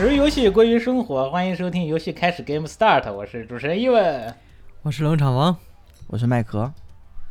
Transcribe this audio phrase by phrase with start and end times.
[0.00, 4.34] 始于游戏，归于生活，欢迎收听游戏开始 Game Start，我是主持人伊文。
[4.80, 5.54] 我是冷场王，
[6.06, 6.72] 我是麦克，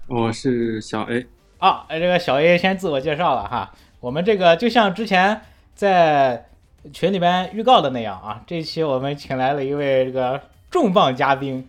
[0.05, 1.25] 我是小 A。
[1.57, 3.73] 啊，这个小 A 先自我介绍了哈。
[3.99, 5.41] 我们这个就像之前
[5.73, 6.45] 在
[6.93, 11.67] 群里边预告的那样啊，这一期我们请来了一位这个重磅嘉宾，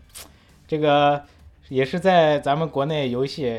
[0.68, 1.24] 这个
[1.70, 3.58] 也是在咱们国内游戏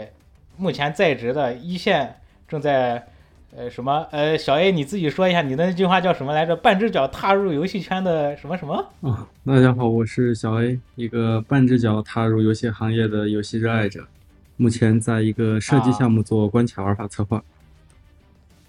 [0.57, 3.07] 目前在职的一线，正在
[3.53, 6.55] 呃什么呃小 A 你自己说一下你的那句话叫什么来着？
[6.55, 8.75] 半只脚踏入游戏圈的什么什么？
[9.01, 14.07] 啊，大家好，我是小 A，一个半只脚踏入游戏行业的游戏热爱者，
[14.55, 17.43] 目前在一个设计项目做关卡玩法策划。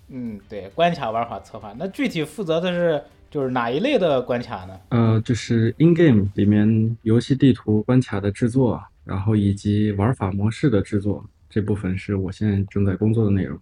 [0.09, 4.81] 嗯，对，关卡玩法策划，那具体负责的是就是哪一类的关卡呢？
[4.89, 13.57] 呃，就是 in game 里面游戏地图关卡的制作，然后以及玩法模式的制作，这部分是我现在正在工作的内容。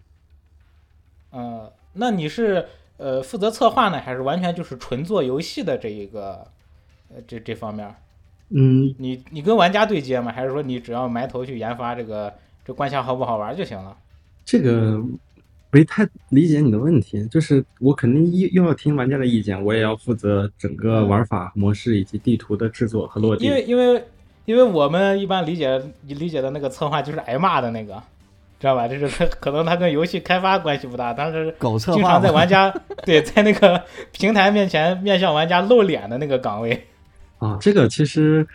[1.31, 2.65] 呃，那你是
[2.97, 6.47] 呃负责策划呢，还是完全就是纯做游戏的这一个
[7.09, 7.93] 呃这这方面？
[8.49, 10.31] 嗯，你你跟玩家对接吗？
[10.31, 12.33] 还是说你只要埋头去研发这个
[12.65, 13.95] 这关卡好不好玩就行了？
[14.43, 15.01] 这个
[15.71, 23.45] 没太理解你的问题，就是我肯定又又要听玩家的意见，我也要负责整个玩法模式以及地图的制作和落地。
[23.45, 24.03] 因为因为
[24.43, 28.03] 因为我们一般理解理解的那个策划就是挨骂的那个，
[28.61, 28.87] 知道吧？
[28.87, 32.71] 就是他可能他跟游戏开发关系不大，但是经常在玩家
[33.03, 36.85] 对在那个 平台面前面向玩家露脸的那个岗位。
[37.39, 38.47] 啊，这个其实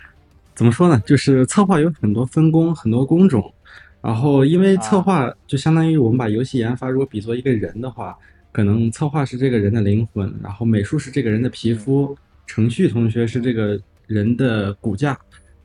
[0.55, 0.97] 怎么说呢？
[1.05, 3.53] 就是策划有很多分工，很多工种。
[4.01, 8.17] 然后，因为策划就相当于我们把游戏研发如果比作一个人的话，
[8.53, 15.17] 可能策划是这个人的灵魂，然后美术是这个人的皮肤，程序同学是这个人的骨架。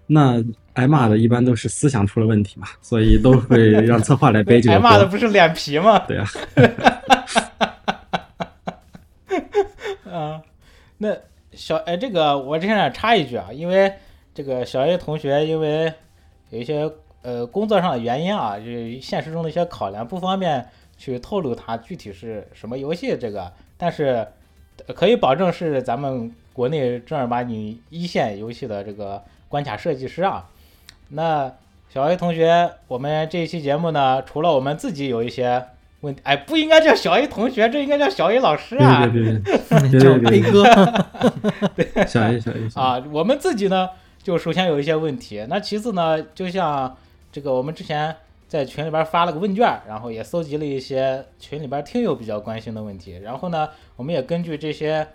[0.07, 0.43] 那
[0.75, 5.07] 挨骂的一般都是思想出了问题嘛， 所以都会让策划来背这个挨骂的。
[5.07, 5.99] 不是脸皮吗？
[6.07, 6.27] 对啊，
[10.11, 10.43] 啊，
[10.99, 11.17] 那
[11.53, 13.93] 小哎，这个我这想插一句啊，因为
[14.35, 15.93] 这个小 A 同学因为
[16.51, 16.91] 有一些
[17.23, 20.67] 呃工作上的原因啊，就是现实中的一些考量，不方便
[20.99, 24.27] 去透露他具体是什么游戏这个，但是
[24.87, 30.49] 呃可以保证是咱们国内正儿八经一线游戏的这个关卡设计师啊。
[31.11, 31.53] 那
[31.91, 35.63] 小 A 同学，我们这一期节目呢，除了我们自己有一些
[36.01, 39.07] 问题，哎，不应该叫小 A 同学，这应该叫小 A 老师啊。
[39.07, 40.65] 别别别别叫别 A 别哥，
[42.07, 43.91] 小 A 小 A 小 A 啊，我们自己呢，
[44.23, 45.45] 就首先有一些问题。
[45.51, 46.97] 那其次呢，就像
[47.31, 48.17] 这个，我们之前
[48.49, 53.19] 在群里边发了个问卷，然后也搜集了一些群里边听友比较关心的问题。
[53.23, 55.07] 然后呢，我们也根据这些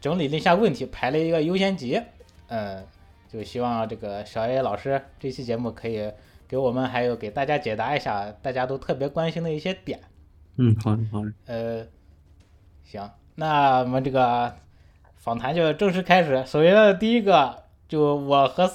[0.00, 2.02] 整理了一下问题，排了一个优先级。
[2.48, 2.84] 嗯，
[3.32, 6.10] 就希望这个小 A 老师这期节目可以
[6.48, 10.00] 给我们还有给大家解答一下大家都特别关心的一些点。
[10.56, 11.32] 嗯，好的好的。
[11.46, 11.86] 呃，
[12.82, 14.52] 行，那我们这个
[15.14, 16.44] 访谈就正式开始。
[16.44, 18.68] 首先的第一个，就我和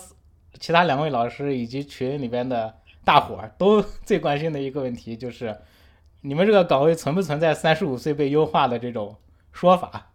[0.59, 2.73] 其他两位老师以及群里边的
[3.03, 5.55] 大伙儿都最关心的一个问题，就是
[6.21, 9.15] 你们这个岗位存不存在三十五岁被优化的这种
[9.51, 10.11] 说法？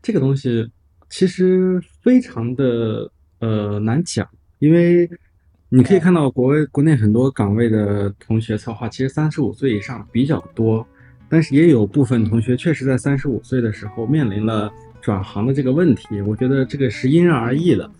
[0.00, 0.70] 这个东西
[1.10, 4.26] 其实非常的呃难讲，
[4.58, 5.10] 因为
[5.68, 10.86] 你可以看到国外国内很多岗位的同学策划，其实三十五岁以上比较多，
[11.28, 16.20] 但是也有部分同学确实在三十五岁的时候面临了转行的这个问题。
[16.22, 17.90] 我觉得这个是因人而异的。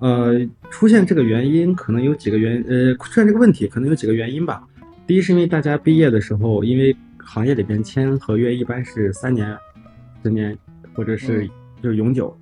[0.00, 0.40] 呃，
[0.70, 4.66] 出现这个原因可能有几个原呃出现这个问题可能有几个原因吧。
[5.06, 9.54] 第一是因为大家毕业的时候，因为行业里边签合约一般是三年、
[10.22, 10.56] 十年
[10.94, 11.50] 或者是嗯
[11.82, 12.34] 就是永久，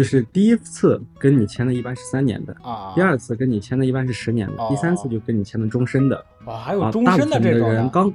[0.00, 6.16] 就是第一次跟你签的一般是三年的，啊，第二次跟你签的一般是十年的，第三次哦就跟你签的终身的。
[6.46, 8.10] 啊，还有啊，终身大部分的这种的人刚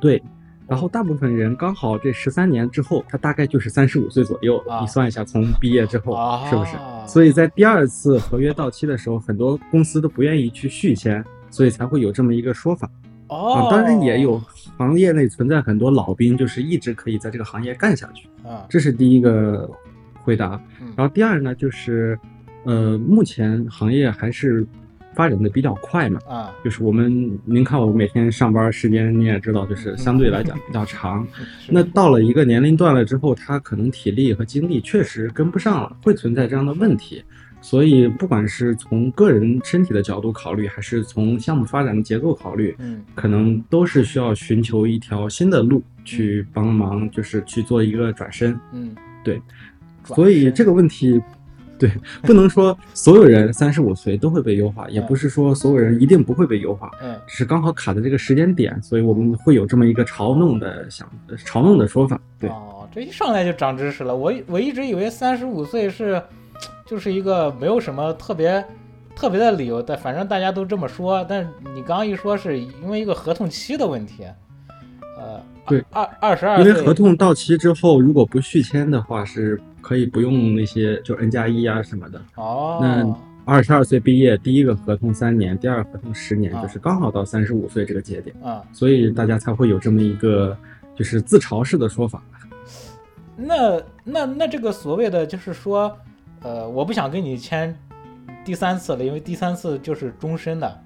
[0.00, 0.22] 对，
[0.68, 4.56] 然后大部分人刚好这十三年之后，他大概就是三十五岁左右。
[4.68, 6.76] 啊你算一下，从毕业之后、啊是不是？
[7.08, 12.88] 所以在第二次合约到期的时候，很多公司都不愿意去续签，所以才会有这么一个说法。
[13.26, 14.40] 哦啊，，当然也有
[14.78, 18.28] 行业内存在很多老兵，就是一直可以在这个行业干下去。
[18.46, 19.68] 啊，这是第一个
[20.24, 20.60] 回答。
[20.80, 22.18] 嗯然后第二呢，就是
[22.64, 24.66] 呃，目前行业还是
[25.14, 26.18] 发展的比较快嘛。
[26.26, 31.26] 啊，就是我们，您看我每天上班时间，你也知道，就是相对来讲比较长。
[31.68, 37.22] 那到了一个年龄段了之后，他可能体力和精力确实跟不上了，会存在这样的问题。
[37.60, 48.54] 所以，不管是从个人身体的角度考虑，还是从项目发展的结构考虑，嗯可能都是需要寻求一条新的路去帮忙，就是去做一个转身。
[48.72, 48.94] 嗯，
[49.24, 49.73] 对转
[50.04, 51.20] 所以这个问题
[51.76, 51.90] 对，
[52.22, 61.10] 不能说所有人三十五岁都会被优化，也不是说所有人一定不会被优化，嗯只是刚好卡在这个时间点，所以我们会有这么一个嘲弄的想
[61.44, 62.18] 嘲弄的说法。
[62.38, 64.14] 对，哦，这一上来就长知识了。
[64.14, 66.22] 我我一直以为三十五岁是
[66.86, 68.64] 就是一个没有什么特别
[69.16, 71.24] 特别的理由但，反正大家都这么说。
[71.28, 74.24] 但是你刚刚一说是因为一个合同期的问题，
[75.18, 82.18] 呃，对二二十二因，为合同到期之后，如果不续签的话，是可以不用那些就 N 加一啊什么的。
[82.36, 83.14] 哦，那
[83.44, 90.56] 二十二岁毕业，第一个合同三年，第二个合同十年，啊就是刚好到三十五岁这个节点，啊、所以大家才会有这么一个
[90.96, 92.22] 就是自嘲式的说法。
[93.36, 95.94] 那那那这个所谓的就是说，
[96.40, 97.76] 呃，我不想跟你签
[98.42, 100.80] 第三次了，因为第三次就是终身的。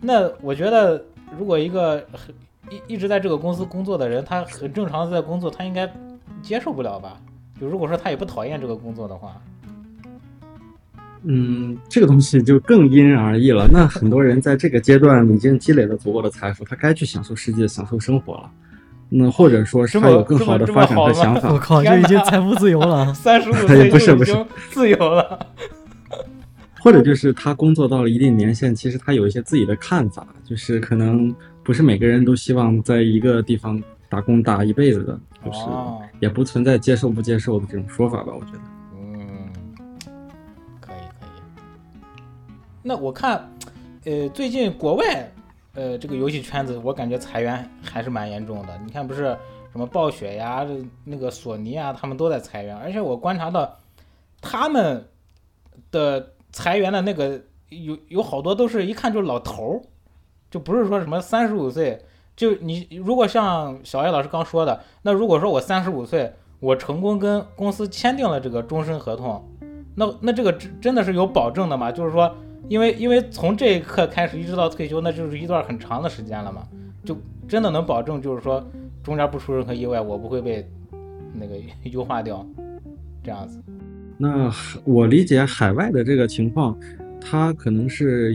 [0.00, 1.02] 那我觉得，
[1.36, 2.32] 如果一个很
[2.70, 5.92] 一一直在这个公司工作的人，他很正常的在工作，他应该
[6.40, 7.20] 接受不了吧？
[7.60, 9.40] 就如果说他也不讨厌这个工作的话，
[11.22, 13.66] 嗯，这个东西就更因人而异了。
[13.72, 18.50] 那很多人在这个阶段已经积累了足够的财富，他该去享受世界、享受生活了。
[19.08, 23.12] 那或者说是他有更好的发展和想法，我靠，这已经财富自由了。
[23.14, 24.36] 三十五也岁 不是不是
[24.70, 25.46] 自由了。
[26.80, 38.60] 或者就是他工作到了一定年限，其实他有一些自己的看法，就是可能不是每个人都希望在一个地方打工打一辈子的，就是哦，也不存在接受不接受的这种说法吧，我觉得。
[38.94, 39.52] 嗯，
[40.80, 42.10] 可以可以。
[42.82, 43.46] 那我看，
[44.04, 45.30] 呃，最近国外，
[45.74, 48.78] 呃，这个游戏圈子，我感觉裁员还是蛮严重的。
[48.86, 49.36] 你看，不是
[49.70, 50.66] 什么暴雪呀、
[51.04, 53.76] 那个索尼啊，他们都在裁员，而且我观察到
[54.40, 55.06] 他们
[55.90, 57.38] 的裁员的那个
[57.68, 59.82] 有有好多都是一看就是老头儿，
[60.50, 62.02] 就不是说什么三十五岁。
[62.36, 69.42] 就你如果像小艾老师刚说的，那如果说我三十五岁，我成功跟公司签订了这个终身合同，
[69.94, 71.92] 那那这个真真的是有保证的吗？
[71.92, 72.34] 就是说，
[72.68, 76.66] 因为因为从这一刻开始一直到退休，那就是一段很长的时间了嘛，
[77.04, 77.16] 就
[77.46, 78.64] 真的能保证，就是说
[79.02, 80.66] 中间不出任何意外，我不会被
[81.34, 81.54] 那个
[81.84, 82.44] 优化掉，
[83.22, 83.62] 这样子。
[84.16, 84.50] 那
[84.84, 86.76] 我理解海外的这个情况，
[87.20, 88.34] 它可能是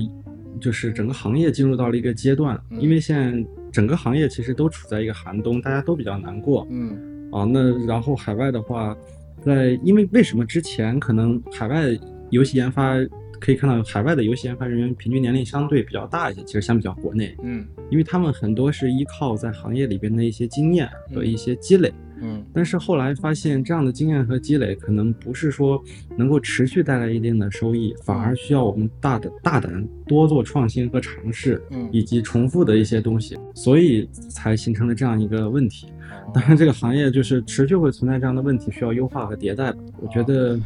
[0.61, 7.45] 就是整个行业进入到了一个阶段，嗯因为现在整个行业其实都处在一个寒冬，大家都比较难过嗯啊。
[7.45, 8.93] 那然后海外的话，
[9.41, 11.85] 在因为为什么之前可能海外
[12.29, 12.97] 游戏研发
[13.39, 17.65] 可以看到海外的游戏研发人员平均年龄相对比较大一些，其实相比较国内，嗯。
[17.89, 21.91] 因为他们很多是依靠在行业里边的一些经验和一些积累。
[22.21, 22.43] 嗯。
[22.53, 25.81] 但是后来发现，这样的经验和积累可能不是说
[26.15, 35.87] 能够持续带来一定的收益，反而需要我们大胆大胆多做创新和尝试，嗯，以及重复的一些东西，所以才形成了这样一个问题。
[36.11, 36.31] 哦。
[36.33, 39.79] 当然，这个行业就是持续会存在这样的问题，需要优化和迭代吧。
[39.99, 40.59] 我觉得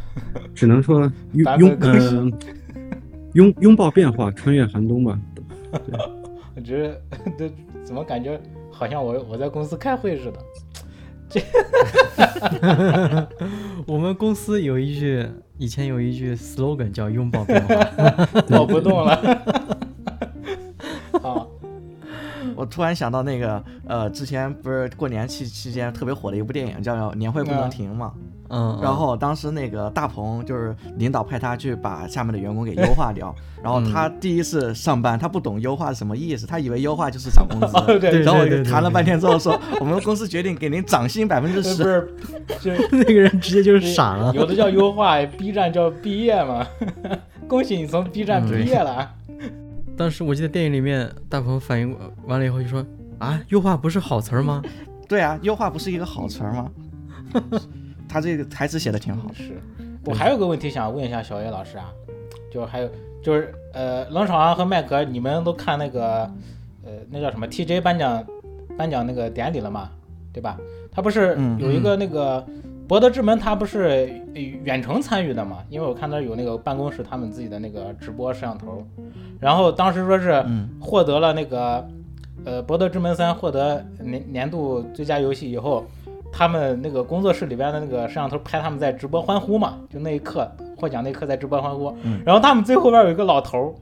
[0.53, 2.31] 只能说 拥版
[3.33, 5.19] 拥拥拥抱变化，穿越寒冬吧。
[6.55, 7.01] 我觉得
[7.37, 7.51] 这
[7.83, 8.39] 怎么感觉
[8.71, 10.39] 好像我我在公司开会似的。
[11.29, 11.41] 这
[13.87, 15.27] 我们公司有一句，
[15.57, 17.75] 以前有一句 slogan 叫“拥抱变化
[18.51, 19.15] 我不动了。
[21.23, 21.47] 啊，
[22.55, 28.13] 我突然想到那个，呃，之前不是过年期期间特别火的一部电影叫《年会不能停》嘛，”。
[28.42, 28.42] 嗯，
[28.81, 42.15] 然后当时那个大鹏就是领导派他去把下面的员工给优化掉， 然后他第一次上班，他不懂优化是什么意思，他以为优化就是涨工资，哦 对然后我就谈了半天之后说，我们公司决定给您涨薪百分之不十，
[42.59, 44.33] 是，就那个人直接就是傻了。
[44.35, 46.65] 有的叫优化，B 站叫毕业嘛。
[47.47, 49.09] 恭喜你从 B 站毕业了。
[49.95, 52.83] 当时我记得电影里面大鹏反应完了以后就说
[53.19, 54.61] ：“啊，优化不是好词儿吗
[55.07, 56.71] 对啊，优化不是一个好词儿吗？
[58.13, 59.33] 他这个台词写的挺好的。
[59.33, 59.59] 是
[60.05, 61.91] 我还有个问题想问一下小叶老师啊，
[62.51, 62.89] 就还有
[63.23, 66.29] 就是呃，冷场王和麦格，你们都看那个
[66.85, 68.23] 呃那叫什么 TJ 颁奖
[68.77, 69.89] 颁奖那个典礼了嘛，
[70.31, 70.59] 对吧？
[70.91, 72.45] 他不是嗯有一个那个
[72.87, 75.63] 博德之门，他不是呃远程参与的嘛？
[75.71, 78.85] 因为我看他有那个办公室他们自己的那个直播摄像头，
[79.39, 81.87] 然后当时说是嗯获得了那个
[82.45, 85.85] 呃《博德之门三》获得年年度最佳游戏以后，
[86.35, 93.73] 他们那个工作室里边的那个摄像头拍他们在直播欢呼嘛，就那一刻获奖那一刻在直播欢呼，嗯然后他们最后边有一个老头儿，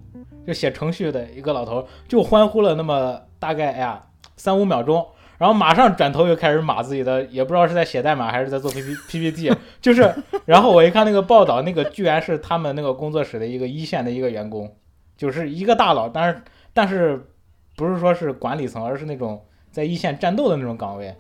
[0.46, 4.04] 就写程序的一个老头儿，就欢呼了那么大概哎呀
[4.36, 5.06] 三五秒钟。
[5.38, 10.14] 然后马上转头又开始码自己的，也不知道是在写代码还是在做 P P P P T， 就是，
[10.46, 14.72] 然后我一看那个报道，那个居然是他们那个工作室的一个一线的一个员工，
[15.18, 16.42] 就是一个大佬，但是
[16.76, 17.28] 但是
[17.76, 21.16] 不是说是管理层，而是那种在一线战斗的那种岗位。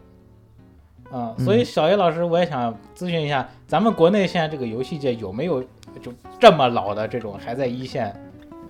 [1.13, 5.61] 嗯，所以小叶老师，我也想咨询一下，咱们国内现在这个游戏界有没有
[6.01, 8.05] 就这么老的这种还在一线，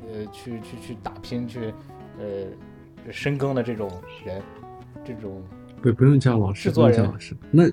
[0.07, 1.71] 呃，去去去打拼去，
[2.17, 2.25] 呃，
[3.11, 3.91] 深耕的这种
[4.25, 4.41] 人，
[5.05, 5.41] 这种
[5.81, 7.63] 不不用叫老师，制作人不用叫老师，那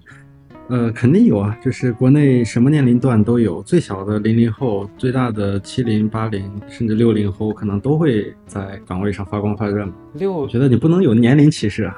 [0.69, 9.95] 呃肯定有啊，就是国内什么年龄段都有，最小的零零后，最大的七零八零，甚至六零后，可能都会在岗位上发光发热嘛。
[10.13, 11.97] 六我觉得你不能有年龄歧视啊。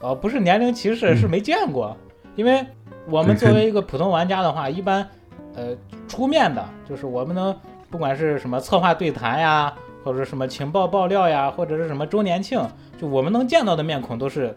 [0.00, 1.96] 呃，不是年龄歧视，嗯是没见过。
[2.36, 2.64] 因为
[3.08, 5.06] 我们作为一个普通玩家的话，一般
[5.54, 5.76] 呃
[6.08, 7.54] 出面的，就是我们能
[7.90, 9.72] 不管是什么策划对谈呀，
[10.04, 12.60] 或者什么情报爆料呀，或者是什么周年庆，
[12.98, 14.54] 就我们能见到的面孔都是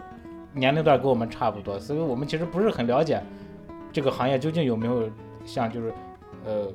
[0.54, 3.22] 年龄段跟我们差不多，所以我们其实不是很了解
[3.92, 5.10] 这个行业究竟有没有
[5.46, 5.94] 像就是
[6.46, 6.68] 呃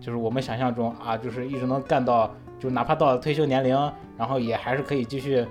[0.00, 3.76] 就是我们想象中啊，就是一直能干到就哪怕到了退休年龄，
[4.18, 5.46] 然后也还是可以继续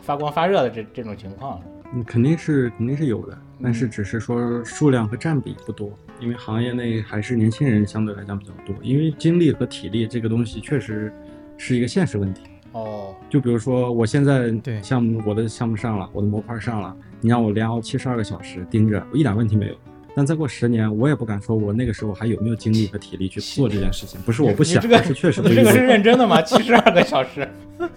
[0.00, 1.60] 发光发热的这这种情况。
[1.92, 11.12] 嗯，肯定是肯定是有的，但是嗯只是说数量和占比不多，因为行业内还是年轻人相对来讲比较多，因为精力和体力这个东西确实
[11.56, 12.42] 是一个现实问题。
[12.72, 19.74] 哦，就比如说我现在对项目我的项目上了，我的模块上了，你让我连熬七十二个小时盯着，我一点问题没有。
[20.14, 24.20] 但再过十年，我也不敢说我那个时候还有没有精力和体力去做这件事情。
[24.22, 26.42] 不是我不想，这个而是确实不你这个是认真的吗？
[26.42, 27.48] 七十二个小时，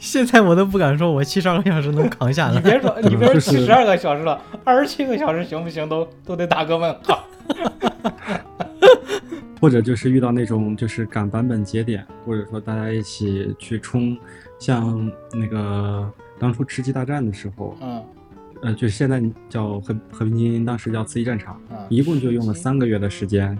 [0.00, 2.54] 现在我都不敢说我七十二个小时能扛下来。
[2.54, 5.86] 你别说， 你别说就是七十二个小时了，二十七个小时行不行？
[5.88, 7.22] 都都得打个问号。
[9.60, 14.16] 或者就是遇到那种就是赶版本节点，或者说大家一起去冲，
[14.58, 18.02] 像那个当初吃鸡大战的时候，嗯
[18.62, 23.58] 呃，就是现在叫和和平精英，当时叫刺激战场，嗯，一共就用了三个月的时间，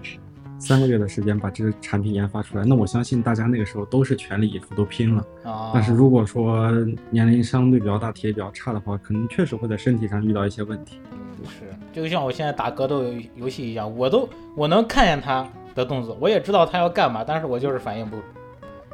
[0.61, 2.63] 三个月的时间把这个产品研发出来。
[2.63, 5.25] 那我相信大家那个时候都是全力以赴，都拼了。
[5.43, 6.71] 啊，但是如果说
[7.09, 10.99] 年龄相对比较大、体力比较差的话，可能确实会在身体上遇到一些问题。
[11.11, 18.17] 嗯是，就像我现在打格斗游游戏一样，我都我能看见他的动作，我也知道他要干嘛，但是我就是反应不，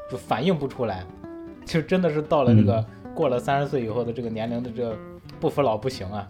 [0.09, 1.05] 就反应不出来，
[1.65, 4.97] 就真的是到了这个、过了三十岁以后的这个年龄的这
[5.41, 6.25] 不服老不行啊。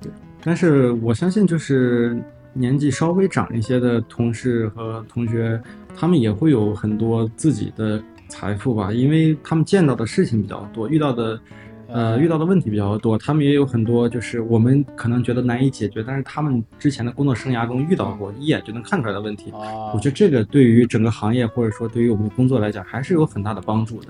[0.00, 2.16] 对但是我相信，就是
[2.58, 5.60] 年纪稍微长一些的同事和同学，
[5.96, 11.40] 他们也会有很多自己的财富吧，因为他们见到的事情比较多，遇到的
[11.86, 19.50] 呃嗯遇到的问题比较多，他们也有很多就是我们可能觉得难以解决，但是他们之前的工作生涯中遇到过，一眼就能看出来的问题。
[19.52, 24.08] 啊，我觉得这个对于整个行业或者说对于我们的工作来讲，还是有很大的帮助的。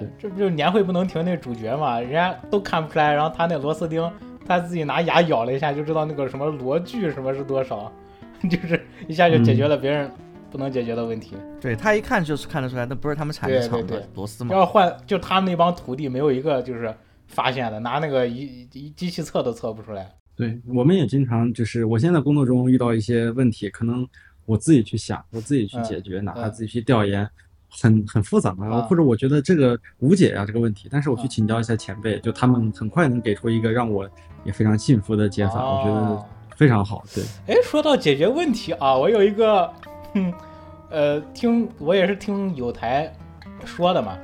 [0.00, 2.00] 嗯这不就是年会不能停那主角嘛？
[2.00, 4.10] 人家都看不出来，然后他那螺丝钉，
[4.46, 7.92] 他自己拿牙咬了一下，就知道那个什么螺距什么是多少，
[8.50, 10.10] 就是一下就解决了别人
[10.50, 11.36] 不能解决的问题。
[11.60, 14.54] 对他一看就是看得出来，那不是他们产业厂对对的螺丝吗？
[14.54, 16.94] 要换，就他们那帮徒弟没有一个就是
[17.26, 20.10] 发现的，拿那个一一机器测都测不出来。
[20.36, 24.08] 对，我们也经常就是我现在工作中遇到一些问题，可能
[24.46, 27.28] 我自己去想，我自己去解决，哪怕嗯自己去调研，
[27.70, 31.26] 很很复杂啊或者我觉得这个无解啊、这个问题，但是我去啊。
[31.28, 34.08] 请教一下前辈，就他们很快能给出一个让我
[34.44, 36.24] 也非常信服的解法，我觉得哦。
[36.56, 37.02] 非常好。
[37.14, 39.72] 对，哎，说到解决问题啊，我有一个，
[40.12, 40.30] 嗯，
[40.90, 43.10] 呃，听我也是听有台
[43.64, 44.18] 说的嘛，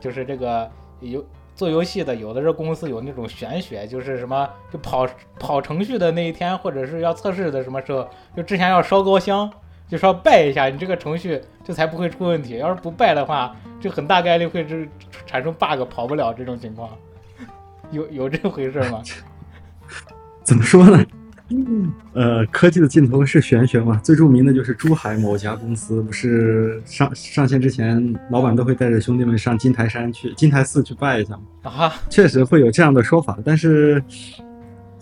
[0.00, 0.68] 就是这个
[0.98, 5.06] 有做游戏的，有的是公司有那种玄学，就是什么就跑
[5.38, 9.48] 跑程序的那一天，或者是要测试的什么时候，就之前要烧高香，
[9.88, 12.58] 就是要拜一下你这个程序，这才不会出问题。
[12.58, 14.88] 要是不拜的话，就很大概率会是
[15.26, 16.90] 产生 bug 跑不了这种情况。
[17.90, 19.02] 有有这回事吗？
[20.44, 21.04] 怎么说呢？
[22.12, 23.98] 呃，科技的尽头是玄学嘛。
[24.04, 31.70] 最著名的就是珠海某家公司，不是上上线之前，老板都会带着兄弟们上金台山去金台寺去拜一下嘛。
[31.70, 34.02] 啊，确实会有这样的说法，但是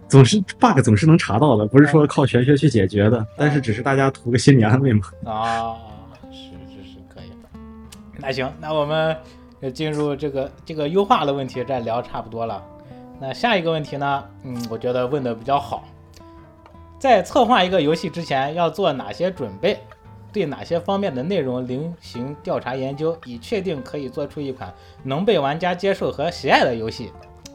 [0.08, 5.00] 总是 bug 总是能查到的，不是说靠玄学去解决的，但是只是大家图个心理安慰嘛。
[5.24, 5.76] 啊，
[6.30, 7.60] 是是是，可以的。
[8.18, 9.16] 那行，那我们
[9.60, 12.62] 就进入这个这个优化的问题，再聊差不多了。
[13.18, 14.24] 那下一个问题呢？
[14.44, 15.84] 嗯，我觉得问的比较好。
[16.98, 19.78] 在策划一个游戏之前，要做哪些准备？
[20.32, 24.72] 对哪些方面的内容零行调查研究，以确定可以做出一款
[25.02, 27.10] 能被玩家接受和喜爱的游戏？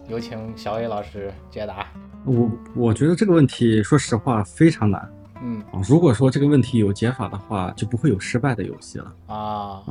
[0.08, 1.88] 有请小伟老师解答。
[2.26, 5.10] 我我觉得这个问题，说实话非常难
[5.44, 5.82] 嗯啊。
[5.88, 9.82] 如果说这个问题有解法的话，就不会有失败的游戏了，啊，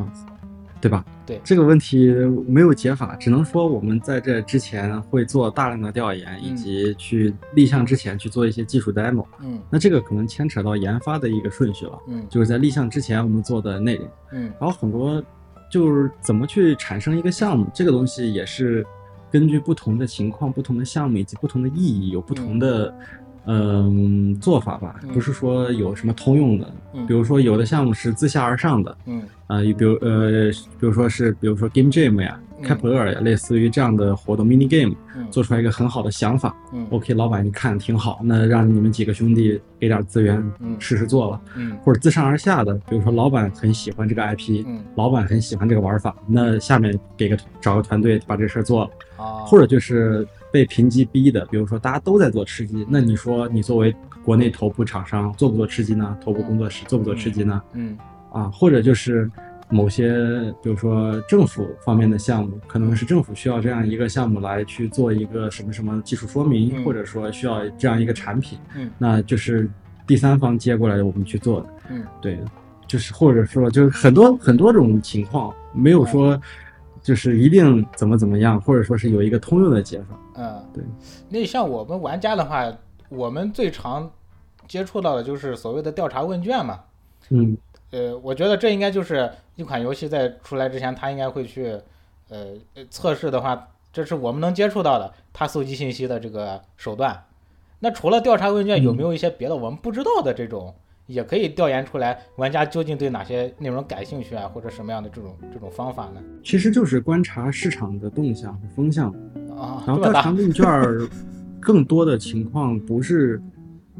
[0.80, 1.04] 对吧？
[1.26, 2.12] 对这个问题
[2.48, 9.26] 没有解法，只能说我们在这之前会做大量的调研，以及去立项之前去做一些技术 demo。
[9.40, 14.08] 嗯那这个可能牵扯到研发的一个顺序了，嗯就是在立项之前我们做的内容。
[14.32, 15.22] 嗯然后很多
[15.70, 18.84] 就是怎么去产生一个项目，这个东西也是
[19.30, 22.92] 根据不同的情况、不同的项目以及不同的意义，有不同的、
[23.46, 25.08] 嗯做法吧，嗯。
[25.12, 26.72] 不是说有什么通用的。
[26.94, 27.06] 嗯。
[27.06, 29.22] 比如说有的项目是自下而上的，嗯。
[29.46, 32.62] 啊，比如呃，比如说是比如说 Game Jam 呀、嗯。
[32.62, 35.26] 开普勒呀，类似于这样的活动 mini game，嗯。
[35.30, 36.54] 做出来一个很好的想法。
[36.72, 36.86] 嗯。
[36.90, 40.76] OK，老板你看挺好，那让你们几个兄弟给点资源嗯。
[40.78, 41.76] 试试做了，嗯。
[41.82, 44.84] 或者自上而下的，比如说老板很喜欢这个 IP，嗯。
[44.94, 48.90] 老板很喜欢这个玩法，那下面给个找个团队把这事儿做了，
[49.24, 56.16] 啊，或者就是被评级逼的，比如说大家都在做吃鸡，那你说你作为国内头部厂商做不做吃鸡呢？
[56.22, 57.62] 头部工作室做不做吃鸡呢？
[57.72, 57.96] 嗯
[58.32, 59.30] 啊，或者就是
[59.68, 60.12] 某些，
[60.62, 69.68] 比如说政府方面的项目，可能是政府需要这样一个项目来去做一个什么什么技术说明，嗯或者说需要这样一个产品，嗯那就是
[70.06, 71.68] 第三方接过来我们去做的。
[71.90, 72.38] 嗯对，
[72.86, 76.40] 就是或者说就是很多很多种情况，没有说
[77.02, 80.16] 就是一定怎么怎么样，或者说是有一个通用的解法。
[80.40, 80.82] 嗯，对。
[81.28, 82.72] 那像我们玩家的话，
[83.10, 84.10] 我们最常
[84.66, 86.80] 接触到的就是所谓的调查问卷嘛。
[87.28, 87.56] 嗯
[87.90, 91.78] 呃，我觉得这应该就是一款游戏在出来之前，它应该会去，
[92.28, 97.24] 呃，呃测试的话，这是我们能接触到的，它搜集信息的这个手段。
[97.80, 100.74] 那除了调查问卷，有没有一些别的我们不知道的这种，
[101.10, 106.20] 也可以调研出来玩家究竟对哪些内容感兴趣啊，或者什么样的这种这种方法呢？
[106.44, 109.10] 其实就是观察市场的动向和风向。
[109.58, 111.06] 啊，然后调查问卷儿
[111.58, 113.42] 更多的情况不是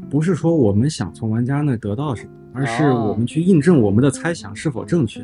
[0.09, 5.21] 不是说我们想从玩家那得到什么，而是哦我们去印证我们的猜想是否正确。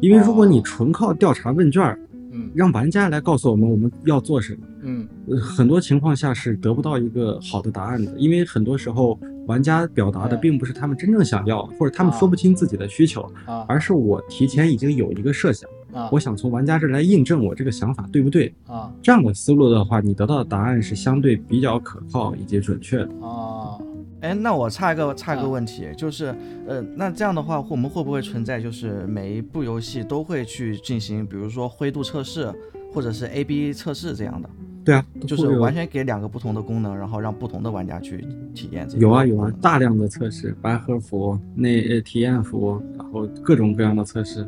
[0.00, 1.98] 因为如果你纯靠调查问卷儿，
[2.30, 8.12] 嗯让玩家来告诉我们我们要做什么，嗯呃很多情况下是得不到一个好的答案的。
[8.18, 18.54] 因为很多时候玩家表达的嗯并不是他们真正想要，或者他们说不清自己的需求，啊而是我提前已经有一个设想，啊我想从玩家这儿来印证我这个想法对不对。
[18.66, 23.08] 啊这样的思路的话，你得到的答案是相对比较可靠以及准确的。
[23.26, 23.78] 啊
[24.20, 26.32] 哎，那我差一个差一个啊问题，就是
[26.64, 32.48] 呃，那这样的话，我们会不会存在就是每一部游戏都会去进行，比如说灰度测试，
[32.92, 34.48] 或者是 A/B 测试这样的，
[34.84, 44.46] 对啊，就是完全给两个不同的功能，然后让不同的玩家去体验这个有啊有啊，大量的测试，白盒服、那呃体验服，然后各种各样的测试，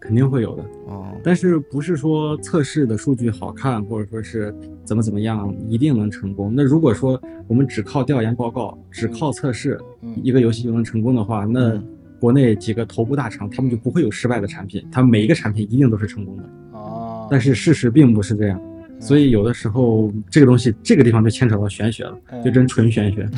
[0.00, 0.62] 肯定会有的。
[0.86, 4.54] 哦，但是不是说测试的数据好看，或者说是
[4.84, 6.52] 怎么怎么样，一定能成功？
[6.54, 11.86] 那如果说我们只靠调研报告，只靠测试，嗯一个游戏就能成功的话，那嗯
[12.18, 16.42] 国内几个头部大厂，他们就不会有失败的产品，他们每一个产品一定都是成功的。
[16.72, 23.28] 哦，但是事实并不是这样，嗯所以有的时候这个东西，这个地方就牵扯到玄学了，嗯就真纯玄学。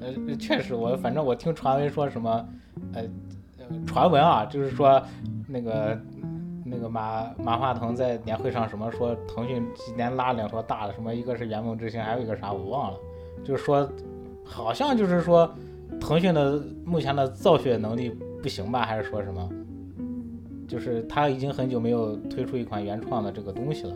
[0.00, 2.48] 呃，确实，我反正我听传闻说什么，
[2.92, 3.02] 呃，
[3.58, 5.02] 呃传闻啊，就是说
[5.48, 5.98] 那个
[6.64, 12.98] 那个马马化腾在年会上什么说腾讯今年拉两坨大的，什么一个是圆梦之星，还有一个啥我忘了，
[13.42, 13.90] 就是说
[14.44, 15.52] 好像就是说
[15.98, 18.10] 腾讯的目前的造血能力
[18.42, 19.48] 不行吧，还是说什么？
[20.66, 23.94] 就是他已经很久没有推出一款原创的这个东西了。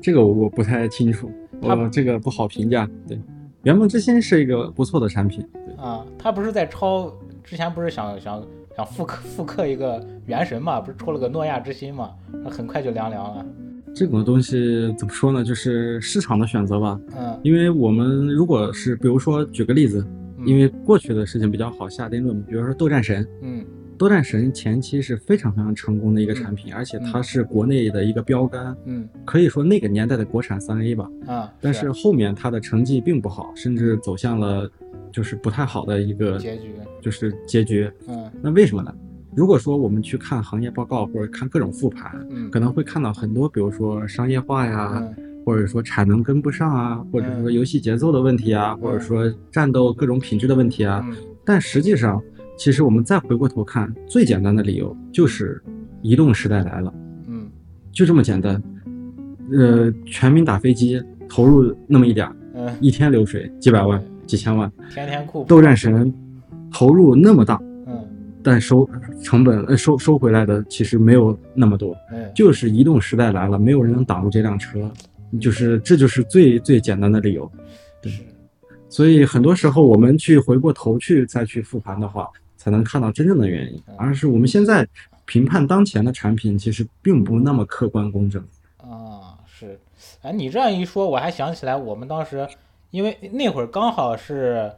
[0.00, 2.88] 这个我不太清楚，他我这个不好评价。
[3.08, 3.18] 对，
[3.62, 5.46] 圆梦之星是一个不错的产品。
[5.52, 8.42] 对，啊，他不是在抄之前不是想想
[8.76, 12.10] 想复刻复刻一个原神嘛，不是出了个诺亚之心嘛，
[12.44, 13.46] 那很快就凉凉了。
[13.94, 15.42] 这种东西怎么说呢？
[15.42, 17.00] 就是市场的选择吧。
[17.16, 20.06] 嗯，因为我们如果是比如说举个例子，
[20.38, 23.64] 嗯因为过去的事情比较好下定论，比如说斗战神，嗯
[23.98, 31.10] 斗战神前期是非常非常成功的一个产品，而且它是国内的一个标杆，嗯可以说那个年代的国产三 A 吧。
[31.26, 34.70] 啊，但是后面它的成绩并不好，甚至走向了
[35.10, 37.90] 就是不太好的一个结局，就是结局。
[38.08, 38.94] 嗯那为什么呢？
[39.34, 51.02] 如果说我们去看行业报告或者看各种复盘，嗯可能会看到很多，比如说商业化呀，嗯或者说产能跟不上啊，或者说游戏节奏的问题啊，或者说战斗各种品质的问题啊。
[51.08, 51.16] 嗯
[51.48, 52.20] 但实际上，
[52.56, 55.62] 其实我们再回过头看，最简单的理由就是
[56.02, 56.92] 移动时代来了，
[57.28, 57.48] 嗯
[57.92, 58.62] 就这么简单。
[59.52, 64.70] 呃，全民打飞机，投入那么一点儿，嗯，一天流水几百万、几千万。
[64.90, 66.12] 天天酷斗战神
[66.72, 68.04] 投入那么大，嗯
[68.42, 68.88] 但收
[69.22, 71.96] 成本呃收收回来的其实没有那么多。
[72.12, 74.90] 嗯就是移动时代来了，没有人能挡住这辆车，
[75.40, 77.50] 就是这就是最最简单的理由。
[78.02, 78.12] 对，
[78.88, 82.28] 所以很多时候我们去回过头去再去复盘的话，
[82.66, 84.84] 才能看到真正的原因，而是我们现在
[85.24, 88.42] 评判当前的产品其实并不那么客观公正。
[88.78, 89.78] 啊是，
[90.20, 92.44] 哎，你这样一说，我还想起来我们当时，
[92.90, 94.68] 因为那会儿刚好是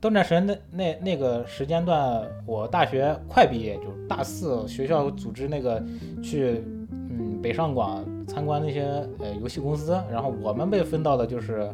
[0.00, 5.80] 斗战神那那那个时间段，我大学快毕业，就是大四，学校组织那个
[6.20, 8.82] 去嗯北上广参观那些
[9.20, 11.72] 呃游戏公司，然后我们被分到的就是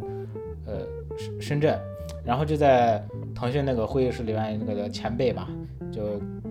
[0.66, 1.80] 呃深深圳，
[2.24, 3.02] 然后就在
[3.34, 5.48] 腾讯那个会议室里面，那个前辈吧，
[5.92, 6.02] 就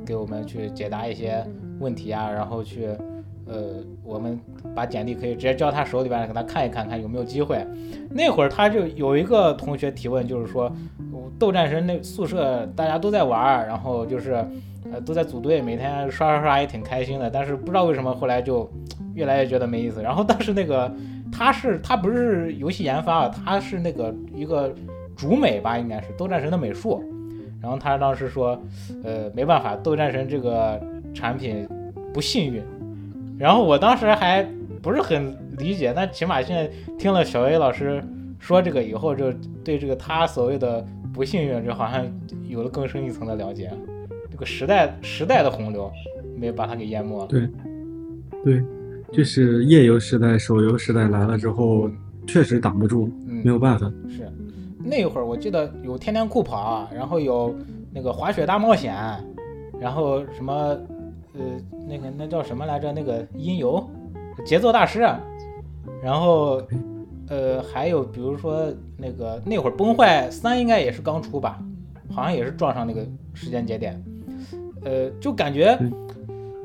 [0.05, 1.45] 给我们去解答一些
[1.79, 2.87] 问题啊，然后去，
[3.47, 4.39] 呃，我们
[4.75, 7.65] 把简历可以直接交他手里边，给他看一看，看有没有机会。
[8.11, 10.71] 那会儿他就有一个同学提问，就是说，
[11.39, 14.33] 斗战神那宿舍大家都在玩儿，然后就是，
[14.91, 18.69] 呃，都在组队，每天刷刷刷也挺开心的，但是不知道为什么后来就
[19.15, 20.03] 越来越觉得没意思。
[20.03, 20.93] 然后当时那个
[21.31, 24.71] 他是他不是游戏研发，他是那个一个
[25.15, 27.03] 主美吧，应该是斗战神的美术。
[27.61, 28.61] 然后他当时说，
[29.03, 30.79] 呃，没办法，斗战神这个
[31.13, 31.67] 产品
[32.13, 32.61] 不幸运。
[33.37, 34.45] 然后我当时还
[34.81, 38.03] 不是很理解，但起码现在听了小 A 老师
[38.37, 39.31] 说这个以后，就
[39.63, 42.05] 对这个他所谓的不幸运，就好像
[42.47, 43.71] 有了更深一层的了解。
[44.29, 45.89] 这个时代时代的洪流
[46.35, 47.27] 没把它给淹没了。
[47.27, 47.47] 对，
[48.43, 48.61] 对，
[49.11, 51.89] 就是页游时代、手游时代来了之后，
[52.27, 53.91] 确实挡不住，嗯没有办法。
[54.09, 54.29] 是，
[54.83, 57.55] 那会儿我记得有天天酷跑，然后有
[57.91, 58.93] 那个滑雪大冒险，
[59.79, 60.53] 然后什么
[61.33, 61.41] 呃
[61.87, 62.91] 那个那叫什么来着？
[62.91, 63.83] 那个音游
[64.45, 64.99] 节奏大师，
[66.01, 66.61] 然后
[67.29, 68.65] 呃还有比如说
[68.97, 71.59] 那个那会儿崩坏三应该也是刚出吧，
[72.11, 74.03] 好像也是撞上那个时间节点，
[74.83, 75.77] 呃就感觉。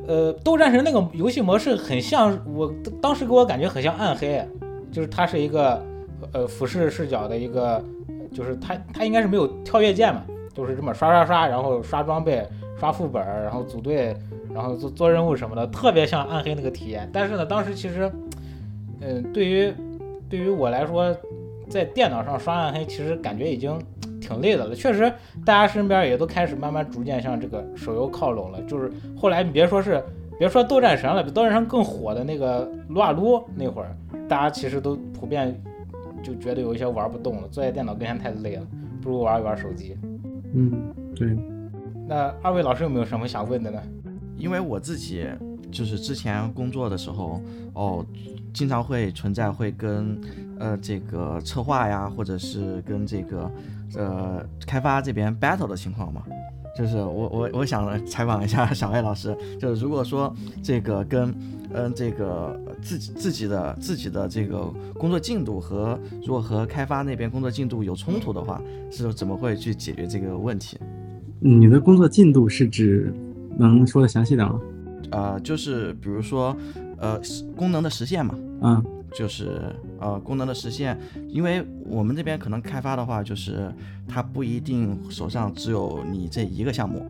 [0.07, 4.42] 呃，斗战神那个游戏模式很像我当时给我感觉很像暗黑，
[4.90, 5.85] 就是它是一个
[6.33, 7.85] 呃俯视视角的一个，
[8.33, 10.23] 就是他，他应该是没有跳跃键嘛，
[10.55, 12.47] 就是这么刷刷刷，然后刷装备、
[12.79, 14.17] 刷副本，然后组队，
[14.55, 17.09] 然后做做任务什么的，特别像暗黑那个体验。
[17.12, 18.11] 但是呢，当时其实，
[19.01, 19.73] 嗯、对于
[20.29, 21.14] 对于我来说，
[21.69, 23.79] 在电脑上刷暗黑，其实感觉已经
[24.21, 24.75] 挺累的了。
[24.75, 25.12] 确实，
[25.45, 28.61] 大家身边也都开始慢慢逐渐向这个手游靠拢了。
[28.62, 30.03] 就是后来你别说是
[30.38, 33.95] 别说斗战神了，比斗战神更火的那个撸啊撸那会儿，
[34.29, 35.55] 大家其实都普遍
[36.22, 38.66] 就觉得有一些玩不动了，坐在电脑跟前太累了，
[39.00, 39.96] 不如玩一玩手机。
[40.52, 40.72] 嗯，
[41.14, 41.37] 对，
[42.07, 43.83] 那二位老师有没有什么想问的呢？
[44.37, 45.26] 因为我自己
[45.70, 47.40] 就是之前工作的时候，
[47.74, 48.07] 哦，
[48.54, 50.18] 经常会存在会跟
[50.59, 53.50] 呃这个策划呀，或者是跟这个
[53.96, 56.22] 呃开发这边 battle 的情况嘛。
[56.79, 61.35] 就是我我我想采访一下小艾老师，就是如果说这个跟
[61.75, 68.62] 嗯这个自己自己的自己的这个工作进度和如果和开发那边工作进度有冲突的话，
[68.93, 70.79] 是怎么会去解决这个问题？
[71.41, 73.12] 你的工作进度是指
[73.59, 74.61] 能说的详细点吗？
[75.11, 76.57] 呃，就是比如说，
[76.99, 83.72] 呃，实功能的实现嘛，啊，就是呃功能的实现，因为我们这边可能开发的话，就是
[84.06, 87.08] 它不一定手上只有你这一个项目，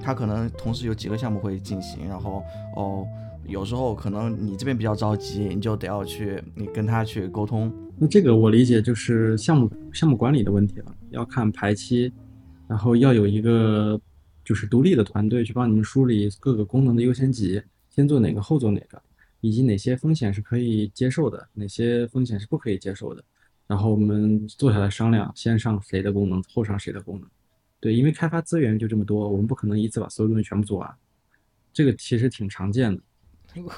[0.00, 2.42] 它可能同时有几个项目会进行，然后
[2.76, 3.06] 哦，
[3.46, 12.12] 有时候可能你这边比较着急，你就得要去你跟他去沟通，那这个我理解就是项目项目管理的问题了，要看排期，
[12.66, 14.00] 然后要有一个
[14.44, 19.00] 就是独立的团队去帮你们梳理各个功能的优先级，先做哪个后做哪个，
[19.40, 23.22] 以及哪些风险是可以接受的，哪些风险是不可以接受的，
[23.66, 27.28] 然后我们坐下来商量，先上谁的功能，后上谁的功能。
[27.80, 30.94] 对，因为开发资源就这么多，我们不可能一次把所有东西全部做完，
[31.72, 33.00] 这个其实挺常见的。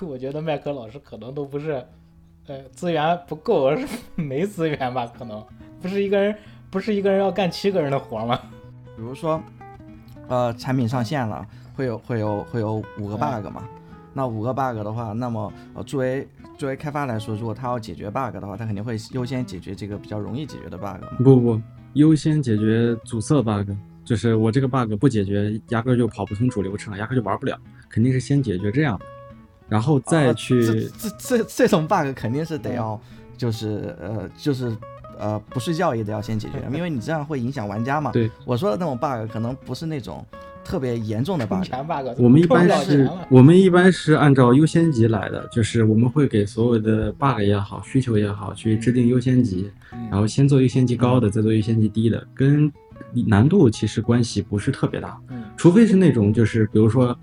[0.00, 1.84] 我觉得麦克老师可能都不是，
[2.46, 5.06] 呃，资源不够，而是 没资源吧？
[5.06, 5.46] 可能
[5.82, 6.34] 不是一个人，
[6.70, 8.40] 不是一个人要干七个人的活吗？
[8.96, 9.42] 比如说，
[10.28, 13.68] 呃，产品上线了，会有会有会有五个 bug 嘛？
[14.12, 16.26] 那五个 bug 的话，那么呃，作为
[16.58, 21.00] 作为开发来说，如果他要解决 bug 的话，他肯定会优先解决这个比较容易解决的 bug。
[21.18, 21.62] 不不不，
[21.94, 23.70] 优先解决阻塞 bug，
[24.04, 27.56] 就是我这个 bug 不解决，压根儿就跑不通主流程，压根儿就玩不了，
[27.88, 29.04] 肯定是先解决这样的，
[29.68, 33.00] 然后再啊去、这这这这种 bug 肯定是得要，
[33.36, 34.76] 就是呃就是
[35.18, 38.10] 呃不睡觉也得要先解决，因为你这样会影响玩家嘛。
[38.10, 40.26] 对，我说的那种 bug 可能不是那种
[40.64, 50.08] 特别严重的 bug，全 bug，我们一般是，我们一般是按照优先级来的，就是我们会给所有的 bug 也好，需求也好，去制定优先级，嗯。
[50.10, 52.70] 然后先做优先级高的，再做优先级低的，跟
[53.26, 55.42] 难度其实关系不是特别大，嗯。
[55.56, 57.16] 除非是那种就是比如说，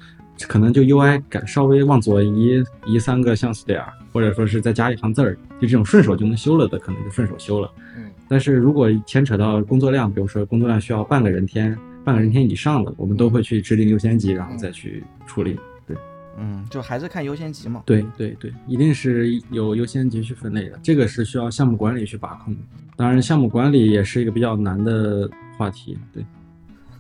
[0.48, 7.72] 可能就 UI 改稍微往左移移三个像素点儿，或者说是再加一行字儿，就这种顺手就能修了的，可能就顺手修了。
[7.96, 8.04] 嗯。
[8.28, 15.60] 但是如果牵扯到工作量，比如说工作量需要半个人天、半个人天以上的，我们都会去制定优先级，然后再去处理。
[15.86, 15.94] 对
[16.38, 17.84] 嗯，就还是看优先级嘛。
[17.86, 22.62] 对对对，一定是有优先级去分类的，这个是需要项目管理去把控的。
[22.96, 26.00] 当然，项目管理也是一个比较难的话题。
[26.14, 26.24] 对，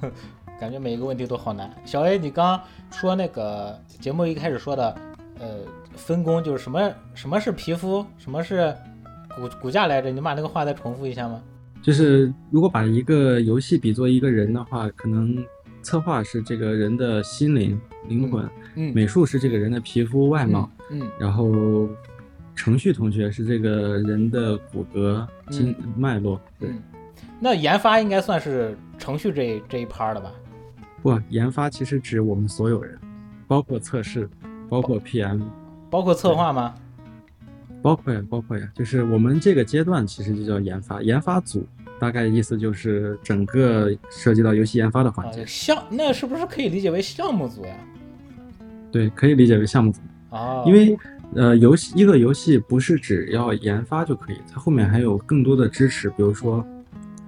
[0.59, 1.73] 感觉每一个问题都好难。
[1.85, 2.59] 小 A，你刚
[2.91, 4.93] 说那个节目一开始说的，
[5.39, 5.59] 呃，
[5.95, 8.75] 分工就是什么什么是皮肤，什么是
[9.37, 10.11] 骨骨架来着？
[10.11, 11.41] 你把那个话再重复一下吗？
[11.87, 15.41] 就是如果把一个游戏比作一个人的话，可能
[15.81, 18.45] 策划是这个人的心灵、灵魂，
[18.75, 21.87] 嗯美术是这个人的皮肤外貌，嗯然后
[22.53, 26.41] 程序同学是这个人的骨骼、经脉络。
[26.59, 26.83] 对，嗯，
[27.39, 30.29] 那研发应该算是程序这一这一趴的吧？
[31.01, 32.99] 不，研发其实指我们所有人，
[33.47, 34.29] 包括测试，
[34.67, 35.39] 包括 PM，
[35.89, 36.75] 包括策划吗？
[37.81, 41.65] 包括呀，包括呀，就是我们这个阶段其实就叫研发，研发组
[41.99, 47.75] 大概意思就是整个涉及到游戏研发的环啊节，，项那是不是可以理解为项目组呀？
[48.91, 50.97] 对，可以理解为项目组，啊，因为
[51.35, 56.65] 呃，游戏一个游戏不是只要研发就可以，它后面还有更多的支持，比如说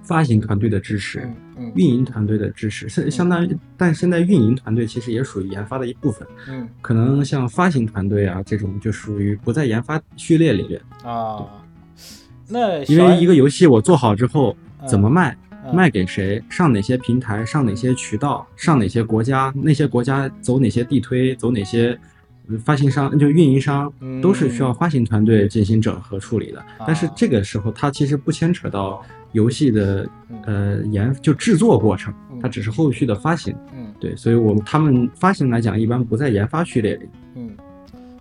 [0.02, 1.20] 发行团队的支持。
[1.20, 6.26] 嗯嗯运营团队的支持，相相当于，但现在运营团队其实也属于研发的一部分。
[6.48, 10.80] 嗯可能像发行团队啊这种，就属于不在研发序列里边。
[11.04, 11.59] 啊，
[12.50, 21.98] 那因为一个游戏我做好之后嗯怎么卖，嗯卖给谁，上哪些平台，上哪些渠道，上哪些国家，那些国家走哪些地推，走哪些
[22.48, 26.64] 呃发行商，就运营商，嗯都是需要发行团队进行整合处理的。
[26.86, 30.08] 但是这个时候，它其实不牵扯到游戏的
[30.44, 33.54] 呃研就制作过程，它只是后续的发行。
[33.74, 37.06] 嗯对，所以我们他们发行来讲，一般不在研发序列里。
[37.34, 37.50] 嗯，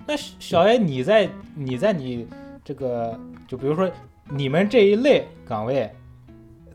[0.05, 2.27] 那小 A 你在你在你
[2.65, 3.89] 这个就比如说
[4.31, 5.91] 你们这一类岗位，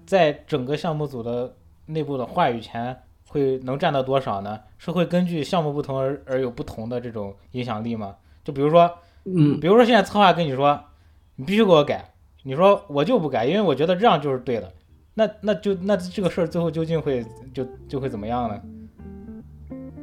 [0.04, 1.54] 在整个项目组的
[1.86, 2.96] 内部的话语权
[3.28, 4.58] 会能占到多少呢？
[4.76, 8.16] 是会根据项目不同而而有不同的这种影响力吗？
[8.42, 8.90] 就比如说，
[9.24, 10.78] 嗯，比如说现在策划跟你说，
[11.36, 12.12] 你必须给我改，
[12.42, 14.72] 你说我就不改，因为我觉得这样就是对的。
[15.14, 18.60] 那那就那这个事儿最后究竟会就就会怎么样呢？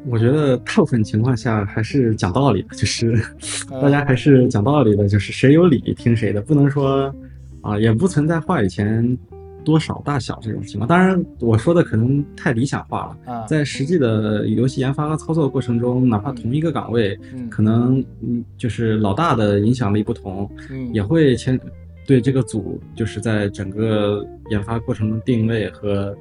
[0.08, 3.24] 我觉得大部分情况下还是讲道理的，就是
[3.70, 7.14] 呃大家还是讲道理的，就是谁有理听谁的，不能说
[7.62, 9.18] 啊，也不存在话语权
[9.64, 10.88] 多少大小这种情况。
[10.88, 21.60] 当然，我说的可能太理想化了，啊，在实际的游戏研发和操作过程中，哪怕同一个岗位，嗯可能嗯就是老大的影响力不同，嗯也会牵
[22.08, 26.18] 对这个组就是在整个研发过程中定位和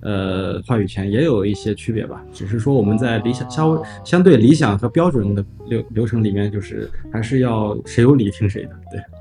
[0.00, 2.24] 呃话语权也有一些区别吧。
[2.32, 8.70] 只是说我们在理想相哦相对理想和标准的流流程里面，就是还是要谁有理听谁的。
[8.92, 9.13] 对，哦，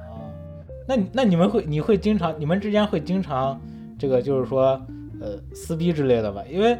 [0.87, 3.59] 那那你们会你会经常你们之间会经常
[3.97, 4.79] 这个就是说
[5.21, 6.43] 呃撕逼之类的吧？
[6.49, 6.77] 因为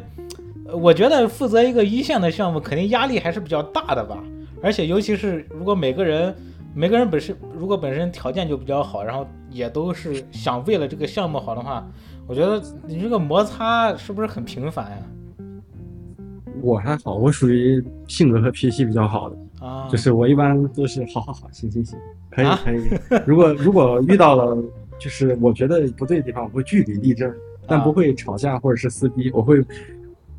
[0.66, 4.22] 呃我觉得负责一个一线的项目，肯定压力还是比较大的吧。
[4.62, 6.34] 而且尤其是如果每个人
[6.74, 11.86] 每个人本身如果本身条件就比较好，然后也都是想为了这个项目好的话，
[12.26, 14.98] 我觉得你这个摩擦是不是很频繁呀？
[16.62, 21.98] 我还好，我属于性格和脾气比较好的，啊，就是我一般都是好好好，行行行，
[22.34, 22.90] 可以啊可以。
[23.26, 24.56] 如果如果遇到了
[24.98, 27.32] 就是我觉得不对的地方，我会据理力争，
[27.66, 29.62] 但啊不会吵架或者是撕逼，我会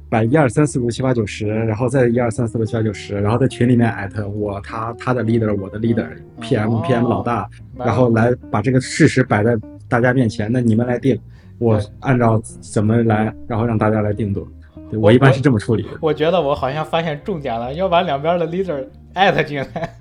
[0.10, 9.58] 把一二三四五六七八九十，然后再一二三四五六七八九十，然后在群里面艾特我他他的 leader 我的 leader，PM、哦 PM 老大，然后来把这个事实摆在
[9.90, 11.20] 大家面前，那你们来定，
[11.58, 14.48] 我按照怎么来，然后让大家来定夺。
[14.90, 15.90] 对我一般是这么处理的。
[16.00, 19.96] 我觉得我好像发现重点了，要把两边的 leader 艾特进来。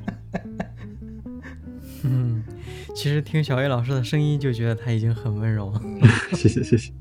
[2.94, 5.80] 嗯，其实听小 A 老师的声音就觉得他已经很温柔了。
[6.32, 6.92] 谢谢谢谢。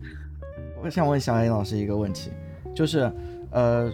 [0.81, 2.29] 我想问小 A 老师一个问题，
[2.75, 3.09] 就是，
[3.51, 3.89] 呃，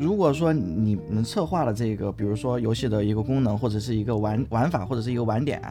[0.00, 5.62] 如果说你们策划了这个，比如说游戏的一个功能，或者是一个玩玩法，或者是一个玩点，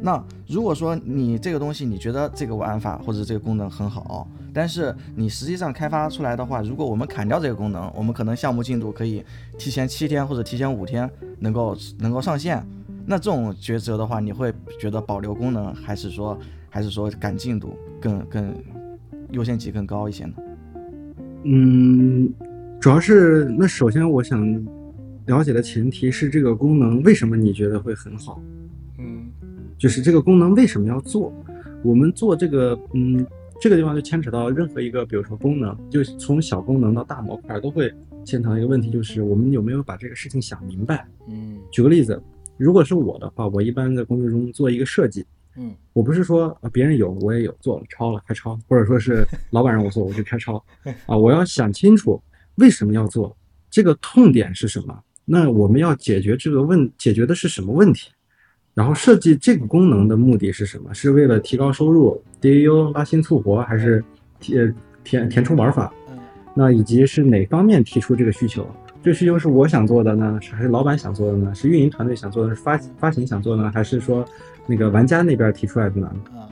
[0.00, 9.22] 那如果说你这个东西你觉得这个玩法或者这个功能很好，但是你实际上开发出来的话，如果我们砍掉这个功能，我们可能项目进度可以
[9.58, 11.10] 提前七天或者提前五天
[11.40, 12.66] 能够能够上线。
[13.06, 16.38] 那这种抉择的话，你会觉得保留功能，还是说
[16.68, 18.54] 还是说赶进度更更
[19.30, 20.34] 优先级更高一些呢？
[21.44, 22.28] 嗯，
[22.80, 24.66] 主要是那首先我想
[25.26, 28.40] 了解的前提是这个功能为什么你觉得会很好？
[28.98, 29.26] 嗯
[29.78, 31.32] 就是这个功能为什么要做？
[31.82, 33.24] 我们做这个，嗯，
[33.60, 37.92] 这个地方就牵扯到任何一个，比如说功能，就从小功能到大模块都会
[38.24, 41.06] 牵扯到一个问题，就是我们有没有把这个事情想明白。
[41.28, 42.20] 嗯举个例子，
[42.56, 45.24] 如果是我的话，我一般在工作中做一个设计，
[45.56, 50.62] 嗯我不是说啊别人有我也有做了抄了开抄，或者说是 老板让我做我就开抄
[51.06, 52.22] 啊，我要想清楚
[52.56, 53.36] 为什么要做，
[53.70, 58.10] 这个痛点是什么，那我们要解决这个问解决的是什么问题，
[58.74, 60.92] 然后设计这个功能的目的是什么？
[60.94, 64.04] 是为了提高收入、DAU 拉新促活，还是
[64.40, 65.92] 填填填充玩法？
[66.10, 66.18] 嗯
[66.58, 68.66] 那以及是哪方面提出这个需求？
[69.06, 71.54] 这需求是我想做的呢，是还是老板想做的呢？
[71.54, 74.24] 是运营团队想做的，是发发行想做的呢，还是说
[74.66, 76.12] 那个玩家那边提出来的呢？
[76.34, 76.50] 啊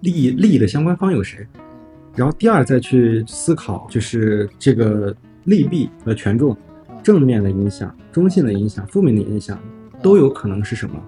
[0.00, 1.46] 利益利益的相关方有谁？
[2.16, 6.56] 然后第二再去思考，就是这个利弊和权重，
[7.02, 9.60] 正面的影响、中性的影响、负面的影响
[10.02, 10.98] 都有可能是什么，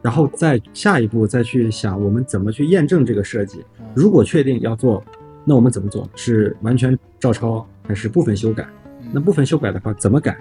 [0.00, 3.62] 然后再下一步再去想我们怎么去验证这个设计。
[3.94, 5.04] 如果确定要做，
[5.44, 6.08] 那我们怎么做？
[6.16, 8.66] 是完全照抄还是部分修改？
[9.12, 10.36] 那部分修改的话怎么改？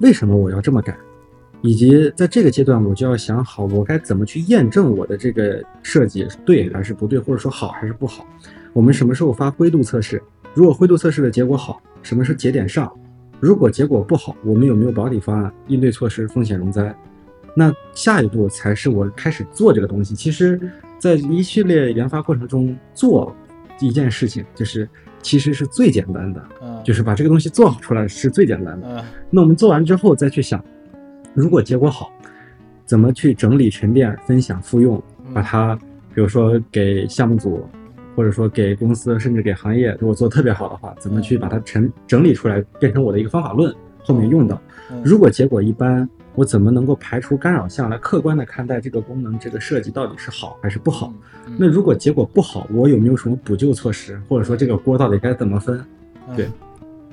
[0.00, 0.96] 为什么我要这么改？
[1.62, 8.26] 以及在这个阶段，我就要想好我该怎么去验证我的这个设计对还是不对，或者说好还是不好。
[8.72, 10.22] 我们什么时候发灰度测试？
[10.52, 12.92] 如果灰度测试的结果好，什么是节点上？
[13.40, 16.94] 如果结果不好，我们有没有保底方案、应对措施、风险容灾？
[17.56, 20.14] 那下一步才是我开始做这个东西。
[20.14, 20.60] 其实，
[20.98, 23.34] 在一系列研发过程中，做
[23.80, 24.88] 一件事情就是
[25.24, 28.86] 其实是最简单的，嗯，就是把这个东西做好出来是最简单的。
[28.98, 29.04] 嗯。
[29.30, 30.62] 那我们做完之后再去想，
[31.32, 32.12] 如果结果好，
[32.84, 35.74] 怎么去整理、沉淀、分享、复用，把它，
[36.14, 37.66] 比如说给项目组，
[38.14, 44.60] 或者说给公司，甚至给行业，如果做特别好的话，怎么去把它整整理出来，变成我的一个方法论，后面用到。
[44.90, 45.00] 嗯。
[45.02, 51.12] 如果结果一般，我怎么能够排除干扰项来客观的看待这个功能、这个设计到底是好还是不好？
[51.46, 55.78] 嗯那如果结果不好，我有没有什么补救措施，或者说这个锅到底该怎么分？
[56.28, 56.48] 嗯对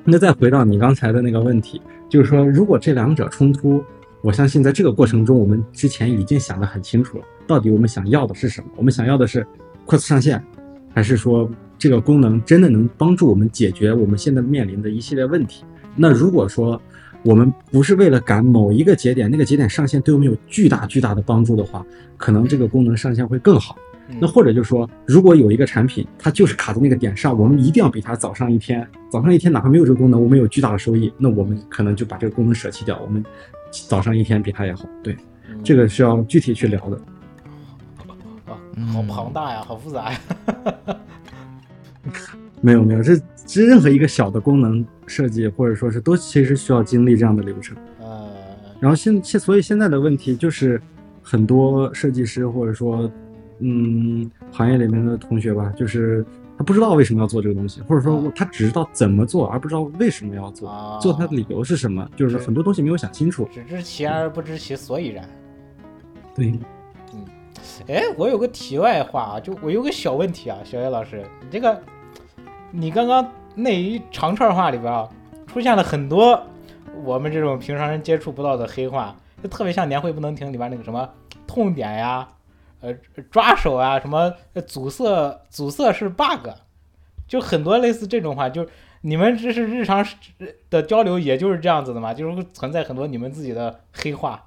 [0.04, 1.80] 那再回到你刚才的那个问题，
[2.10, 3.84] 就是说，如果这两者冲突，
[4.22, 8.68] 我相信在这个过程中，我们之前已经想得很清楚了，到底我们想要的是什么？
[8.78, 9.46] 我们想要的是
[9.86, 10.44] 快速上线，
[10.92, 15.64] 还是说这个功能真的能帮助我们解决我们现在面临的一系列问题？
[15.96, 16.82] 那如果说
[17.24, 21.86] 我们不是为了赶某一个节点，那个节点上线对我们有巨大巨大的帮助的话，
[22.18, 23.76] 可能这个功能上线会更好。
[24.10, 33.24] 嗯那或者就是说，如果有一个产品，它就是卡在那个点上，我们一定要比它早上一天，早上一天哪怕没有这个功能，我们有巨大的收益，那我们可能就把这个功能舍弃掉，我们
[33.72, 34.84] 早上一天比它也好。
[35.02, 35.16] 对，
[35.50, 36.98] 嗯这个需要具体去聊的。
[38.48, 40.20] 啊，嗯 好庞大呀，好复杂呀。
[42.60, 43.16] 没有没有，这
[43.54, 47.76] 这任何一个小的功能设计，或者说是都其实需要经历这样的流程。
[48.00, 48.30] 呃，
[48.80, 50.82] 然后现现所以现在的问题就是，
[51.22, 53.12] 很多设计师或者说，
[53.60, 56.26] 嗯，行业里面的同学吧，就是
[56.58, 63.46] 他不知道为什么要做这个东西，或者说啊他只知道怎么做，而不知道为什么要做，啊做它的理由是什么，就是是很多东西没有想清楚。
[63.52, 65.28] 只知其然而不知其所以然。
[66.34, 66.58] 对，
[67.90, 71.82] 哎，我有个题外话啊，就我有个小问题啊，小叶老师，你这个，
[72.72, 75.10] 你刚刚那一长串话里边啊，
[75.48, 76.42] 出现了很多
[77.04, 81.10] 我们这种平常人接触不到的黑话，就特别像年会不能停里边那个什么
[81.46, 82.28] 痛点呀，
[82.80, 82.94] 呃，
[83.30, 84.34] 抓手啊，什么
[84.68, 86.50] 阻塞阻塞是 bug，
[87.28, 88.66] 就很多类似这种话，就
[89.02, 90.06] 你们这是日常
[90.70, 94.44] 的交流，也就是这样子的嘛，就是会存在很多你们自己的黑话。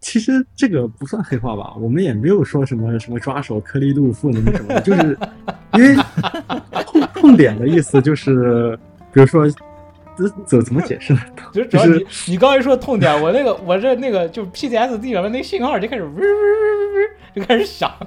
[0.00, 5.18] 其实这个不算黑话吧，我们也没有说什么什么抓手、颗粒度、负能什么的，就是
[5.74, 5.94] 因为
[6.86, 8.78] 痛痛点的意思就是，
[9.12, 9.48] 比如说，
[10.16, 11.20] 这怎怎么解释呢？
[11.52, 17.90] 就主要你就是你刚才说痛点，我那个我这那个就 PTSD 里面那个信号就开始嗡嗡嗡嗡嗡就开始响。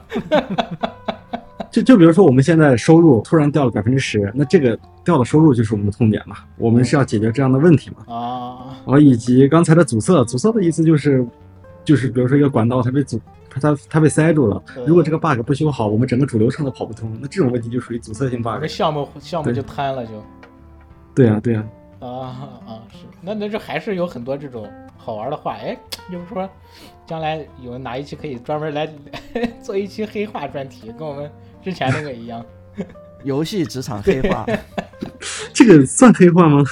[1.71, 8.15] 就就比如说我们现在收入突然掉了百分之十，那这个掉的收入就是我们的痛点嘛，我们是要解决这样的问题嘛。
[8.15, 11.25] 啊，然后以及刚才的阻塞，阻塞的意思就是，
[11.85, 18.67] 就是比如说一个管道它被阻，它它它被塞住了，如果这个 bug 不修好，我们整个主流程都跑不通，那这种问题就属于阻塞性 bug 们。
[18.67, 20.11] 项目项目就瘫了就。
[21.13, 21.63] 对呀，对呀，
[21.99, 25.77] 啊啊是，那那这还是有很多这种好玩的话，哎，
[26.11, 26.49] 就是说，
[27.05, 28.89] 将来有哪一期可以专门来
[29.63, 31.31] 做一期黑化专题，跟我们
[31.63, 32.43] 之前那个一样。
[33.23, 34.45] 游戏职场 黑化，
[35.53, 36.63] 这个算黑化吗？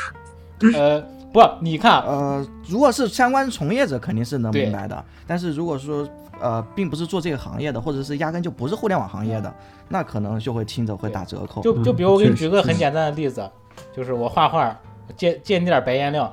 [0.75, 6.07] 呃，不，你看，呃，如果是相关从业者肯定是能明白的，但是如果说
[6.39, 9.51] 呃并不是做这个行业的，或者是压根就不是互联网行业的，
[9.89, 11.63] 那可能就会听着会打折扣。
[11.63, 13.49] 就就比如我给你举个很简单的例子，
[13.91, 14.79] 就是我画画
[15.17, 16.31] 借借你点白颜料，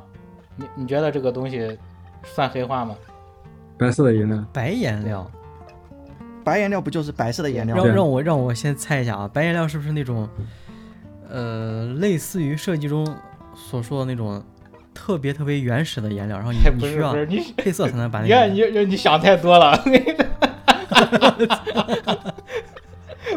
[0.54, 1.78] 你你觉得这个东西
[2.22, 2.94] 算黑话吗？
[3.78, 5.30] 白色的颜料，白颜料，
[6.44, 10.28] 白颜料不就是白色的颜料让我让我先猜一下啊，白颜料是不是那种，
[11.26, 13.06] 呃，类似于设计中
[13.54, 14.42] 所说的那种
[14.94, 17.14] 特别特别原始的颜料，然后你哎，你需要
[17.56, 19.78] 配色才能把那你看个你你你想太多了。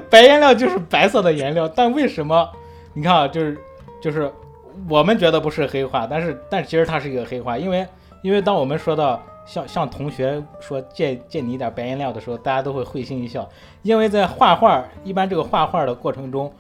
[0.09, 2.49] 白颜料就是白色的颜料，但为什么？
[2.93, 3.57] 你看啊，就是
[4.01, 4.31] 就是
[4.87, 7.85] 我们觉得不是黑化，但是但其实它是一个黑化，因为
[8.21, 13.47] 因为当我们说到像像同学说借借你一点白颜料的时候，大家都会会心一笑，
[13.81, 16.51] 因为在画画一般这个画画的过程中，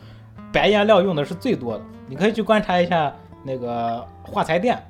[0.51, 1.83] 白颜料用的是最多的。
[2.07, 3.13] 你可以去观察一下
[3.43, 4.81] 那个画材店，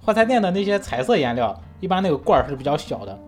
[0.00, 3.18] 画材店的那些彩色颜料，一般那个罐儿是比较小的。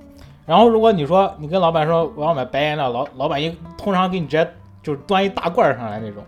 [0.46, 4.48] 然后如果你说你跟老板说我要买白颜料，老老板一通常给你直接
[4.82, 6.22] 就是端一大罐儿上来那种，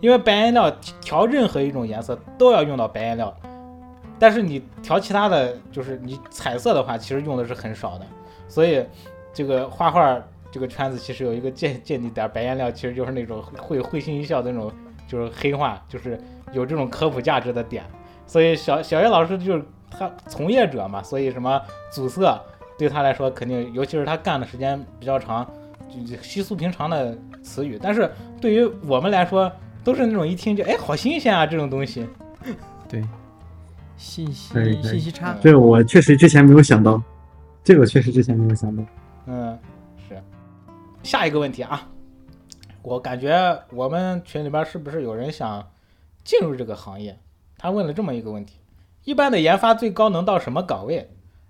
[0.00, 3.34] 因为白颜料调任何一种颜色都要用到白颜料，
[4.18, 8.06] 但是你调其他的就是你彩色的话，其实用的是很少的。
[8.46, 8.86] 所以
[9.32, 10.16] 这个画画
[10.52, 14.70] 这个圈子其实有一个见见你点，白颜料其实就是那种会会心一笑的那种，
[15.08, 16.16] 就是黑话，就是
[16.54, 17.84] 有这种科普价值的点。
[18.26, 21.60] 所以小小叶老师就是他从业者嘛，所以什么
[21.92, 22.40] 阻塞
[22.78, 25.46] 对他来说肯定，尤其是他干的时间比较长，
[26.06, 27.78] 就稀疏平常的词语。
[27.80, 29.52] 但是对于我们来说，
[29.84, 32.08] 都是那种一听就哎好新鲜啊这种东西。
[32.88, 33.04] 对，
[33.96, 37.00] 信息信息差，这个我确实之前没有想到，
[37.62, 38.82] 这个我确实之前没有想到。
[39.26, 39.58] 嗯，
[40.08, 40.20] 是。
[41.02, 41.86] 下一个问题啊，
[42.82, 45.64] 我感觉我们群里边是不是有人想
[46.24, 47.18] 进入这个行业？
[47.58, 48.54] 他问了这么一个问题：
[49.04, 51.08] 一般的研发最高能到什么岗位？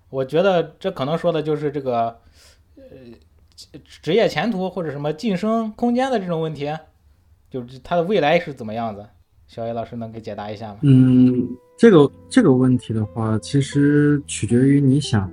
[0.09, 2.15] 我觉得这可能说的就是这个
[2.77, 2.85] 呃
[4.01, 6.71] 职业前途或者什么晋升空间的这种问题，
[7.49, 9.05] 就是他的未来是怎么样子？
[9.47, 10.79] 小野老师能给解答一下吗？
[10.81, 11.47] 嗯，
[11.77, 15.31] 这个这个问题的话，其实取决于你想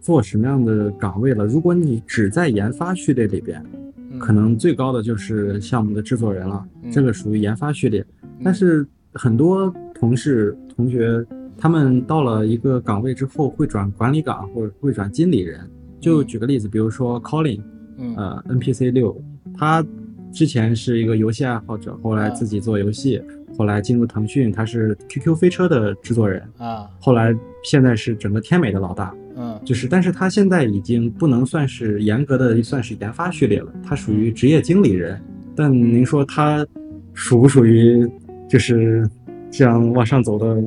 [0.00, 1.44] 做什么样的岗位了。
[1.44, 3.64] 如果你只在研发序列里边，
[4.10, 8.04] 嗯可能最高的就是项目的制作人了，嗯这个属于研发序列。
[8.42, 11.24] 但是很多同事同学，
[11.58, 15.60] 他们到了一个岗位之后，会转管理岗或者会转经理人。
[16.00, 17.60] 就举个例子，比如说 Colin，
[17.98, 19.16] 嗯呃，NPC 六，
[19.56, 19.84] 他
[20.32, 23.20] 之前是一个游戏爱好者，后来自己做游戏，
[23.56, 27.34] 后来进入腾讯，他是 QQ 飞车的制作人，啊后来
[27.64, 29.14] 现在是整个天美的老大。
[29.38, 35.20] 嗯就是，但是他现在已经不能算是严格的算是研发序列了，他属于职业经理人。
[35.54, 36.66] 但您说他
[37.12, 38.08] 属不属于
[38.48, 39.08] 就是
[39.50, 40.62] 这样往上走的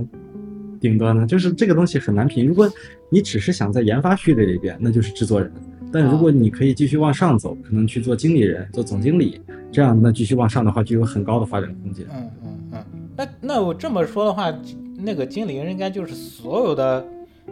[0.79, 1.25] 顶端呢？
[1.25, 2.47] 就是这个东西很难评。
[2.47, 2.69] 如果
[3.09, 5.49] 你只是想在研发序列里边，那就是制作人；
[5.91, 12.05] 但如果你可以继续往上走，可能去做经理人、做总经理，这样那继续往上的话，就有很高的发展空间。
[12.11, 12.85] 嗯嗯嗯，
[13.17, 14.53] 那那我这么说的话，
[14.97, 17.05] 那个经理人应该就是所有的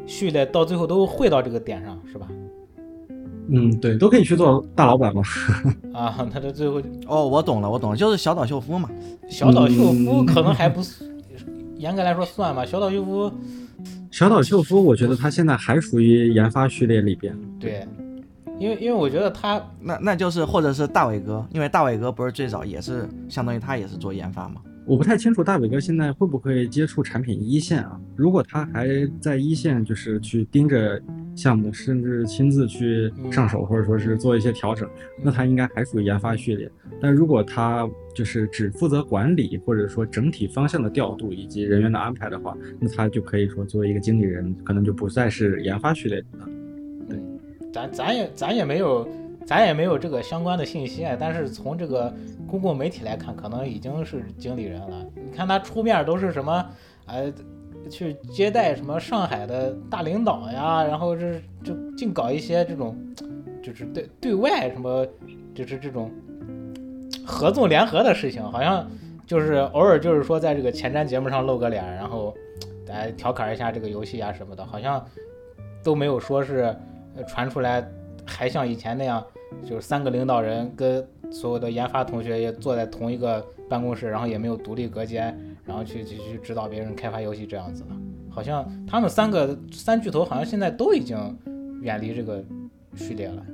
[0.05, 2.28] 序列到最后都会到这个点上，是吧？
[3.50, 5.22] 嗯，对，都可以去做大老板嘛。
[5.93, 8.89] 啊，他的最后哦，我懂了，我懂了，就是小岛秀夫嘛。
[9.30, 11.10] 小岛秀夫嗯可能还不算，
[11.78, 12.66] 严格来说算吧。
[12.66, 13.32] 小岛秀夫
[14.12, 17.38] 小岛秀夫，我觉得他现在还属于研发序列里边。
[17.60, 17.88] 对，
[18.60, 24.62] 因为因为我觉得他那那就是或者是大伟哥，因为大伟哥不是最早也是相当于他也是做研发嘛。
[24.86, 28.00] 我不太清楚大伟哥现在会不会接触产品一线啊？
[28.16, 28.88] 如果他还
[29.20, 31.00] 在一线，就是去盯着
[31.38, 34.89] 项目，甚至亲自去上手，或者说是做一些调整，
[35.23, 36.69] 那他应该还属于研发序列。
[36.99, 46.49] 但如果他就是只负责管理，或者说整体方向的调度以及人员的安排的话，那他就可以说作为一个经理人，可能就不再是研发序列了。
[47.07, 47.19] 对。
[47.71, 49.07] 咱咱也咱也没有
[49.45, 52.11] 咱也没有这个相关的信息啊，但是从这个
[52.47, 55.05] 公共媒体来看，可能已经是经理人了。
[55.15, 56.65] 你看他出面都是什么，
[57.05, 57.31] 呃，
[57.89, 62.97] 去接待什么上海的大领导呀，然后是就净搞一些这种，
[63.63, 65.05] 就是对对外什么，
[65.55, 66.11] 就是这种
[67.25, 68.89] 合纵联合的事情，好像
[69.25, 72.36] 就是偶尔就是说在这个前瞻节目上露个脸，然后
[72.88, 75.05] 来调侃一下这个游戏啊什么的，好像
[75.84, 76.75] 都没有说是
[77.28, 77.86] 传出来，
[78.25, 79.23] 还像以前那样，
[79.65, 85.38] 就是三个领导人跟所有的研发同学也坐在同一个办公室，然后也没有独立隔间，
[85.68, 87.89] 然后去去去指导别人开发游戏这样子的。
[88.30, 91.18] 好像他们三个三巨头好像现在都已经
[91.82, 92.43] 远离这个
[92.95, 93.45] 序列了。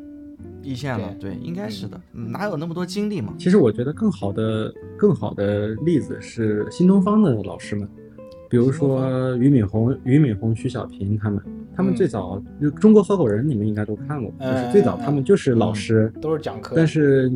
[0.62, 3.34] 一线了，对，应该是的，嗯哪有那么多精力嘛？
[3.38, 7.86] 其实我觉得更好的、更好的例子是新东方的老师们，
[8.50, 11.44] 比如说俞敏洪、俞敏洪、徐小平他们，
[11.76, 17.30] 他们最早就中国合伙人，你们应该都看过，就是最早他们就是老师，都是讲课，但是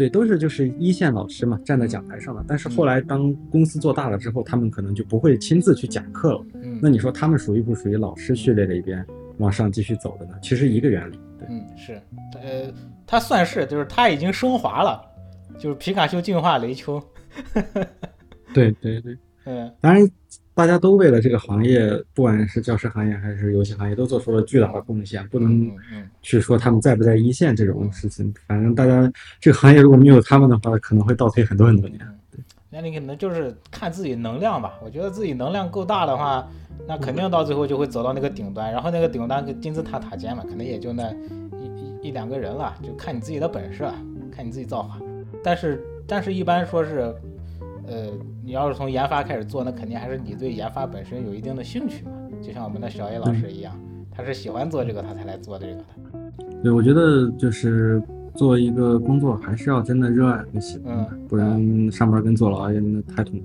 [0.00, 2.42] 对，都是就是一线老师嘛，站在讲台上的。
[2.48, 6.42] 但是后来当公司做大了之后，他们可能就不会亲自去讲课了。
[6.62, 9.04] 嗯那你说他们属于不属于老师序列里边
[9.36, 10.32] 往上继续走的呢？
[10.40, 11.20] 其实一个原理。
[11.38, 12.00] 对，嗯是，
[12.42, 12.72] 呃，
[13.06, 15.04] 他算是就是他已经升华了，
[15.58, 16.98] 就是皮卡丘进化雷丘，
[18.54, 19.14] 对对对。
[19.44, 20.02] 嗯当然，
[20.60, 25.26] 大家都为了这个行业，不管是教师行业还是游戏行业，都做出了巨大的贡献。
[25.28, 25.72] 不能
[26.20, 28.30] 去说他们在不在一线这种事情。
[28.46, 31.98] 反正大家这个行业如果没有他们的话，可能会倒退很多很多年。
[32.68, 34.74] 那你可能就是看自己能量吧。
[34.84, 36.46] 我觉得自己能量够大的话，
[36.86, 41.10] 那肯定到最后就会走到那个顶端，然后那个顶端跟金字塔塔尖嘛，可能也就那
[41.54, 41.64] 一
[42.04, 43.94] 一一两个人了，就看你自己的本事了，
[44.30, 45.00] 看你自己造化。
[45.42, 47.14] 但是但是一般说是，
[47.90, 48.06] 呃，
[48.44, 52.12] 你要是从研发开始做，那肯定还是你对研发本身有一定的兴趣嘛。
[52.40, 53.74] 就像我们的小 A 老师一样，
[54.10, 55.84] 他是喜欢做这个，他才来做这个的。
[56.62, 58.00] 对，我觉得就是
[58.34, 63.44] 做一个工作，还是要真的热爱和喜欢，嗯不然上班跟坐牢一样，那太痛苦。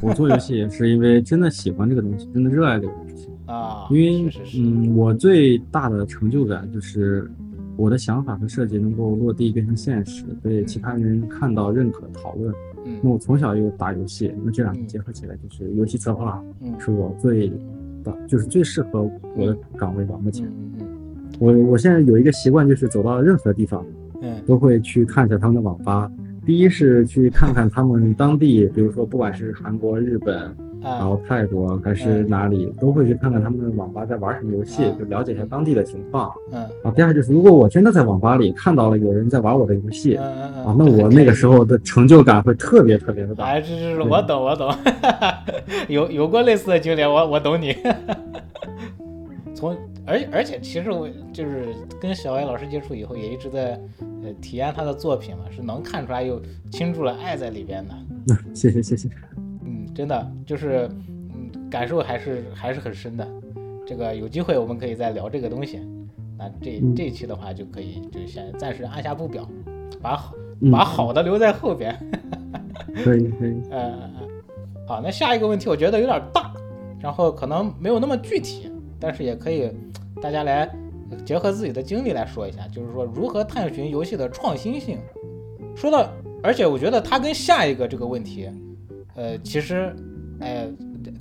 [0.00, 3.28] 我做游戏也是因为真的喜欢这个东西，真的热爱这个东西。
[3.46, 7.30] 啊，因为嗯，我最大的成就感就是
[7.76, 12.52] 我的想法和设计能够落地变成现实，被其他人看到、认可、讨论。
[13.02, 17.48] 那嗯我从小就打游戏，那这两个结合起来，就是游戏策划嗯是我最
[18.04, 20.16] 的，就是最适合我的岗位吧。
[20.22, 20.86] 目前，嗯嗯
[21.38, 23.84] 我我现在有一个习惯，就是走到任何地方
[24.22, 26.10] 嗯都会去看一下他们的网吧。
[26.48, 30.34] 第一是去看看他们当地，比如说不管是韩国、日本，
[30.82, 36.32] 然后泰国还是哪里，都会去看看他们的网吧在玩什么游戏啊，就了解一下当地的情况。
[36.50, 43.44] 嗯啊，第二就是如果我真的在网吧里看到了有人在玩我的游戏，啊，那我那个时候的成就感会特别特别的大。
[43.44, 44.74] 哎，这这是我懂我懂，
[45.88, 47.76] 有有过类似的经历，我我懂你。
[49.54, 49.76] 从
[50.06, 51.66] 而而且其实我就是
[52.00, 53.78] 跟小艾老师接触以后，也一直在
[54.22, 56.40] 呃体验他的作品嘛，是能看出来有
[56.70, 57.94] 倾注了爱在里边的。
[58.54, 59.08] 谢谢谢谢。
[59.64, 60.88] 嗯，真的就是
[61.34, 63.26] 嗯感受还是还是很深的。
[63.86, 65.80] 这个有机会我们可以再聊这个东西。
[66.36, 69.48] 那这嗯这一期的话就可以就先暂时按下不表，
[70.00, 71.98] 把好嗯把好的留在后边。
[73.04, 73.60] 可 以可以。
[73.70, 74.10] 呃，
[74.86, 76.52] 好，那下一个问题我觉得有点大，
[77.00, 79.70] 然后可能没有那么具体，但是也可以
[80.22, 80.68] 大家来
[81.24, 84.98] 结合自己的经历来说一下，就是说如何探寻游戏的创新性。
[85.76, 86.08] 说到，
[86.42, 88.50] 而且我觉得它跟下一个这个问题，
[89.14, 89.94] 呃，其实，
[90.40, 90.68] 哎、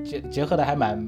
[0.04, 1.08] 结结合的还蛮，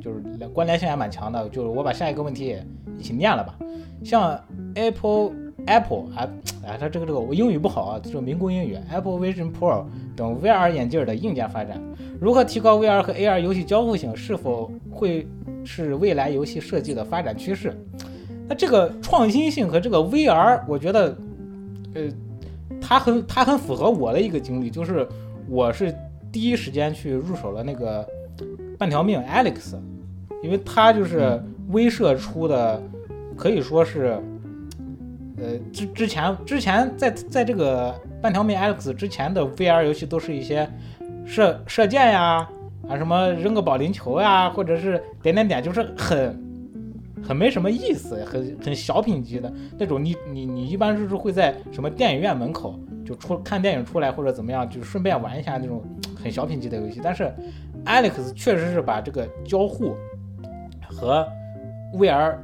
[0.00, 0.20] 就是
[0.54, 1.48] 关联性还蛮强的。
[1.50, 2.66] 就是我把下一个问题也
[2.98, 3.58] 一起念了吧，
[4.02, 4.42] 像
[4.74, 5.32] Apple
[5.68, 6.28] Apple 啊，
[6.66, 9.84] 哎，它这个这个我英语不好啊，这个民工英语，Apple Vision Pro
[10.16, 11.80] 等 VR 眼镜的硬件发展，
[12.20, 15.26] 如何提高 VR 和 AR 游戏交互性，是否会
[15.64, 17.72] 是未来游戏设计的发展趋势？
[18.48, 21.14] 那这个创新性和这个 VR，我觉得，
[21.94, 22.08] 呃，
[22.80, 25.06] 它很它很符合我的一个经历，就是
[25.48, 25.94] 我是
[26.32, 28.06] 第一时间去入手了那个
[28.78, 29.74] 半条命 Alex，
[30.42, 31.38] 因为它就是
[31.68, 32.82] 威社出的，
[33.36, 34.18] 可以说是，
[35.40, 40.68] 呃，之之前之前在在这个半条命 Alex 之前的 VR 游戏都是一些
[41.24, 42.48] 射射箭呀，
[42.88, 46.48] 啊什么扔个保龄球呀，或者是点点点，就是很
[47.22, 50.16] 很没什么意思，很很小品级的那种你。
[50.32, 55.82] 你你一般就是会在什么电影院门口就出看电影出来或者怎么样，就顺便玩一下那种
[56.16, 57.00] 很小品级的游戏。
[57.02, 57.32] 但是
[57.84, 59.94] Alex 确实是把这个交互
[60.88, 61.26] 和
[61.94, 62.34] VR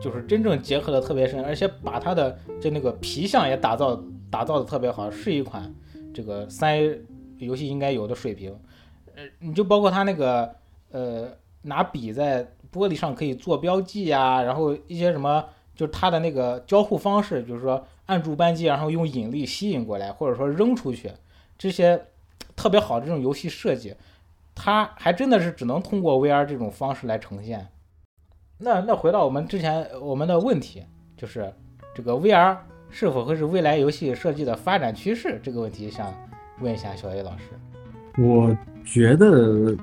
[0.00, 5.74] 就是真正结合的特别深，而且把它的就那个皮相也打造打造的特别好，是一款
[6.14, 7.00] 这个三 A
[7.38, 8.56] 游戏应该有的水平。
[9.14, 10.54] 呃，你就包括它那个
[10.90, 11.28] 呃
[11.62, 15.44] 拿笔在玻璃上可以做标记呀、然后一些什么，
[15.74, 21.10] 就是它的那个交互方式，就是说按住扳机，然后用引力吸引过来，或者说扔出去，
[21.56, 22.06] 这些
[22.54, 23.94] 特别好的这种游戏设计，
[24.54, 27.66] 它还真的是只能通过 VR 这种方式来呈现。
[28.58, 30.82] 那那回到我们之前我们的问题，
[31.16, 31.52] 就是
[31.94, 32.56] 这个 VR
[32.90, 36.12] 是否会是未来游戏设计的发展趋势这个问题，想
[36.60, 37.44] 问一下小 A 老师。
[38.20, 39.76] 我觉得，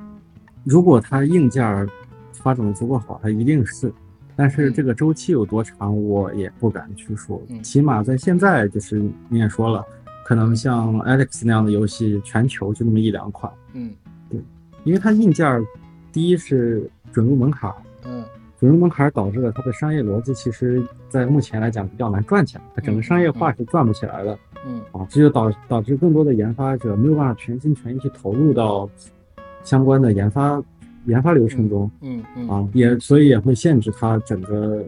[0.66, 1.88] 如果它硬件儿
[2.34, 3.92] 发展的足够好，它一定是。
[4.36, 7.42] 但是这个周期有多长，我也不敢去说。
[7.48, 9.82] 嗯起码在现在，就是你也说了，
[10.26, 13.94] 可能像 Alex 那样的游戏，全球就那么一两款，嗯
[14.30, 14.38] 对
[14.84, 15.64] 因为它硬件儿，
[16.12, 18.26] 第一是准入门槛儿，嗯
[18.60, 24.38] 准入门槛儿导致了它的商业逻辑，其实在目前来讲比较难赚起来，它整个商业化是转不起来的。
[24.68, 28.90] 嗯啊，这就导导致更多的研发者没有办法全心全意去投入到
[29.64, 30.60] 相关的研发
[31.06, 34.84] 研发流程中嗯嗯啊，也所以也会限制它整个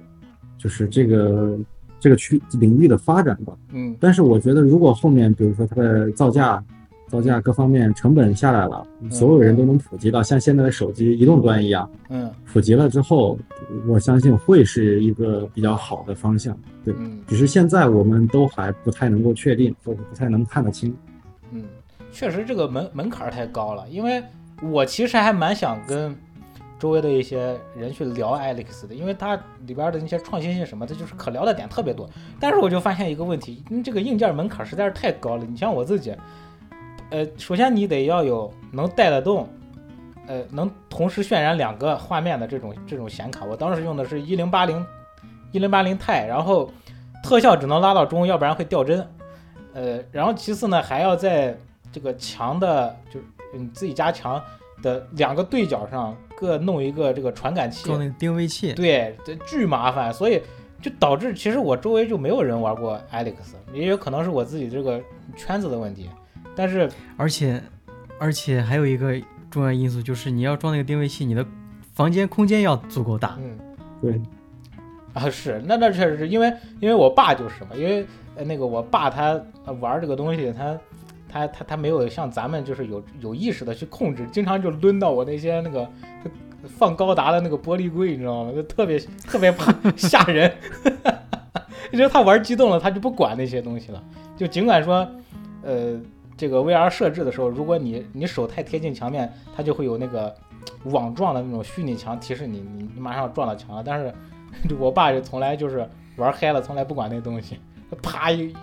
[0.57, 1.59] 就是这个
[1.99, 3.53] 这个区领域的发展吧。
[3.71, 6.63] 嗯但是我觉得，如果后面比如说它的造价、
[7.07, 13.37] 造价各方面成本下来了，所有人都能普及到像现在的手机移动端一样，嗯普及了之后，
[13.87, 16.57] 我相信会是一个比较好的方向。
[16.83, 20.95] 对，嗯只是现在我们都还不太能够确定，或者不太能看得清。
[21.51, 21.63] 嗯，
[22.11, 24.21] 确实这个门门槛儿太高了，因为
[24.61, 26.15] 我其实还蛮想跟
[26.79, 29.35] 周围的一些人去聊 Alex 的，因为它
[29.65, 32.07] 里边的那些创新性什么的，就是可聊的点特别多。
[32.39, 35.45] 但是我就发现一个问题，嗯这个硬件门槛儿实在是太高了。
[35.45, 36.13] 你像我自己，
[37.09, 39.47] 呃，首先你得要有能带得动，
[40.27, 43.45] 呃，能同时渲染两个画面的这种这种显卡。
[43.45, 44.85] 我当时用的是一零八零
[45.51, 46.69] 一零八零 Ti，然后
[47.23, 49.07] 特效只能拉到中，要不然会掉帧。
[49.73, 51.57] 呃，然后其次呢，还要在
[51.91, 54.41] 这个墙的，就是你自己家墙
[54.81, 60.13] 的两个对角上各弄一个这个传感器装，那个定位器，对，这巨麻烦。
[60.13, 60.41] 所以
[60.81, 63.35] 就导致其实我周围就没有人玩过 Alex，
[63.71, 65.01] 也有可能是我自己这个
[65.37, 66.09] 圈子的问题。
[66.57, 67.61] 但是而且
[68.19, 69.15] 而且还有一个
[69.51, 71.45] 重要因素就是你要装那个定位器，你的
[71.93, 73.37] 房间空间要足够大。
[73.39, 73.57] 嗯
[74.01, 74.19] 对，
[75.13, 78.05] 啊是，那那确实是因为因为我爸就是嘛，因为
[78.35, 80.77] 呃那个我爸他呃玩这个东西，他
[81.29, 85.87] 他他他没有像咱们就是有有意识的去控制，经常就抡到我那些那个
[86.63, 88.51] 放高达的那个玻璃柜，你知道吗？
[88.51, 90.51] 就特别特别怕 吓人。
[91.93, 94.03] 因为他玩激动了，他就不管那些东西了。
[94.35, 95.09] 就尽管说，
[95.63, 95.97] 呃，
[96.37, 100.33] 这个 VR 设置的时候，如果你你手太贴近墙面，它就会有那个
[100.83, 103.83] 网状的那种虚拟墙提示你，你你马上撞到墙了。
[103.83, 104.13] 但是
[104.79, 107.59] 我爸就从来就是玩嗨了，从来不管那东西，
[108.03, 108.53] 啪一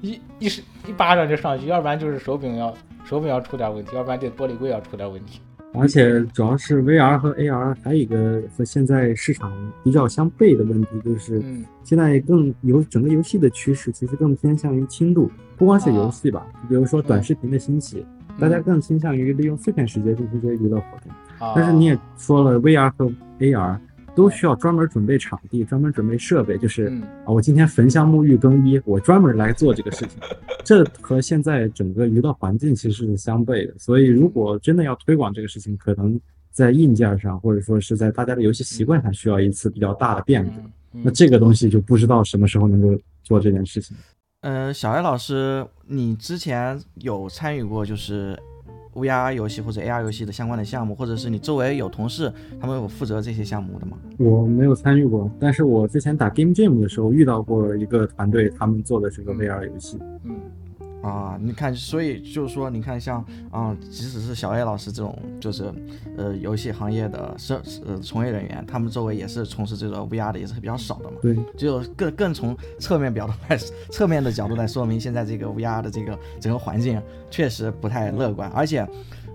[0.00, 0.48] 一一一
[0.88, 5.40] 一巴掌就上去，要不然就是手柄要手柄要出点问题，要不然这玻璃柜要出点问题。
[5.72, 9.52] 而且主要是 VR 和 AR 还有一个和现在市场
[9.84, 18.04] 比较相悖的问题，就是嗯现在更游整个游戏的趋势其实更偏向于轻度，不光是游戏吧，比如说短视频的兴起，
[18.38, 21.12] 大家更倾向于利用碎片时间进行一些娱乐活动。
[21.48, 23.78] 啊，但是你也说了，VR 和 AR
[24.14, 30.18] 都需要专门准备场地、专门准备设备，就是嗯啊，我今天焚香沐浴更衣，我专门来做这个事情，
[30.64, 33.74] 这和现在整个娱乐环境其实是相悖的。
[33.78, 40.52] 所以，如果真的要推广这个事情，可能在硬件上，或者说是在大家的游戏习惯上，需要一次比较大的变革。
[40.56, 40.72] 嗯
[41.04, 43.96] 那这个东西就不知道什么时候能够做这件事情。
[44.40, 48.36] 呃，小艾老师，你之前有参与过就是
[48.94, 53.96] VR 游戏或者 AR 游戏的相关的项目，或者是你周围有同事他们有负责这些项目的吗？
[54.18, 59.98] 我没有参与过，但是我之前打 Game Jam 的时候遇到过一个团队，他们做的是个 VR 游戏。
[60.24, 60.36] 嗯
[61.02, 65.72] 啊，你看，所以就是说，你看像啊、即使是小 A 老师这种，就是
[66.16, 67.54] 呃游戏行业的是
[67.86, 71.16] 呃从业人员，他们周围也是从事这个 VR 的，也是比较少的嘛。
[71.22, 73.56] 对，只有更更从侧面表度来，
[73.90, 78.86] 侧面的角度来说明现在这个 VR 的这个整个环境确实不太乐观，而且，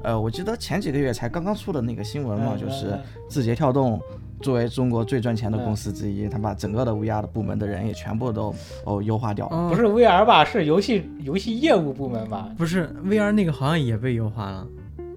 [0.03, 3.99] 呃，我记得前几个月才刚刚出的那个新闻嘛，嗯就是嗯字节跳动
[4.46, 8.54] 作为中国最赚钱的嗯公司之一，他把整个的 VR 的部门的人也全部都
[8.86, 12.48] 哦优化掉不是 VR 吧，是游戏游戏业务部门吧？
[12.56, 14.68] 不是 VR 那个好像也被优化了，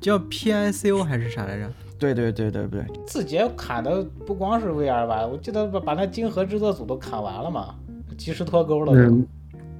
[0.00, 1.70] 叫 PICO 还是啥来着？
[1.98, 7.74] 对对对对对，字节砍的不光是 VR 吧，我记得把把那金河制作组都砍完了嘛，
[8.16, 8.94] 及时脱钩了。
[8.94, 9.26] 嗯，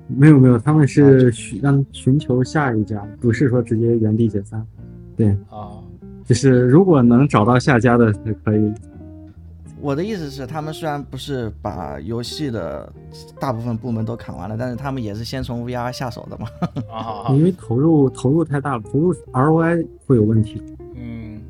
[0.09, 4.63] 没有没有，他们是寻让寻求下一家，不是说直接原地解散。
[5.17, 5.81] 对，啊，
[6.27, 8.71] 就是如果能找到下家的，是可以。
[9.81, 12.93] 我的意思是，他们虽然不是把游戏的
[13.39, 16.49] 大部分部门都砍完了，但是他们也是先从 VR 下手的嘛。
[16.91, 20.61] 啊，因为投入投入太大了，投入 ROI 会有问题。
[20.95, 21.41] 嗯，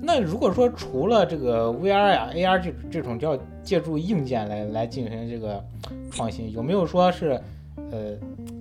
[0.00, 5.62] 那如果说除了这个 VR 呀、AR 这这种叫借助硬件来来进行这个
[6.10, 7.40] 创新，有没有说是，
[7.92, 8.16] 呃，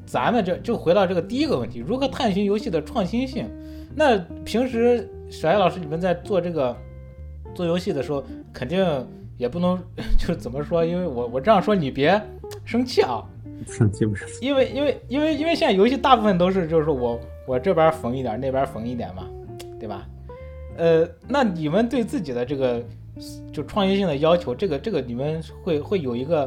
[0.05, 3.49] 咱们这就回到这个第一个问题，如何探寻游戏的创新性？
[3.95, 6.75] 那平时小艾老师你们在做这个
[7.55, 8.23] 做游戏的时候，
[8.53, 8.85] 肯定
[9.37, 9.77] 也不能
[10.17, 12.21] 就是怎么说，因为我我这样说你别
[12.65, 13.23] 生气啊，
[13.67, 14.25] 生气不是？
[14.41, 19.25] 因为因为因为因为现在游戏大部分都是就是说我我这边缝一点，那边缝一点嘛，
[19.79, 20.07] 对吧？
[20.77, 22.81] 呃，那你们对自己的这个
[23.51, 26.43] 就创新性的要求，这个这个你们会会有一个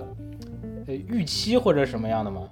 [0.87, 2.43] 呃预期或者什么样的吗？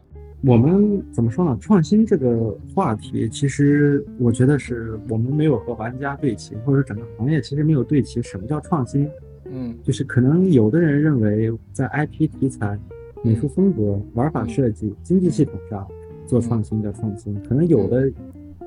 [0.42, 1.56] 我们怎么说呢？
[1.60, 8.22] 创新这个话题，其实我觉得是我们没有和玩家对齐，或者整个行业其实没有对齐。
[8.22, 9.06] 什么叫创新？
[9.44, 9.74] 嗯。
[9.82, 12.78] 就是可能有的人认为在 IP 题材、
[13.22, 15.86] 美术风格、玩法设计、经济系统上
[16.26, 18.10] 做创新的创新，可能有的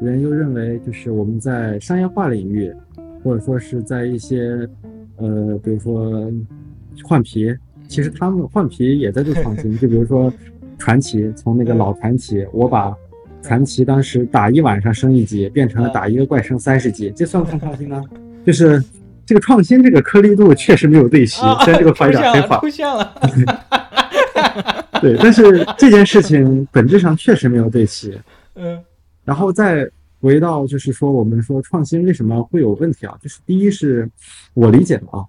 [0.01, 2.73] 人又认为就是我们在商业化领域，
[3.23, 4.67] 或者说是在一些
[5.17, 6.31] 呃，比如说
[7.03, 7.55] 换皮，
[7.87, 10.31] 其实他们换皮也在做创新，就比如说
[10.77, 12.95] 传奇，从那个老传奇，我把
[13.41, 18.03] 传奇当时打一晚上升一级，变成了打一个怪升三十级，这算不算创新呢？
[18.45, 18.83] 就是
[19.25, 23.13] 这个创新这个颗粒度确实没有对齐，啊，虽然这个发展 黑化，出现了，
[25.01, 28.17] 对，但是这件事情本质上确实没有对齐。
[28.55, 28.79] 嗯
[29.25, 33.17] 然后再回到就是说，我们说创新为什么会有问题啊？
[33.21, 34.09] 就是第一是
[34.53, 35.23] 我理解的啊，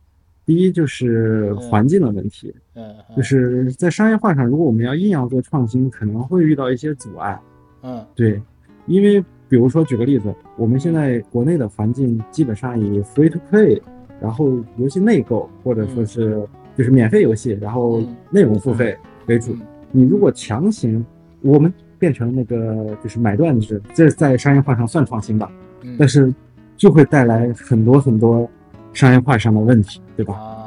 [0.45, 7.39] 第一就是环境的问题，嗯就是在商业化上，如果我们要硬要做创新，可能会遇到一些阻碍。
[7.83, 8.41] 嗯对，
[8.87, 13.81] 因为比如说举个例子，我们现在国内的环境基本上以 free to play，
[14.21, 19.57] 然后游戏内购或者说是就是免费游戏，然后嗯内容付费为主。
[19.91, 21.05] 你如果强行
[21.41, 25.51] 我们变成那个就是买断制，这在商业化上算创新吧，
[25.83, 26.33] 嗯但是
[26.77, 28.49] 就会带来很多很多
[28.93, 30.35] 商业化上的问题，对吧？
[30.35, 30.61] 啊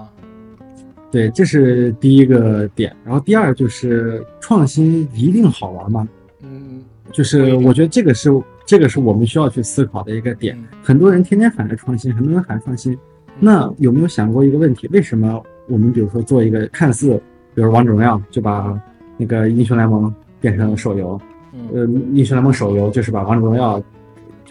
[1.10, 2.94] 对，这是第一个点。
[3.06, 6.08] 然后第二就是创新一定好玩吗？
[6.42, 8.30] 嗯，就是我觉得这个是
[8.68, 10.56] 这个是我们需要去思考的一个点。
[10.58, 12.98] 嗯很多人天天喊着创新，很多人喊创新，
[13.40, 14.88] 那有没有想过一个问题？
[14.92, 17.20] 为什么我们比如说做一个看似，
[17.56, 18.80] 比如王者荣耀就把
[19.18, 21.20] 那个英雄联盟变成了手游，
[21.54, 23.82] 嗯呃，英雄联盟手游就是把王者荣耀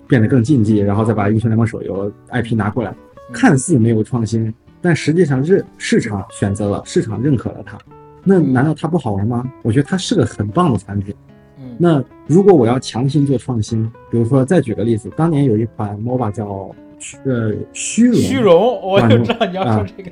[0.08, 2.94] 变得更竞技，然后再把英雄联盟手游 IP 拿过来，
[3.32, 7.78] 看似没有创新，但实际上是市场选择了，市场认可了它。
[8.24, 9.44] 那难道它不好玩吗？
[9.62, 11.14] 我觉得它是个很棒的产品。
[11.78, 20.10] 嗯那如果我要强行做创新，比如说再举个例子，当年有一款 MOBA 叫虚呃虚荣，虚荣，我就知道你要说啊这个。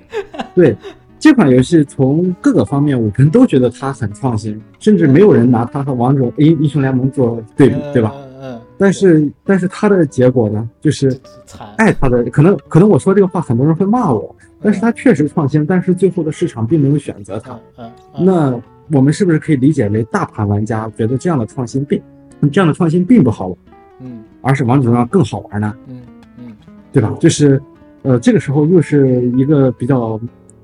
[0.54, 0.76] 对
[1.18, 8.12] 这款游戏从各个方面，我们都觉得它很创新，甚至没有人拿它和王者英英雄联盟做对比，对吧？
[8.14, 11.18] 嗯嗯，但是但是它的结果呢，就是。
[11.76, 17.52] 爱它的可能可能我说这个话，很多人会骂我，但是它确实创新，但是最后的市场并没有选择它。
[17.52, 18.60] 嗯嗯嗯，那
[18.90, 22.00] 我们是不是可以理解为大盘玩家觉得这样的创新并
[22.52, 23.56] 这样的创新并不好玩，
[24.00, 24.22] 嗯。
[24.42, 25.74] 而是王者荣耀更好玩呢？
[25.88, 26.02] 嗯
[26.38, 26.52] 嗯。
[26.92, 27.14] 对吧？
[27.18, 27.60] 就是，
[28.02, 30.20] 呃，这个时候又是一个比较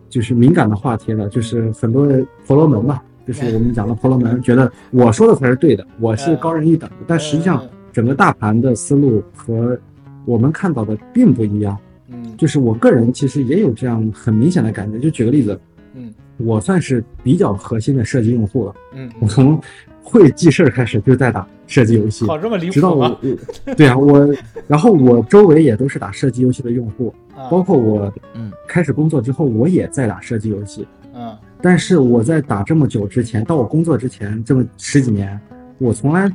[0.09, 2.07] 就是敏感的话题了，就是很多
[2.47, 9.79] 婆罗门嘛，就是我们讲的婆罗门，觉得我说的才是对的，我是高人一等的，但实际上整个大盘的思路和
[10.27, 11.77] 我们看到的并不一样。
[12.09, 12.37] 嗯。
[12.37, 15.59] 就是我个人其实也有这样很明显的感觉，就举个例子，
[15.95, 16.13] 嗯
[16.45, 19.61] 我算是比较核心的射击用户了，嗯，我从
[20.03, 23.21] 会记事儿开始就在打射击游戏，好这么离直到我？
[23.77, 24.29] 对啊，我
[24.67, 30.87] 然后我周围也都是打射击游戏的用户，啊包括我嗯开始工作之后，我也在打射击游戏。
[31.15, 35.39] 嗯但是我在打这么久之前，到我工作之前这么十几年，
[35.77, 36.31] 我从来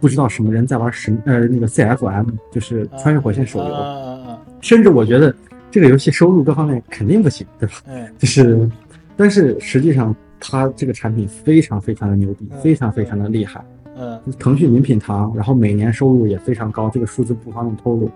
[0.00, 5.32] 不知道什么人在玩神呃那个 CFM，就是穿越火线手游，甚至我觉得
[5.70, 7.74] 这个游戏收入各方面肯定不行，对吧？
[7.86, 8.68] 嗯就是，
[9.16, 13.64] 但是实际上它这个产品非常非常的牛逼，嗯非常非常的厉害。
[13.96, 18.10] 嗯腾讯名品堂，然后每年收入也非常高，这个数字不方便透露。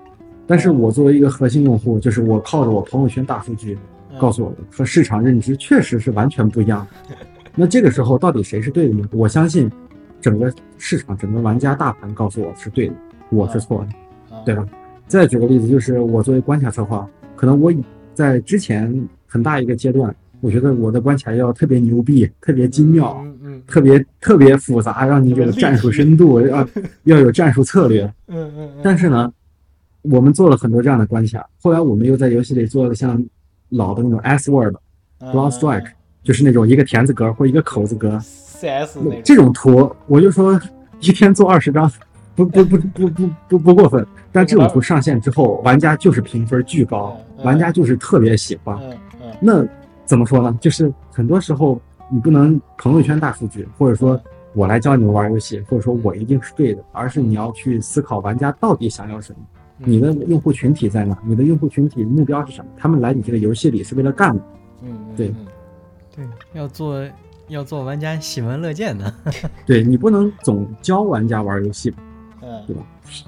[0.47, 3.79] 但是我作为一个核心用户，就是我靠着我朋友圈大数据
[4.11, 7.15] 嗯，告诉我的，和市场认知确实是完全不一样的。
[7.55, 9.07] 那这个时候到底谁是对的呢？
[9.13, 9.71] 我相信
[10.21, 12.95] 整个市场、整个玩家大盘告诉我是对的，
[13.31, 13.89] 我是错的，
[14.33, 14.67] 嗯对吧？
[15.07, 17.73] 再举个例子，就是我作为关卡策划，可能我
[18.15, 23.63] 在之前很大一个阶段，我觉得我的关卡要特别牛逼、特别精妙，嗯嗯。
[23.67, 26.67] 特别特别复杂，让你有战术深度，要
[27.05, 28.03] 要有战术策略。
[28.29, 29.31] 嗯嗯，但是呢，
[30.03, 33.23] 我们做了很多这样的关卡，后来我们又在游戏里做了像
[33.71, 34.75] 老的那种 S word
[35.19, 35.87] 嗯 Blood Strike，
[36.23, 38.19] 就是那种一个田字格或一个口字格。
[38.21, 40.59] CS 那这种图，我就说
[41.01, 41.91] 一天做二十张，
[42.35, 44.07] 不不不不不不不过分。
[44.33, 48.79] 但这种图上线之后，玩家就是评分巨高，嗯玩家就是特别喜欢。
[49.41, 49.65] 那
[50.09, 50.57] 怎么说呢？
[50.61, 51.79] 就是很多时候
[52.11, 54.19] 你不能朋友圈大数据，或者说
[54.55, 59.39] 我来教你们玩游戏，或者说我一定是对的，而是你要去思考玩家到底想要什么，
[59.81, 59.93] 嗯。
[59.93, 64.43] 你的用户群体在哪，你的用户群体目标是什么，他们来你这个游戏里是为了干嘛？
[64.83, 65.33] 嗯对。
[66.17, 67.07] 对，要做
[67.49, 69.13] 要做玩家喜闻乐见的，
[69.67, 71.99] 对你不能总教玩家玩游戏吧，
[72.43, 72.83] 嗯对吧？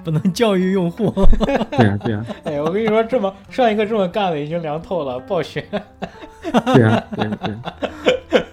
[0.04, 1.10] 不能教育用户。
[1.76, 5.64] 对呀、对呀、 哎，我跟你说，这么上一个这么干的已经凉透了，暴雪。
[6.74, 7.74] 对呀、对呀、对呀、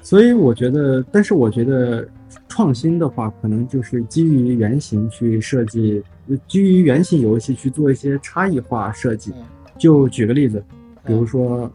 [0.01, 2.07] 所以我觉得，但是我觉得
[2.47, 9.31] 创新的话，可能就是基于原型去设计，呃基于原型游戏去做一些差异化设计。
[9.35, 9.43] 嗯
[9.77, 10.63] 就举个例子，
[11.05, 11.71] 比如说，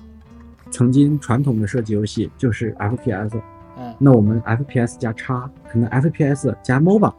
[0.73, 3.41] 曾经传统的设计游戏就是 FPS，
[3.79, 7.13] 嗯那我们 FPS 加叉，可能 FPS 加 MOBA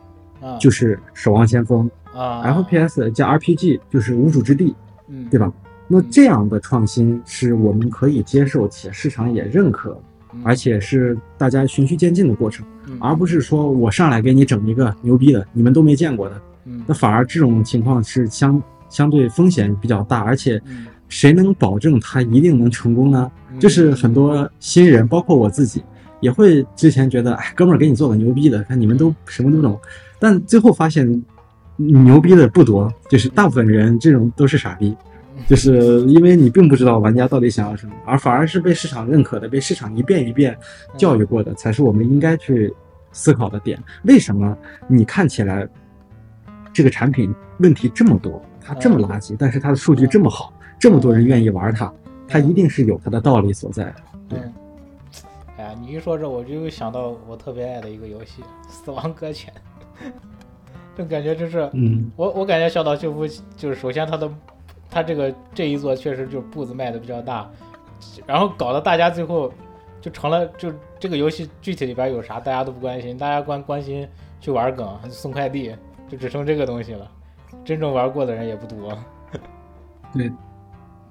[0.44, 2.44] 嗯，就是守望先锋、啊。
[2.44, 4.76] FPS 加 RPG 就是无主之地，
[5.08, 5.26] 嗯。
[5.30, 5.52] 对吧？
[5.88, 10.00] 那这样的创新是我们可以接受且市场也认可，
[10.34, 10.42] 嗯。
[10.44, 12.98] 而且是大家循序渐进的过程，嗯。
[13.00, 16.84] 而不是说我上来给你整一个牛逼的，你们都没见过的，嗯。
[16.88, 20.86] 那反而这种情况是相相对风险比较大，而且嗯。
[21.10, 23.32] 谁能保证它一定能成功呢？
[23.52, 23.60] 嗯。
[23.60, 25.84] 就是很多新人，包括我自己，
[26.22, 29.80] 也会之前觉得，哎，哥们儿给你做个牛逼的，看你们都什么都懂，
[30.24, 31.22] 但最后发现
[31.76, 34.96] 牛逼的不多，就是大部分人这种都是傻逼，
[35.50, 40.58] 就是因为你并不知道玩家到底想要什么，而反而是被市场认可的，被市场一遍一遍
[40.96, 42.74] 教育过的，才是我们应该去
[43.12, 43.78] 思考的点。
[44.04, 44.58] 为什么
[44.88, 45.68] 你看起来
[46.72, 51.94] 这个产品问题这么多，它这么垃圾，但是它的数据这么好，这么多人愿意玩它，
[52.30, 53.94] 它一定是有它的道理所在。
[54.30, 54.40] 对。
[54.40, 54.54] 嗯，
[55.58, 59.54] 哎呀，你一说这，我就想到我特别爱的一个游戏《死亡搁浅》，
[60.96, 64.30] 就感觉就是嗯，我我感觉小岛秀夫就是首先他的
[64.90, 67.50] 他这个这一座确实就是步子迈的比较大，
[68.28, 69.52] 然后搞得大家最后
[70.00, 74.08] 就成了就这个游戏具体里边有啥大家都不关心，大家关关心
[74.40, 75.76] 去玩梗送快递，
[76.08, 77.10] 就只剩这个东西了，
[77.66, 78.96] 真正玩过的人也不多。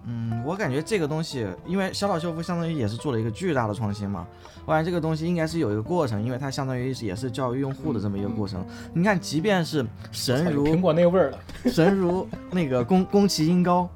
[0.05, 4.27] 嗯，我感觉这个东西，因为小岛秀夫相当于也是做了一个巨大的创新嘛，
[4.65, 8.65] 我感觉这个东西应该是有一个过程，因为它相当于也是教育用户的这么一个过程。
[8.93, 13.89] 你看，即便是神如苹果那味儿了，神如那个宫宫崎英高，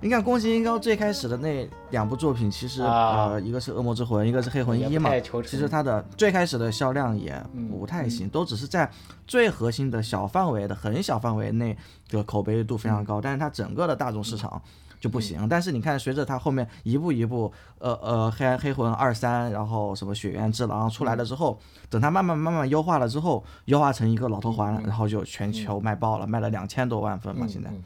[0.00, 3.30] 你看宫崎英高最开始的那两部作品，其实、啊。
[3.30, 5.10] 呃一个是恶魔之魂，一个是黑魂一嘛。
[5.44, 8.88] 其实它的最开始的销量也嗯不太行，都只是在
[9.26, 11.76] 最核心的小范围的很小范围内
[12.10, 14.60] 的口碑度非常高，但是它整个的大众市场
[15.00, 15.46] 就不行。
[15.48, 27.70] 但是你看，随着他后面一步一步，呃呃，黑暗黑魂二三，然后什么雪原之狼出来了之后，等他慢慢慢慢优化了之后，优化成一个老头环，然后就全球卖爆了，卖了两千多万份嘛，嗯现在。
[27.70, 27.82] 嗯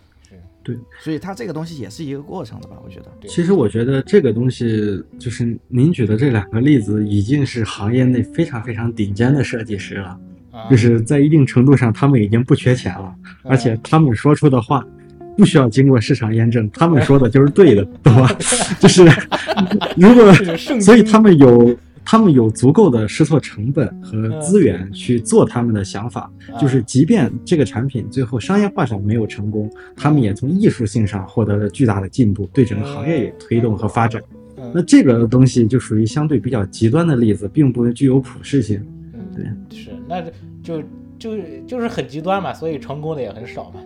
[0.65, 3.11] 是所以它这个东西也是一个过程的吧，我觉得。
[3.27, 10.17] 其实我觉得这个东西，就是您举的这两个例子，已经是行业内非常非常顶尖的设计师了。
[10.53, 14.87] 啊，就是在一定程度上，他们已经不缺钱了，而且他们说出的话
[15.43, 18.30] 不需要经过市场验证，他们说的就是对的，懂吧？
[18.78, 19.05] 就是
[19.97, 20.32] 如果
[20.80, 34.22] 所以他们有他们有足够的试错成本和资源去做他们的想法，啊就是即便这个产品最后商业化上没有成功，他们也从艺术性上获得了巨大的进步，对整个行业有推动和发展。
[34.57, 38.80] 嗯那这个东西就属于相对比较极端的例子，并不具有普适性。
[39.34, 39.45] 对
[39.76, 40.22] 是那
[40.62, 40.80] 就
[41.18, 41.36] 就
[41.66, 43.80] 就是很极端嘛，所以成功的也很少嘛。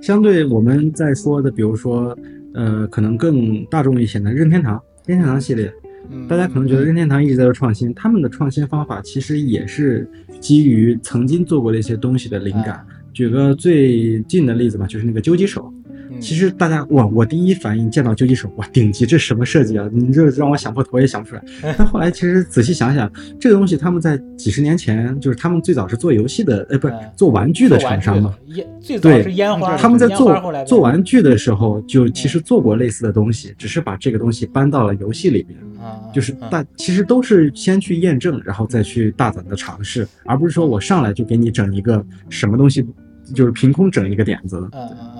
[0.00, 2.16] 相对我们在说的，比如说，
[2.54, 5.72] 呃，可能更大众一些的任天堂，任天堂系列，
[6.10, 10.08] 嗯，大家可能觉得任天堂一直在做创新，他们的创新方法其实也是
[10.40, 12.84] 基于曾经做过的一些东西的灵感。
[13.12, 15.72] 举个最近的例子吧，就是那个究极手。
[16.20, 19.88] 嗯其实大家我，我第一反应见到究极手，哇，顶级，这什么设计啊？
[19.90, 21.42] 你这让我想破头也想不出来。
[21.78, 23.10] 但后来其实仔细想想，
[23.40, 28.34] 这个东西他们在几十年前，就是他们最早是做游戏的，呃，不是嗯做玩具的厂商嘛。
[28.48, 35.58] 烟最早对是烟花，他们在做做玩具的时候，就其实做过类似的东西，只是把这个东西搬到了游戏里面。
[35.80, 42.86] 啊，就是嗯大其实都是先去验证，然后再去大胆的尝试，而不是说我上来就给你整一个什么东西，
[43.34, 44.58] 就是凭空整一个点子。
[44.72, 45.19] 嗯嗯嗯，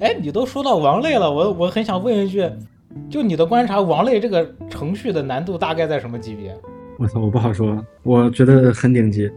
[0.00, 2.48] 哎，你都说到王类了，我我很想问一句，
[3.08, 6.54] 就你的观察，王类这个程序的难度大概在什么级别？
[6.98, 9.30] 我操，我不好说，我觉得很顶级，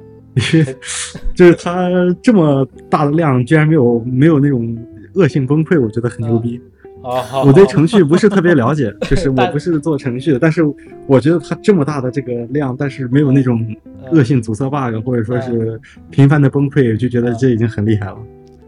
[0.53, 0.75] 因为
[1.35, 1.89] 就是它
[2.21, 4.77] 这么大的量，居然没有没有那种
[5.15, 6.59] 恶性崩溃，我觉得很牛逼。
[7.03, 10.63] 哦，我对程序不是特别了解， 就是我不是做程序的，但是
[11.05, 13.63] 我觉得它这么大的这个量，但是没有那种
[14.11, 15.79] 恶性阻塞 bug 或者说是
[16.09, 18.17] 频繁的崩溃，就觉得这已经很厉害了。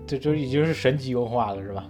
[0.10, 1.86] 这就已经是神级优化了，是吧？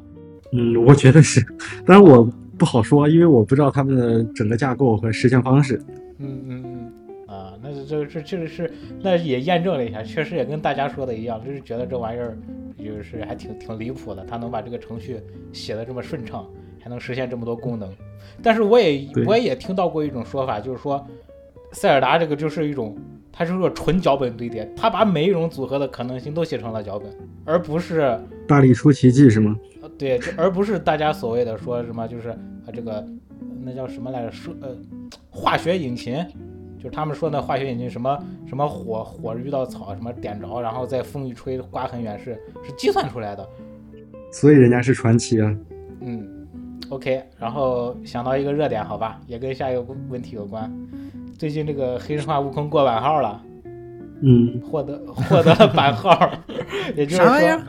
[0.51, 1.39] 嗯，我觉得是，
[1.85, 5.81] 但是我不好说，因为我不知道他们的整个架构和实现方式。
[6.17, 12.37] 嗯嗯嗯，啊，那这这确实是，那也验证了一下，确实也跟大家说的一样，就是觉得这玩意儿
[12.77, 15.21] 就是还挺挺离谱的，它能把这个程序
[15.53, 16.45] 写的这么顺畅，
[16.81, 17.89] 还能实现这么多功能。
[18.43, 21.07] 但是我也对我也听到过一种说法，就是说
[21.71, 22.97] 塞尔达这个就是一种，
[23.31, 27.09] 它是个纯脚本堆叠，它把每一种组合的可能性都写成了脚本，
[27.45, 29.55] 而不是大力出奇迹是吗？
[29.81, 32.37] 呃对，就而不是大家所谓的说什么就是啊
[32.73, 33.05] 这个
[33.63, 34.31] 那叫什么来着？
[34.31, 34.75] 说呃
[35.29, 36.15] 化学引擎，
[36.77, 43.47] 就是他们说那化学引擎什么什么火火遇到草什么点着，然后再风一吹刮很远是是计算出来的。
[44.31, 45.55] 所以人家是传奇啊。
[46.01, 46.27] 嗯
[46.89, 50.71] ，OK，然后想到一个热点，好吧，也跟下一个问题有关。
[51.39, 53.41] 最近这个黑神话悟空过版号了，
[54.21, 56.29] 嗯，获得 获得了版号，
[56.97, 57.61] 也就是说，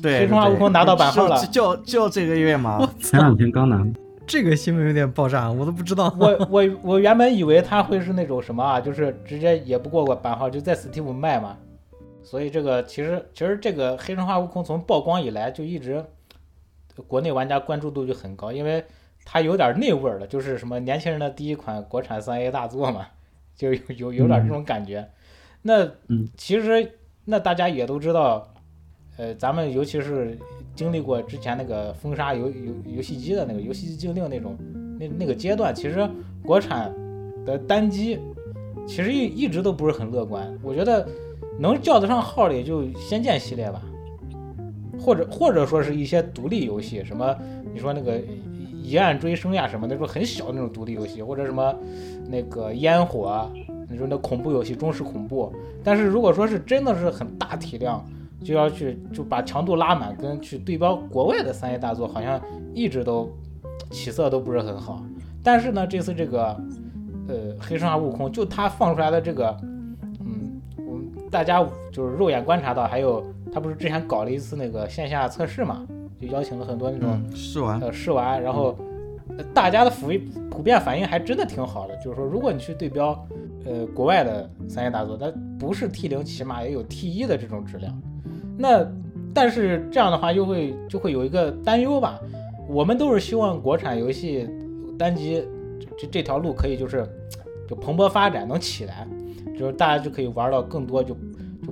[0.00, 2.88] 对，黑神话悟空拿到版号了就就就这个月嘛。
[3.00, 3.84] 前两天刚拿。
[4.26, 6.14] 这个新闻有点爆炸，我都不知道。
[6.18, 11.56] 我我我原本以为他会是那种什么啊，就是直接也不过过版号，就在 Steam 卖嘛。
[12.22, 16.02] 所以这个其实其实这个黑神话悟空从曝光以来就一直
[17.08, 18.82] 国内玩家关注度就很高，因为
[19.24, 23.06] 它有点那味儿了，就是什么年轻人的第一款国产三 A 大作嘛，
[23.56, 25.08] 就有有有点这种感觉。
[25.62, 28.52] 那嗯其实那大家也都知道，
[29.16, 30.38] 呃，咱们尤其是
[30.74, 34.56] 经历过之前那个封杀游游游戏机的那个游戏机禁令那种
[35.00, 36.06] 那那个阶段，其实
[36.42, 36.92] 国产
[37.46, 38.20] 的单机
[38.86, 40.52] 其实一一直都不是很乐观。
[40.62, 41.08] 我觉得
[41.58, 43.80] 能叫得上号的也就《仙剑》系列吧，
[45.00, 47.34] 或者或者说是一些独立游戏，什么
[47.72, 48.18] 你说那个
[48.84, 51.74] 《一案追声》呀什么，那种很小的那种独立游戏，或者什么
[52.28, 53.50] 那个烟火，
[53.88, 55.50] 你说那恐怖游戏，中式恐怖。
[55.82, 58.04] 但是如果说是真的是很大体量，
[58.42, 62.38] 就要去就把强度拉满，跟去对标国外的三 A 大作，好像
[62.74, 63.32] 一直都
[63.90, 65.02] 起色都不是很好。
[65.42, 66.56] 但是呢，这次这个
[67.26, 69.56] 呃黑神话悟空，就他放出来的这个，
[70.20, 75.86] 嗯，我们大家就是肉眼观察到，还有他不是之前搞了一次那个线下测试嘛，
[76.26, 78.76] 就邀请了很多那种嗯，试玩，呃试玩，然后
[79.36, 80.08] 呃大家的普
[80.50, 83.08] 普遍反应还真的挺好的，就是说如果你去对标
[83.64, 87.92] 呃国外的三 A 大作，它不是 T 零，起码也有 T 一的这种质量。
[88.56, 88.86] 那
[89.32, 92.20] 但是这样的话又会就会有一个担忧吧，
[92.68, 94.48] 我们都是希望国产游戏
[94.98, 95.44] 单机
[95.80, 97.06] 这这这条路可以就是
[97.68, 99.06] 就蓬勃发展，能起来，
[99.58, 101.16] 就是大家就可以玩到更多就。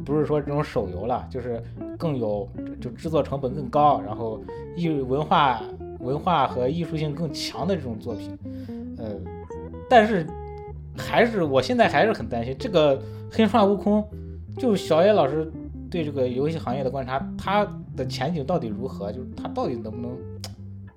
[0.04, 1.62] 不是说这种手游了，就是
[1.98, 2.48] 更有
[2.80, 4.40] 就制作成本更高，然后
[4.76, 5.62] 艺文化
[6.00, 8.36] 文化和艺术性更强的这种作品，
[8.98, 9.14] 呃，
[9.88, 10.26] 但是
[10.96, 13.00] 还是我现在还是很担心这个
[13.30, 14.04] 黑神话悟空，
[14.58, 15.50] 就小野老师
[15.90, 19.12] 对这个游戏行业的观察，它的前景到底如何？
[19.12, 20.18] 就是它到底能不能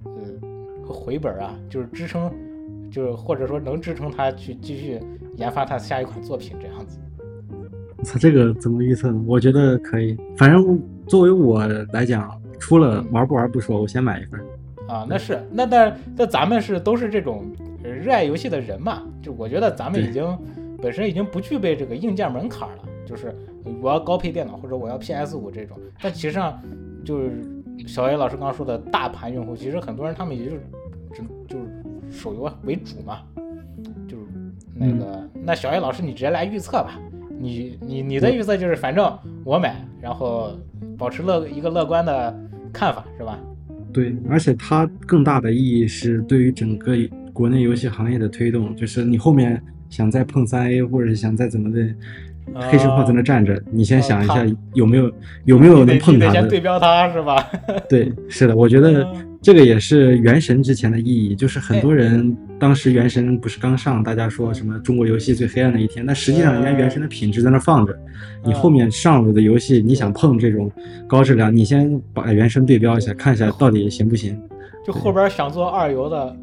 [0.04, 1.56] 呃回本啊？
[1.70, 2.32] 就是支撑，
[2.92, 5.00] 就是或者说能支撑它去继续
[5.36, 6.98] 研发它下一款作品这样子。
[8.06, 9.22] 操，这个怎么预测呢？
[9.28, 10.16] 我觉得可以。
[10.38, 14.40] 反正作为我来讲，除了玩不玩不说，我先买一份。
[14.88, 17.44] 啊，那是那但那咱们是都是这种
[17.84, 20.38] 呃热爱游戏的人嘛，就我觉得咱们已经
[20.80, 23.36] 本身已经不具备这个硬件门槛了，就是
[23.82, 25.76] 我要高配电脑或者我要 PS 五这种。
[26.00, 26.62] 但其实上
[27.04, 27.44] 就是
[27.88, 30.62] 小 A 老师刚刚说的大盘用户，其实很多人他们也就是
[31.12, 31.66] 只就是
[32.12, 33.22] 手游为主嘛，
[34.08, 34.24] 就是
[34.76, 37.00] 那个、那小 A 老师你直接来预测吧，
[37.40, 39.12] 你你你的预测就是反正
[39.44, 40.58] 我买，然后
[40.98, 42.34] 保持乐一个乐观的
[42.72, 43.40] 看法是吧？
[43.94, 46.96] 对，而且它更大的意义是对于整个
[47.32, 51.88] 国内游戏行业的推动，就是你后面想再碰三 A，或者是想再怎么的，
[52.70, 55.12] 黑神话在那站着，你先想一下有没有
[55.46, 56.32] 有没有能碰它的。
[56.34, 57.42] 先对标它是吧？
[57.88, 59.08] 对，是的，我觉得
[59.42, 67.96] 这个也是原神之前的意义，就是很多人当时原神不是刚上，大家说什么中国游戏最黑暗的一天，但实际上人家原神的品质在那放着，
[68.44, 70.72] 你后面上了的游戏，你想碰这种
[71.06, 74.42] 高质量，你先把原神对标一下，看一下到底行不行。
[74.84, 76.36] 就后边想做二游的，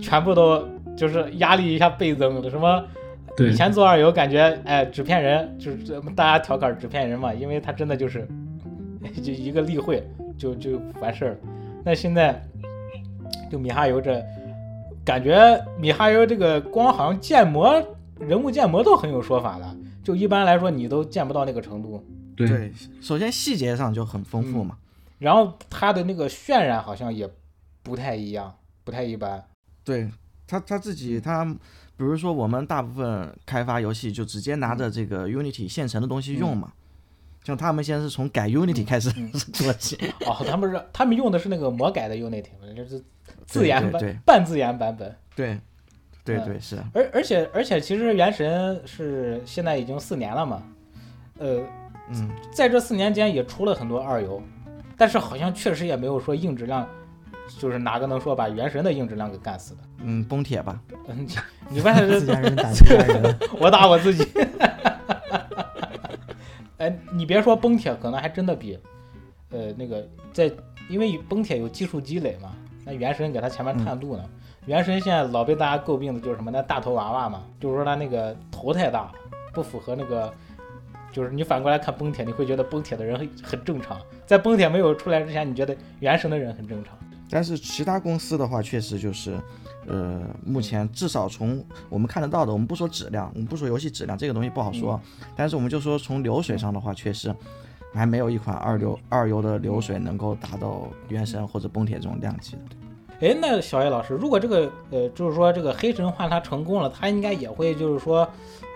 [0.00, 2.50] 全部都就是压力一下倍增的。
[2.50, 2.84] 什么
[3.36, 8.26] 对以前做二游感觉哎纸片人就是大家调侃纸片人嘛，因为他真的就是
[9.22, 10.02] 就一个例会
[10.36, 11.36] 就就完事儿了。
[11.84, 12.42] 那现在
[13.48, 14.20] 就米哈游这
[15.10, 17.84] 感觉米哈游这个光好像建模
[18.20, 22.00] 人物建模都很有说法的，就一般来说你都见不到那个程度。
[22.36, 24.78] 对，对，首先细节上就很丰富嘛。
[25.18, 27.28] 然后它的那个渲染好像也
[27.82, 28.54] 不太一样，
[28.84, 29.44] 不太一般。
[29.82, 30.08] 对
[30.46, 31.44] 他他自己他，
[31.96, 36.72] 比如说我们大部分开发游戏就直接拿着这个 Unity 现成的东西用嘛，
[37.42, 39.96] 像他们现在是从改 Unity 开始嗯做起。
[40.24, 43.02] 哦，他们是他们用的是那个魔改的 Unity，就是
[43.50, 45.14] 自研版对对对半自研版本。
[45.34, 45.58] 对，
[46.24, 50.62] 对嗯对是，而而且而且，其实原神是现在已经四年了嘛，
[51.38, 51.60] 呃，
[52.10, 54.40] 嗯，在这四年间也出了很多二游，
[54.96, 56.88] 但是好像确实也没有说硬质量，
[57.58, 59.80] 就是哪个能说把原神的硬质量给干死的？
[60.02, 61.34] 嗯，崩铁吧，嗯，你
[61.70, 64.26] 你发现自家人打自家人， 我打我自己。
[66.78, 68.78] 哎，你别说崩铁，可能还真的比，
[69.50, 70.50] 呃，那个在，
[70.88, 72.52] 因为崩铁有技术积累嘛，
[72.84, 74.24] 那原神给他前面探路呢。
[74.66, 76.50] 原神现在老被大家诟病的就是什么？
[76.50, 79.12] 那大头娃娃嘛，就是说他那个头太大了，
[79.54, 80.32] 不符合那个，
[81.10, 86.96] 就是你反过来看崩铁，你会觉得崩铁的人很很正常，在崩铁没有出来之前，你觉得原神的人很正常。
[87.30, 89.38] 但是其他公司的话，确实就是，
[89.86, 95.00] 呃，目前至少从我们看得到的，我们不说质量，我们不说游戏质量这个东西不好说，
[95.34, 97.34] 但是我们就说从流水上的话，确实
[97.92, 102.62] 还没有一款二流二游的流水能够达到原神或者崩铁这种量级的。
[103.26, 108.26] 哎，那小叶老师，如果这个呃，就是说这个黑神话它成功了，它应该也会就是说，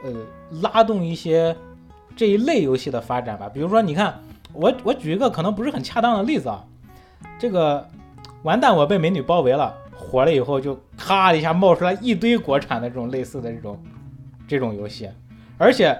[0.04, 0.12] 呃，
[0.60, 1.56] 拉动一些
[2.14, 3.48] 这一类游戏的发展吧。
[3.48, 4.20] 比如说，你看
[4.52, 6.62] 我我举一个可能不是很恰当的例子啊，
[7.38, 7.88] 这个
[8.42, 13.82] 完蛋，我被美女包围了，火了以后就咔一下冒出来一堆国产的这种类似的这种
[14.46, 15.08] 这种游戏，
[15.56, 15.98] 而且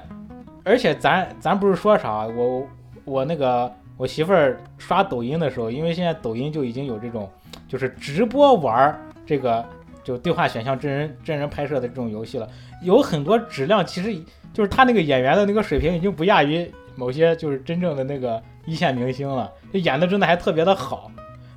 [0.65, 2.67] 而且咱咱不是说啥，我
[3.05, 7.31] 我那个我媳妇儿刷抖音的时候，因为现在抖音就已经有这种。
[7.67, 8.97] 就是直播玩
[9.27, 9.65] 这个
[10.05, 12.49] 就对话选项真人真人拍摄的这种游戏了，
[12.83, 14.15] 有很多质量其实
[14.53, 21.11] 就是他那个演员的那个水平已经不亚于某些就是真正的那个一线明星了，就演的真的还特别的好，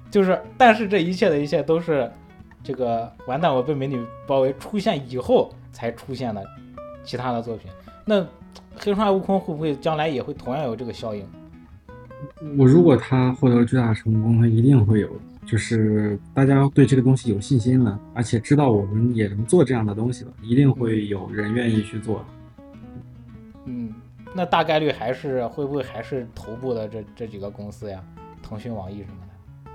[0.09, 2.09] 就是但是这一切的一切都是
[2.63, 6.43] 这个完蛋我被美女包围出现以后才出现的
[7.03, 7.69] 其他的作品，
[8.05, 8.21] 那
[8.75, 11.27] 黑神话悟空会不会将来也会同样有这个效应？
[12.57, 15.09] 我如果他获得巨大成功，他一定会有
[15.45, 22.25] 就是大家对这个东西有信心了，而且知道我们也能做这样的东西了，一定会有人愿意去做。
[23.65, 23.93] 嗯，
[24.35, 28.01] 那大概率还是会不会还是头部的这这几个公司呀？
[28.41, 29.69] 腾讯、网易什么的。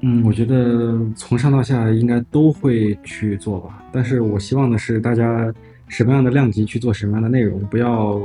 [0.00, 3.82] 嗯，我觉得从上到下应该都会去做吧。
[3.92, 5.52] 但是我希望的是，大家
[5.88, 8.20] 什么样的量级去做什么样的内容，不要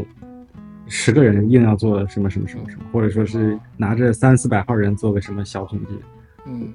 [0.90, 6.00] 十个人硬要做什么什么什么什么，或者说是拿着三四百号人做个什么小统计。
[6.46, 6.74] 嗯，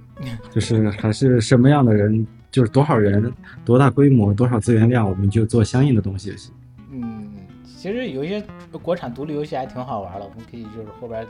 [0.51, 3.33] 就是还是什么样的人，就是多少人、
[3.65, 6.55] 多大规模、多少资源量，我们就做相应的东西就行。
[6.93, 7.29] 嗯，
[7.65, 8.45] 其实有一些
[8.81, 11.27] 国产独立游戏还挺好玩的，我们可以就是后边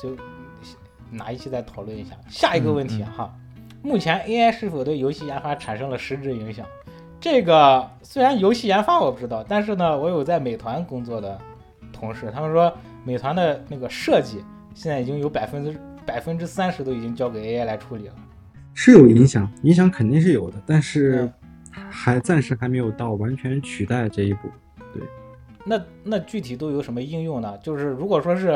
[0.00, 0.16] 就
[1.10, 2.14] 拿一期再讨论一下。
[2.28, 3.34] 下一个问题哈，
[3.82, 6.64] 目前 AI 是否对游戏研发产生了实质影响？
[7.18, 11.38] 这个虽然游戏研发我不知道，但是呢，我有在美团工作的
[12.00, 12.72] 同事，他们说
[13.04, 14.42] 美团的那个设计
[14.74, 18.14] 现在已经有百分之百分之三十都已经交给 AI 来处理了。
[18.74, 21.30] 是有影响，影响肯定是有的，但是
[21.76, 24.48] 嗯还暂时还没有到完全取代这一步。
[24.92, 25.02] 对
[25.64, 27.58] 那那具体都有什么应用呢？
[27.58, 28.48] 就是如果说是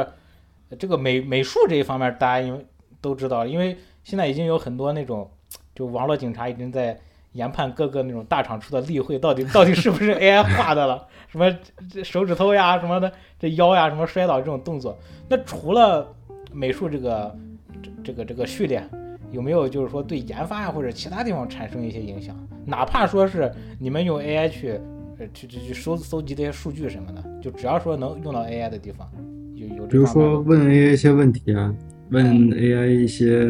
[0.70, 2.66] 呃这个美美术这一方面，大家因为
[3.00, 5.30] 都知道，因为现在已经有很多那种
[5.74, 6.98] 就网络警察已经在
[7.34, 11.54] 研判各个那种大厂出的例会到底到底是不是 AI 画的了，什么
[11.90, 14.98] 这手指头呀什么的，这腰呀什么摔倒这种动作。
[15.28, 16.12] 那除了
[16.52, 17.36] 美术这个
[17.82, 18.82] 这这个这个序列，
[19.30, 22.34] 有没有就是说对研发呀或者其他地方产生一些影响？
[22.64, 24.80] 哪怕说是你们用 AI 去
[25.18, 29.06] 呃去去去搜搜集这些数据什么的，就只要说能用到 AI 的地方，
[29.54, 31.74] 有有比如说问 AI 一些问题啊，
[32.10, 33.44] 问 AI 一些，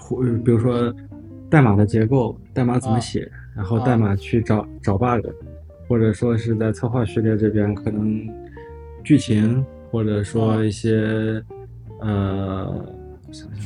[0.00, 0.92] 或比如说
[1.48, 5.26] 代码的结构，代码怎么写，然后代码去找找 bug，
[5.88, 8.28] 或者说是在策划序列这边可能
[9.04, 11.42] 剧情，或者说一些
[12.00, 12.86] 呃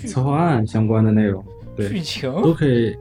[0.07, 2.30] 策划案相关的内容，对，剧情。
[2.43, 2.95] 都可以。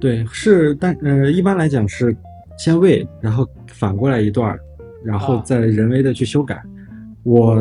[0.00, 2.16] 对，是，但呃，一般来讲是
[2.58, 4.58] 先喂，然后反过来一段，
[5.04, 6.60] 然后啊再人为的去修改。
[7.22, 7.56] 我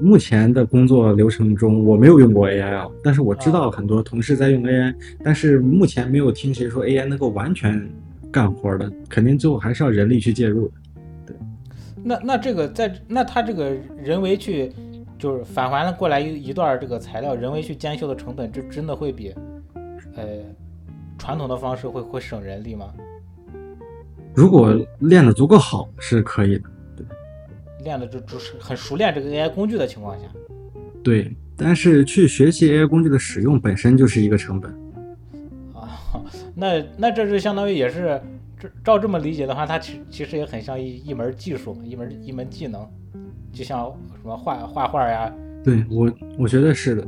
[0.00, 7.88] 目前的工作流程中，我没有用过 AI 啊，但是我知道啊很多同事在用 AI，但是目前没有听谁说 AI 能够完全
[8.32, 11.34] 干活的，肯定最后还是要人力去介入的。
[12.02, 14.72] 那那这个在那他这个人为去
[15.18, 19.34] 就是返还了过来一一段儿这个材料，人为去监修的成本，这真的会比
[20.16, 20.24] 呃
[21.18, 22.86] 传统的方式会会省人力吗？
[24.34, 26.64] 如果练得足够好，是可以的。
[27.82, 30.26] 练的就就是很熟练这个 AI 工具的情况下，
[31.02, 34.70] 对，但是去学习 AI 工具的使用本身就是一个成本。
[35.74, 36.22] 啊，
[36.54, 38.20] 那那这就相当于也是，
[38.58, 42.86] 这照这么理解的话，它其其实也很像一一门技术，一门一门技能，
[43.52, 45.32] 就像什么画画画呀。
[45.64, 47.06] 对我，我觉得是的。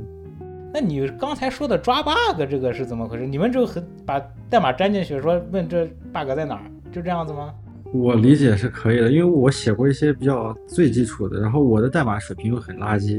[0.74, 3.26] 那你刚才说的抓 bug 这个是怎么回事？
[3.26, 4.18] 你们就很把
[4.48, 7.54] 代码粘进去，说问这 bug 在哪儿，就这样子吗？
[7.92, 13.18] 我理解是可以的，因为我写过一些比较最基础的，然后我的代码水平又很垃圾，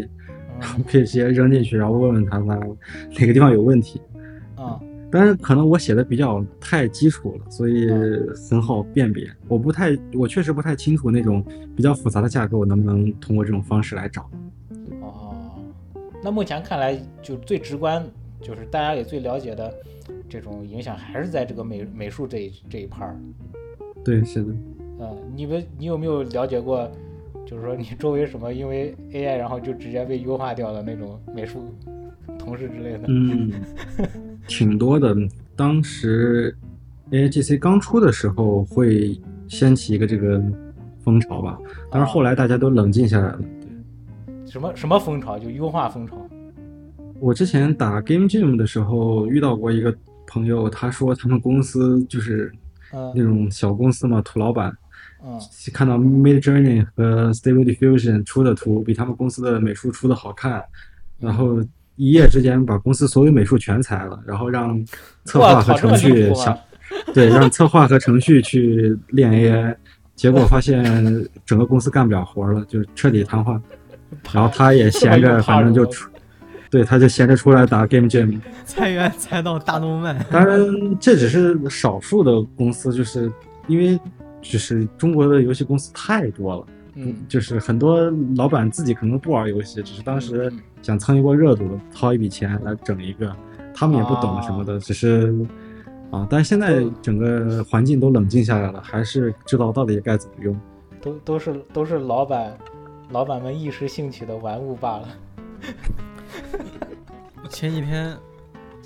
[0.60, 4.02] 然后嗯可以直接扔进去，然后问问他哪哪个地方有问题。
[4.56, 4.80] 啊、
[5.12, 7.88] 但是可能我写的比较太基础了，所以
[8.50, 9.30] 很好辨别。
[9.48, 11.46] 我不太，我确实不太清楚那种
[11.76, 14.30] 比较复杂的架构能不能通过这种方式来找。
[15.02, 15.36] 哦，
[16.24, 18.04] 那目前看来，就最直观，
[18.42, 19.72] 就是大家也最了解的
[20.30, 23.16] 这种影响，还是在这个美美术这一这一块儿。
[24.04, 24.54] 对，是的。
[25.00, 26.90] 嗯，你们你有没有了解过，
[27.46, 31.74] 就是说你周围什么因为 AI 然后就直接被优化掉的那种美术
[32.38, 33.04] 同事之类的？
[33.10, 33.52] 嗯，
[34.48, 35.16] 挺多的。
[35.56, 36.56] 当时
[37.12, 40.42] AIGC 刚出的时候，会掀起一个这个
[41.04, 41.60] 风潮吧，
[41.92, 43.40] 但是后来大家都冷静下来了。
[43.40, 45.38] 对什么什么风潮？
[45.38, 46.18] 就优化风潮。
[47.20, 49.96] 我之前打 Game Jam 的时候遇到过一个
[50.28, 52.52] 朋友，他说他们公司就是
[52.94, 54.76] 那嗯种小公司嘛，土老板，
[55.24, 55.40] 嗯。
[55.74, 60.64] 看到 Mid Journey 和 Stable Diffusion 出的图比他们公司的美术出的好看，
[61.20, 61.62] 然后
[61.96, 64.84] 一夜之间把公司所有美术全裁了，然后让
[65.26, 66.58] 策划和程序想，
[67.14, 69.76] 对，让策划和程序去练 AI，
[70.16, 70.84] 结果发现
[71.46, 73.60] 整个公司干不了活了，就彻底瘫痪。
[74.32, 76.08] 然后他也闲着，反正就出，
[76.74, 78.42] 对，他就闲着出来打 Game Jam。
[78.66, 80.26] 裁员裁到大动脉。
[80.32, 80.60] 当然，
[81.00, 83.32] 这只是少数的公司，就是
[83.68, 84.00] 因为
[84.42, 93.32] 就是中国的游戏公司太多了，嗯就是很多老板自己可能不玩游戏，只是当时嗯想蹭一波热度，掏一笔钱来整一个，
[93.76, 95.32] 他们也不懂什么的，只是
[96.10, 100.60] 啊，但是现在整个环境都冷静下来了，还是知道到底该怎么用。
[101.00, 102.58] 都都是都是老板
[103.12, 105.08] 老板们一时兴起的玩物罢了。
[107.50, 108.16] 前几天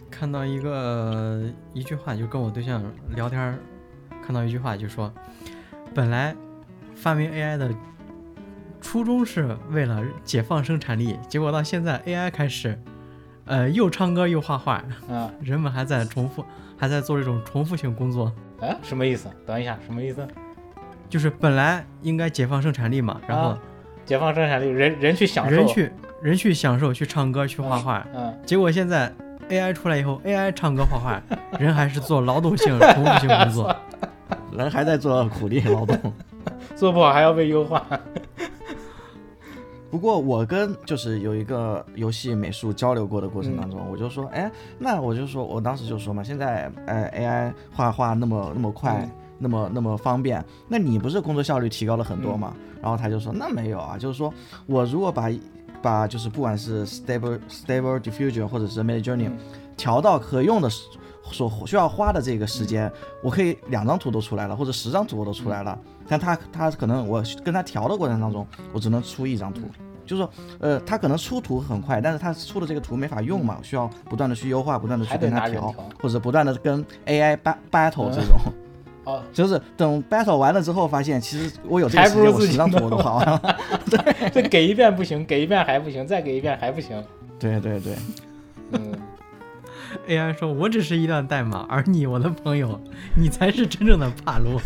[0.10, 1.44] 看到一个
[1.74, 2.84] 一句话，就跟我对象
[3.16, 3.58] 聊天，
[4.26, 5.12] 看到一句话就说，
[5.94, 6.36] 本来
[6.96, 7.70] 发明 AI 的
[8.82, 12.78] 初衷是为了解放生产力，结果到现在 AI 开始，
[13.46, 16.44] 呃，又唱歌又画画，啊，人们还在重复，
[16.78, 18.34] 还在做这种重复性工作。
[18.60, 19.30] 哎，什么意思？
[19.46, 20.28] 等一下，什么意思？
[21.10, 23.60] 就是本来应该解放生产力嘛，然后啊
[24.06, 25.92] 解放生产力，人人去享受，人去
[26.22, 29.12] 人去享受，去唱歌，去画画， 嗯，结果现在
[29.50, 31.22] AI 出来以后，AI 唱歌画画，
[31.60, 33.76] 人还是做劳动性、重复性工作。
[34.52, 35.98] 人还在做苦力劳动。
[36.76, 37.86] 做不好还要被优化。
[39.90, 52.54] 不过我跟就是有一个游戏美术交流过的过程当中，我就说，哎，那我就说我当时就说嘛，现在呃 AI 画画那么那么快，嗯那么那么方便，那你不是工作效率提高了很多吗？
[52.82, 54.34] 然后他就说，那没有啊，就是说
[54.66, 55.30] 我如果把
[55.88, 59.38] 把就是不管是 stable stable diffusion 或者是 mid journey 嗯
[59.78, 60.70] 调到可用的
[61.32, 62.92] 所需要花的这个时间，
[63.24, 65.80] 我可以两张图都出来了，或者十张图我都出来了。
[66.10, 69.62] 但他他可能我跟他调的过程当中，我只能出一张图，
[70.06, 78.38] 就是说，呃，他可能出图很快，但是他出的这个图没法用嘛，需要不断的去优化，不断的去跟他调调，或者不断的跟 AI bat battle 这种。
[79.08, 83.58] 哦，就是等 battle 完了之后，发现其实我有这个还不如时间，我自己十张图我都弄画完了。
[84.34, 87.02] 这给一遍不行，给一遍还不行，再给一遍还不行。
[87.40, 87.94] 对对对，
[88.72, 88.92] 嗯
[90.10, 92.78] ，AI 说：“我只是一段代码，而你，我的朋友，
[93.16, 94.60] 你才是真正的帕鲁。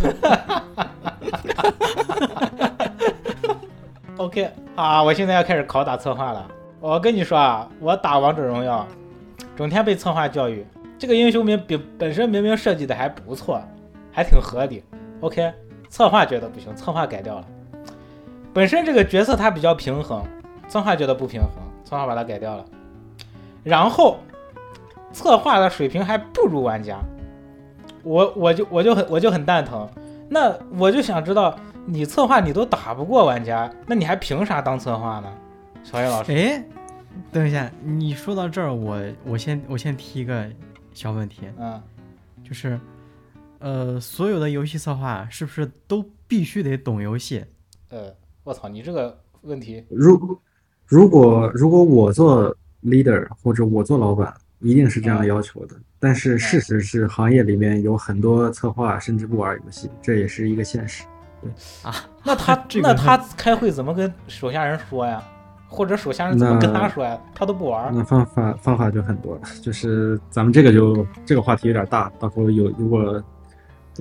[4.17, 6.47] OK 啊，我现在要开始拷打策划了。
[6.79, 8.87] 我跟你说啊，我打王者荣耀，
[9.55, 10.65] 整天被策划教育，
[10.97, 13.61] 这个英雄名本本身明明设计的还不错，
[14.11, 14.83] 还挺合理。
[15.21, 15.53] OK，
[15.89, 17.45] 策划觉得不行，策划改掉了。
[18.53, 20.23] 本身这个角色他比较平衡，
[20.67, 21.51] 策划觉得不平衡，
[21.83, 22.65] 策划把它改掉了。
[23.63, 24.17] 然后
[25.13, 26.99] 策划的水平还不如玩家，
[28.03, 29.87] 我我就我就很我就很蛋疼。
[30.27, 31.55] 那我就想知道，
[31.85, 35.31] 你策划你都打不过玩家，那你还凭啥当策划呢？
[35.83, 36.63] 小叶老”师，哎，
[37.31, 40.45] 等一下，你说到这儿，我我先我先提一个
[40.93, 41.81] 小问题，嗯，
[42.43, 42.79] 就是，
[43.61, 47.45] 呃，所有的游戏策划是不是都必须得懂游戏？
[47.89, 48.11] 呃，
[48.43, 50.39] 我操，你这个问题，如
[50.87, 55.75] 如果如果我做 leader 或者我做老板，一定是这样要求的。
[55.99, 61.03] 但是事实是，行业里面有很多策划甚至不玩游戏，这也是一个现实。
[61.41, 61.49] 对
[61.83, 61.93] 啊
[62.23, 65.23] 那他、 这个那他开会怎么跟手下人说呀？
[65.67, 67.19] 或者手下人怎么跟他说呀？
[67.33, 67.95] 他都不玩。
[67.95, 73.23] 那方法方法就很多了，就是咱们这个就这个话题有点大，到时候有如果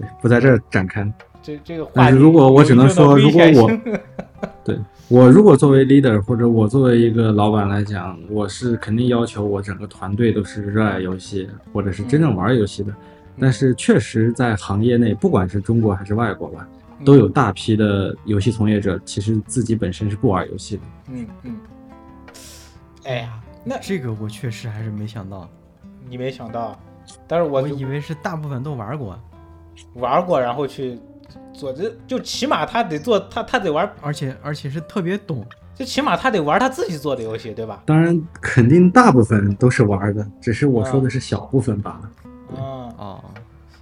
[0.01, 1.07] 对不在这儿展开。
[1.43, 3.71] 这这个话但是如果我只能说如果我
[4.65, 4.79] 对
[5.09, 12.95] 我如果作为 leader 或者我作为一个老板来讲，我是肯定要求我整个团队都是热爱游戏或者是真正玩游戏的。
[13.39, 16.69] 但是确实在行业内，不管是中国还是外国吧，
[17.05, 20.83] 都有大批的游戏从业者，其实自己本身是不玩游戏的。
[21.09, 21.57] 嗯嗯。
[23.05, 25.49] 哎呀，那这个我确实还是没想到，
[26.09, 26.79] 你没想到，
[27.27, 29.19] 但是我我以为是大部分都玩过，
[29.95, 30.99] 玩过，然后去
[31.53, 35.45] 做，这就起码他得做，他他得玩，而且而且是特别懂。
[35.75, 37.83] 就起码他得玩他自己做的游戏，对吧？
[37.87, 42.11] 当然，肯定大部分都是玩的，只是我说的是小部分罢了。
[42.55, 42.59] 嗯，
[42.99, 43.25] 哦，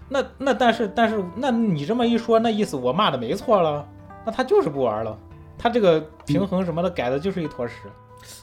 [0.09, 3.85] 那那但是但是，那你这么一说，那意思我骂的没错了，
[4.25, 5.19] 那他就是不玩了，
[5.59, 7.75] 他这个平衡什么的改的就是一坨屎。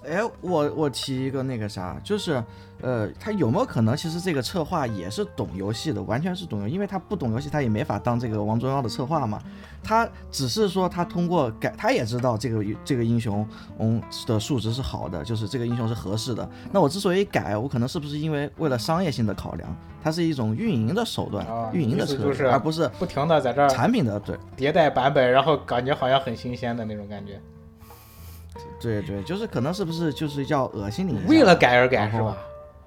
[0.05, 2.43] 哎，我我提一个那个啥，就是，
[2.85, 9.41] 呃，他有没有可能其实这个策划也是懂游戏的，完全是懂游，因为他不懂游戏，他也没法当这个王者荣耀的策划嘛。
[9.83, 13.43] 他只是说他通过改，他也知道这个这个英雄
[13.79, 16.47] 嗯的数值是好的，就是这个英雄是合适的。
[16.71, 24.37] 那我之所以改，我可能是不是因为为了商业性的考量，它是一种运营的手段，啊运营的策略，就是而不是不停的在这儿产品的对。
[24.55, 27.41] 迭代版本，然后感觉好像很新鲜的那种感觉，
[28.79, 32.37] 对对，就是可能是不是就是要恶心你为了改而改是吧？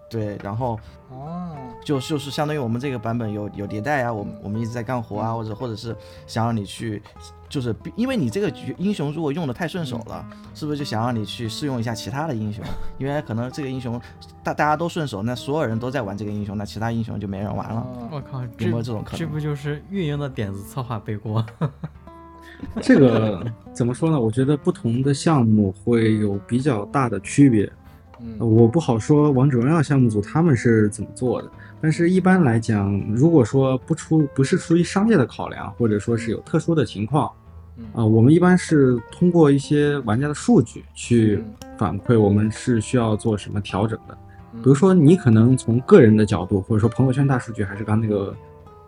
[0.08, 0.78] 对，然后
[1.10, 1.54] 哦，
[1.84, 5.94] 就就是相当于我们这个版本有有迭代啊，我们我们一直在干活啊，或者或者是
[6.26, 7.02] 想让你去，
[7.48, 12.64] 就是因为你这个局英雄如果用的太顺手了，是不是就想让你去试用一下其他的英雄？
[12.96, 14.00] 因为可能这个英雄
[14.42, 17.86] 大大家都顺手，那所有人都在玩这个英雄，那其他英雄就没人玩了。
[18.00, 19.18] 嗯我靠，有这没有这种可能？
[19.18, 21.44] 这不就是运营的点子策划背锅？
[22.82, 24.18] 这个怎么说呢？
[24.18, 27.70] 我觉得不同的项目会有比较大的区别。
[28.20, 31.50] 嗯我不好说王者荣耀项目组他们是怎么做的，
[31.80, 37.30] 但是一般来讲，如果说不出不是出于商业的考量，或者说是有特殊的情况，
[37.76, 44.18] 嗯啊、我们一般是通过一些玩家的数据去嗯反馈我们是需要做什么调整的。
[44.54, 48.34] 比如说你可能从个人的角度，或者说朋友圈大数据，还是刚那个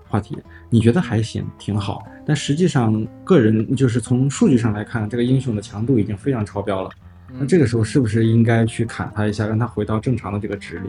[0.09, 0.36] 话题，
[0.69, 6.90] 你觉得还行，挺好，但实际上个人就是从数据上来看，这个英雄的强度已经非常超标了。
[7.39, 10.89] 那这个时候是不是应该去砍他一下，让他回到正常的这个值里？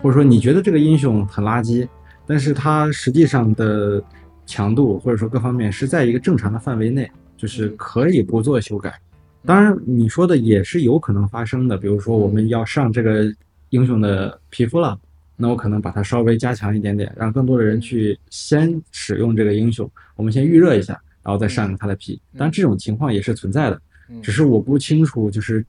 [0.00, 1.86] 或者说你觉得这个英雄很垃圾，
[2.26, 4.02] 但是他实际上的
[4.46, 8.98] 强度或者说各方面是在一个正常的范围内，就是可以不做修改。
[9.44, 13.32] 当然你说的也是有可能发生的，比如说我们要上这个
[13.70, 14.98] 英雄的皮肤了，
[15.36, 20.92] 那我可能把它稍微加强一点点，让更多的人去先使用这个英雄，我们先预热一下，
[21.22, 22.20] 然后再上他的皮。
[22.36, 23.80] 当然这种情况也是存在的，
[24.22, 25.64] 只是我不清楚就是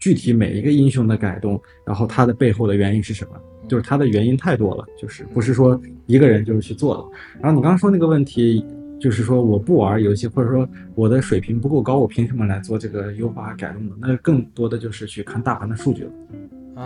[0.00, 3.30] 具体每一个英雄的改动，然后它的背后的原因是什么。
[3.68, 7.04] 就是它的原因太多了，就是不是说一个人就是去做的。
[7.40, 8.66] 然后你刚刚说那个问题，
[8.98, 13.94] 就是说我不玩游戏，或者说我的水平不够高，我凭什么来做这个优化改动呢？
[14.00, 16.10] 那更多的就是去看大盘的数据了。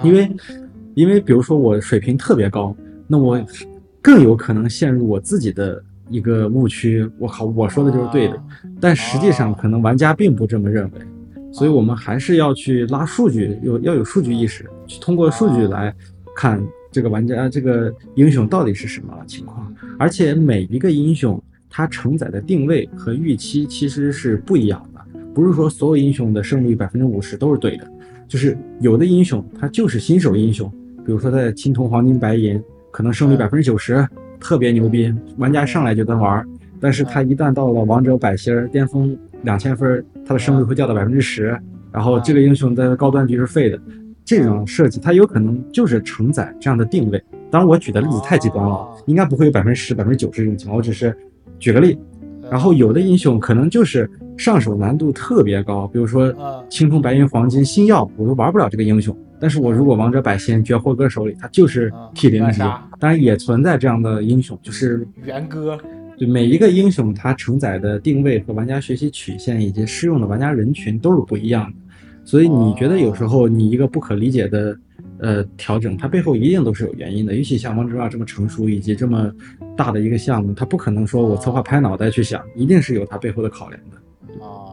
[0.02, 0.30] 因为，
[0.92, 2.76] 因为比如说我水平特别高，
[3.06, 3.42] 那我
[4.02, 7.10] 更有可能陷入我自己的一个误区。
[7.18, 8.44] 我靠，我说的就是对的，
[8.78, 10.98] 但实际上可能玩家并不这么认为。
[11.54, 15.94] 所以我们还是要去拉数据，有要有数据意识，去通过数据来。
[16.36, 16.60] 看
[16.90, 21.40] 这个玩家这个英雄到底是什么情况，而且每一个英雄
[21.70, 25.00] 它承载的定位和预期其实是不一样的，
[25.32, 27.88] 不是说所有英雄的胜率百分之五十都是对的，
[28.26, 30.68] 就是有的英雄他就是新手英雄，
[31.06, 32.60] 比如说在青铜、黄金、白银，
[32.90, 34.04] 可能胜率百分之九十，
[34.40, 36.44] 特别牛逼，玩家上来就能玩，
[36.80, 41.56] 但是他一旦到了王者百星巅峰两千分，他的胜率会掉到百分之十，
[41.92, 43.78] 然后这个英雄在高端局是废的。
[44.24, 47.22] 这种设计，它有可能就是承载这样的定位。
[47.50, 50.78] 当然，我举的例子太极端了，应该不会有百分之十、百分之九十这种情况。
[50.78, 51.14] 我只是
[51.58, 51.98] 举个例。
[52.50, 56.34] 然后有的英雄可能就是上手难度特别高，比如说
[56.70, 59.14] 青铜、白银、黄金、星耀，我都玩不了这个英雄。
[59.38, 62.60] 但是我如果王者百仙、绝活哥手里，他就是 T 零级。
[62.98, 65.78] 当然也存在这样的英雄，就是元哥。
[66.16, 71.76] 对每一个英雄，它承载的定位和玩家学习曲线以及适用的玩家人群都是不一样的。
[72.24, 74.78] 所以你觉得有时候你一个不可理解的，
[75.18, 77.34] 呃，调整，它背后一定都是有原因的。
[77.34, 79.30] 尤其像王者荣耀这么成熟以及这么
[79.76, 84.44] 大的一个项目，它不可能说我策划拍脑袋去想，一定是有它背后的考量的。
[84.44, 84.72] 啊，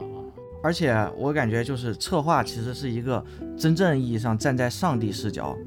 [0.64, 3.24] 而且我感觉就是策划其实是一个
[3.58, 5.58] 真正意义上站在上帝视角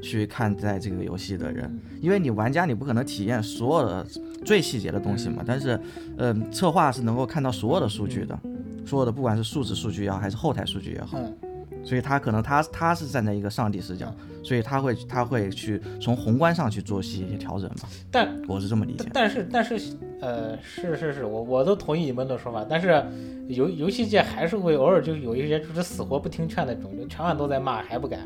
[0.00, 4.06] 去看待这个游戏的人，因为你玩家你不可能体验所有的
[4.44, 5.78] 最细节的东西嘛，但是，
[6.18, 8.38] 嗯，策划是能够看到所有的数据的。
[8.84, 11.16] 所有的不管是数字数据也好，还是后台数据也好，
[11.84, 14.12] 所以他可能他他是站在一个上帝视角，
[14.42, 17.88] 所以他会他会去从宏观上去做一些调整嘛。
[18.10, 19.08] 但我是这么理解。
[19.12, 19.78] 但是但是
[20.20, 23.00] 呃是是是我我都同意你们的说法，但是
[23.46, 28.18] 游游戏界还是会偶尔就有一些就是死活不听劝的种，就全网都在骂还不改。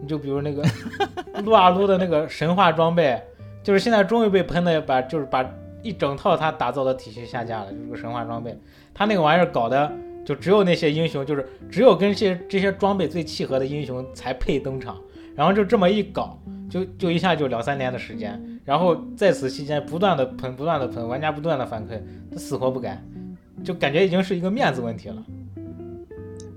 [0.00, 0.64] 你就比如那个
[1.44, 3.20] 撸啊撸的那个神话装备，
[3.68, 5.46] 就是现在终于被喷的把就是把
[5.82, 8.58] 一整套他打造的体系下架了，就是个神话装备。
[8.94, 9.92] 他那个玩意儿搞的，
[10.24, 14.96] 就只有那些英雄，就是只有跟这些这些装备最契合的英雄才配登场，
[15.34, 22.00] 然后就这么一搞，就就一下就两三年的时间，然后在此期间不断的喷，不断的喷，玩家不断的反馈，
[22.32, 22.98] 他死活不改，
[23.62, 25.22] 就感觉已经是一个面子问题了。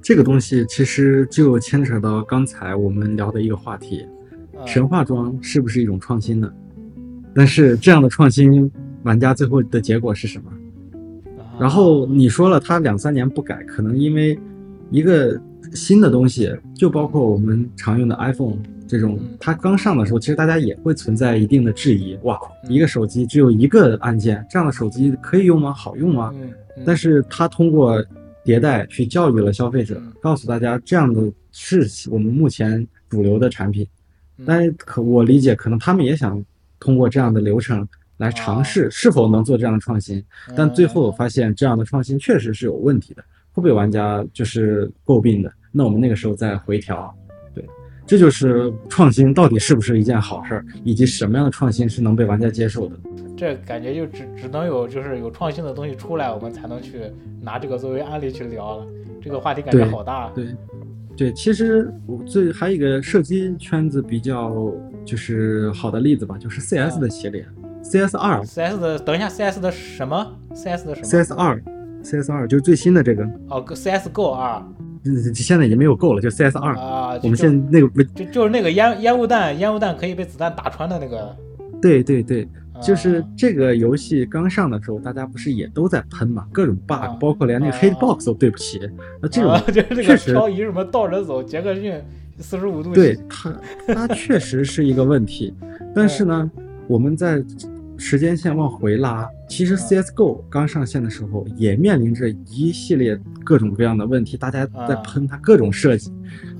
[0.01, 4.07] 这个东西其实就牵扯到刚才我们聊的一个话题，
[4.65, 6.49] 神话装是不是一种创新呢？
[7.33, 8.69] 但是这样的创新，
[9.03, 10.51] 玩家最后的结果是什么？
[11.59, 14.37] 然后你说了，他两三年不改，可能因为
[14.89, 15.39] 一个
[15.73, 22.17] 新的东西，就包括我们常用的 iPhone 这种，它刚上的时候，其实大家也会存在一定的质疑。
[22.23, 22.37] 哇，
[22.67, 25.71] 一个手机只有一个按键，这样的手机可以用吗？
[25.71, 26.33] 好用吗？
[26.85, 28.03] 但是它通过
[28.43, 33.85] 迭代去教育了消费者，告诉大家这样的是我们目前主流的产品。
[34.45, 36.43] 但是可我理解，可能他们也想
[36.81, 37.87] 通过这样的流程。
[38.17, 40.23] 来尝试是否能做这样的创新，
[40.55, 45.51] 但最后发现这样的创新确实是有问题的，会被玩家就是诟病的。
[45.71, 47.11] 那我们那个时候再回调，
[47.55, 47.67] 对，
[48.05, 52.95] 这就是创新到底是不是一件好事儿，以及什么样的创新是能被玩家接受的。
[53.35, 58.85] 这感觉就只只能有就是有创新的东西出来，我们才能去拿这个作为案例去聊了。
[59.19, 60.29] 这个话题感觉好大。
[60.35, 60.45] 对，
[61.17, 64.71] 对，其实我最还有一个射击圈子比较
[65.05, 67.45] 就是好的例子吧，就是 CS 的系列。
[67.83, 71.63] CS 二，CS 的等一下，CS 的什么？CS 的什么？CS 二
[72.03, 73.23] ，CS 二就是最新的这个。
[73.49, 74.63] 哦，CS GO 二，
[75.33, 77.19] 现在已经没有 GO 了，就 CS 二啊。
[77.23, 81.35] 我们现在那个不就就是那个烟烟雾弹，烟雾弹可以被子弹打穿的那个。
[81.81, 82.47] 对对对，
[82.79, 88.79] 就是这个游戏刚上的时候，大家不是也都在喷嘛，各种 bug，包括连那个 hitbox 都对不起。
[89.19, 91.99] 那这种就是这个漂移什么倒着走，杰克逊
[92.41, 93.55] 四十五度对它，
[93.87, 95.53] 它确实是一个问题。
[95.93, 96.49] 但是呢，
[96.87, 97.43] 我们在
[97.97, 106.11] 时间线往回拉，其实 CSGO 刚上线的时候也面临着一系列各种各样的问题，大家在喷它各种设计。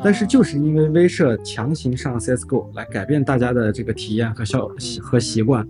[0.04, 4.70] 但是就是因为威社强行上 CSGO 来改变大家的这个体验和效
[5.02, 5.68] 和习惯，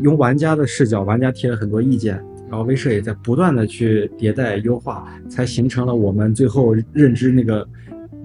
[0.00, 2.14] 用玩家的视角，玩家提了很多意见，
[2.48, 7.68] 然后威社也在不断的去迭代优化，才形成了我们最后认知那个。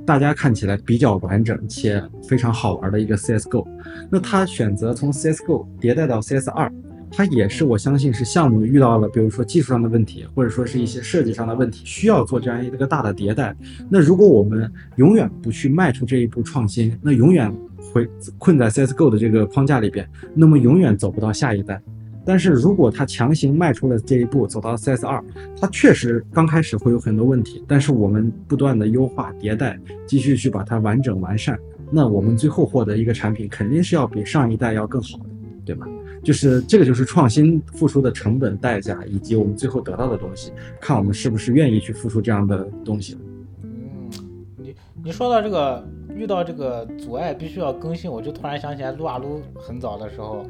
[0.08, 3.68] 大家看起来比较完整且非常好玩的一个 CSGO，
[4.10, 6.72] 那他选择从 CSGO 迭代到 CS 二，
[7.12, 13.54] 它也是我相信是项目遇到了，比如说技术上的问题，或者说是一些设计上的问题，需要做这样一个大的迭代。
[13.90, 17.54] 那如果我们永远不去迈出这一步创新，那永远
[17.94, 21.82] 会困在 CSGO 的这个框架里边，那么永远走不到下一代。
[22.28, 25.24] 但是如果他强行迈出了这一步，走到 CS 二，
[25.62, 31.58] 他确实刚开始会有很多问题，但是我们不断的优化迭代，继续去把它完整完善，
[31.90, 35.26] 那我们最后获得一个产品肯定是要比上一代要更好的，
[35.64, 35.88] 对吧？
[36.22, 40.52] 就是这个就是创新付出的成本代价，以及我们最后得到的东西，
[40.82, 43.18] 看我们是不是愿意去付出这样的东西。
[43.64, 44.10] 嗯，
[44.58, 50.46] 你你说到这个遇到这个阻碍必须要更新，我就突然想起来撸啊撸很早的时候。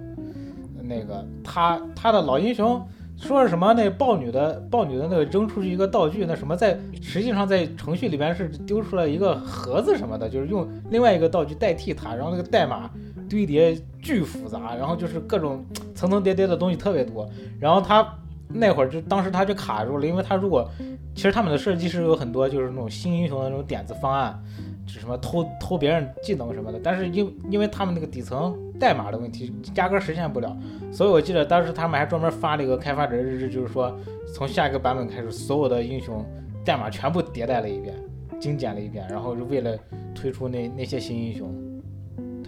[0.87, 2.81] 那个他他的老英雄
[3.17, 3.73] 说是什么？
[3.73, 12.89] 那豹女的豹女的那个扔出去一个道具，那什么在实际上在程序里边是丢出来一个盒子什么的，就是用另外一个道具代替它，然后那个代码
[13.27, 15.65] 堆叠巨复杂，然后就是各种
[15.95, 17.27] 层层叠叠的东西特别多。
[17.59, 18.07] 然后他
[18.47, 20.69] 那会儿就当时他就卡住了，因为他如果
[21.15, 24.39] 其实他们的设计师有很多就是那种新英雄的那种点子方案。
[24.87, 30.57] 是什么偷偷别人技能什么的，但是因因为他们那个底层代码的问题，压根实现不了。
[30.91, 33.95] 所以我记得当时他们还专门发了一个开发者日志，就是说
[34.33, 36.25] 从下一个版本开始，所有的英雄
[36.63, 37.93] 代码全部迭代了一遍，
[38.39, 39.77] 精简了一遍，然后是为了
[40.15, 41.53] 推出那那些新英雄，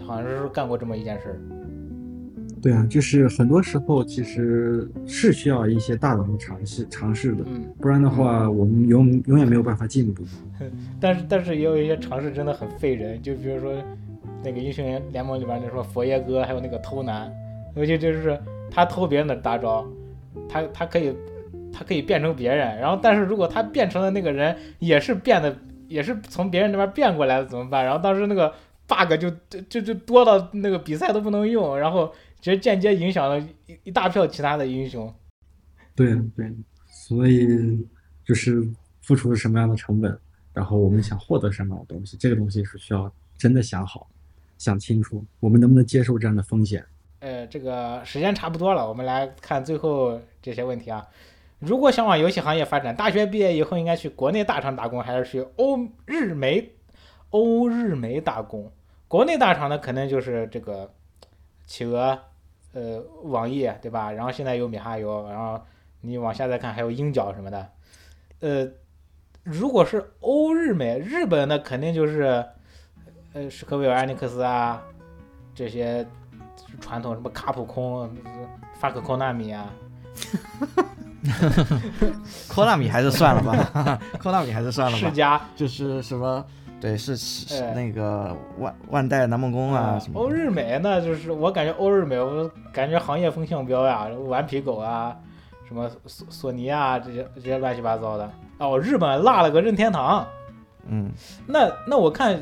[0.06, 1.40] 好像是干过这么一件事儿。
[2.62, 7.42] 对啊，就是很多时候其实是需要一些大胆的尝试尝试的，
[7.78, 10.22] 不然的话我们永永远没有办法进步。
[11.00, 13.72] 但是但是也有一些尝试真的很费人，就比如说
[14.44, 17.32] 那个英雄联盟里边那什么佛爷哥，还有那个偷男，
[17.76, 18.38] 尤其就是
[18.70, 19.86] 他偷别人的大招，
[20.46, 21.16] 他他可以
[21.72, 25.56] 他可以变成别人，然后但是如果他变成的那个人也是变的，
[25.88, 27.82] 也是从别人那边变过来的怎么办？
[27.86, 28.52] 然后当时那个
[28.86, 29.30] bug 就
[29.70, 32.12] 就就多到那个比赛都不能用，然后。
[32.40, 35.12] 其实间接影响了一一大票其他的英雄。
[35.94, 36.50] 对对，
[36.86, 37.86] 所以
[38.24, 38.66] 就是
[39.02, 40.18] 付出什么样的成本，
[40.52, 44.08] 然后我们想获得什么样的东西，这个东西是需要真的想好、
[44.56, 46.84] 想清楚，我们能不能接受这样的风险。
[47.18, 51.06] 呃，这个时间差不多了，我们来看最后这些问题啊。
[51.58, 56.70] 如果想往游戏行业发展，大学毕业以后应该去国内大厂打工，还是去欧日美
[57.28, 58.72] 欧日美打工？
[59.06, 60.90] 国内大厂呢，肯定就是这个
[61.66, 62.18] 企鹅。
[62.72, 64.12] 呃，网易对吧？
[64.12, 65.60] 然后现在有米哈游，然后
[66.00, 67.68] 你往下再看还有鹰角什么的。
[68.40, 68.68] 呃，
[69.42, 72.44] 如果是欧日美，日本那肯定就是
[73.32, 74.82] 呃史克威尔、艾尼克斯啊
[75.54, 76.06] 这些
[76.80, 78.08] 传统什么卡普空、
[78.78, 79.72] 法克科纳米啊。
[82.48, 85.06] 科纳米还是算了吧， 科纳米还是算了吧。
[85.08, 86.44] 世嘉就是什么？
[86.80, 90.18] 对，是是那个万万代南梦宫啊什么。
[90.18, 95.14] 欧日美那就是我感觉欧日美，我感觉行业风向标呀，顽皮狗啊，
[95.68, 98.30] 什么索索尼啊这些这些乱七八糟的。
[98.56, 100.26] 哦，日本落了个任天堂。
[100.88, 101.12] 嗯，
[101.46, 102.32] 那那我看，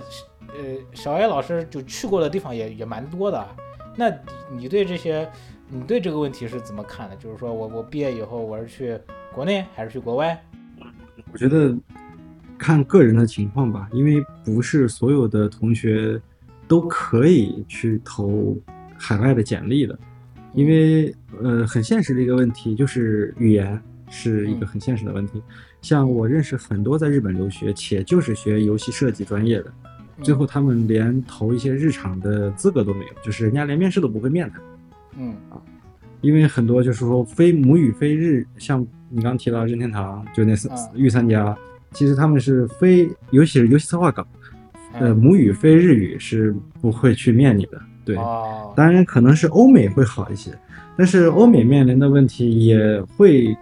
[0.46, 0.56] 呃，
[0.94, 3.44] 小 A 老师就去过的地方也也蛮多的。
[3.96, 4.08] 那
[4.52, 5.28] 你对这些，
[5.68, 7.16] 你对这个问题是怎么看的？
[7.16, 8.96] 就是说我我毕业以后我是去
[9.34, 10.40] 国内还是去国外？
[11.32, 11.76] 我觉得。
[12.58, 16.20] 看个人的情况吧，因为不是所有的同学
[16.66, 18.54] 都可以去投
[18.96, 19.96] 海外的简历的，
[20.52, 23.80] 因为呃很现实的一个问题就是语言
[24.10, 25.40] 是一个很现实的问题。
[25.80, 29.72] 像我认识很多在日本留学且就是学游戏设计专业的，
[30.22, 34.60] 最后他们连投一些日常的资格都没有，就是人家连面试都不会面他。
[35.16, 35.62] 嗯啊，
[36.20, 41.56] 因为很多就是说非母语非日，像你刚提到任天堂就那三御三家。
[41.92, 44.26] 其实他们是非，尤其是游戏策划岗，
[44.94, 47.80] 呃，母语非日语是不会去面你的。
[48.04, 48.16] 对，
[48.74, 50.50] 当然可能是欧美会好一些，
[50.96, 53.54] 但是欧美面临的问题也会，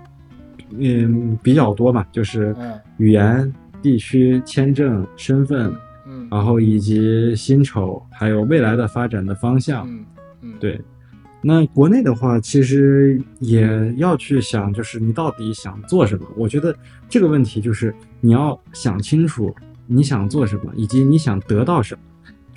[0.78, 2.54] 嗯，比较多嘛，就是
[2.98, 5.72] 语言、地区、签证、身份，
[6.06, 10.04] 嗯，然后以及薪酬，还有未来的发展的方向，嗯
[10.42, 10.80] 嗯，对。
[11.42, 16.26] 那国内的话，其实也要去想，就是你到底想做什么？
[16.36, 16.74] 我觉得
[17.08, 19.54] 这个问题就是你要想清楚
[19.86, 22.00] 你想做什么，以及你想得到什么。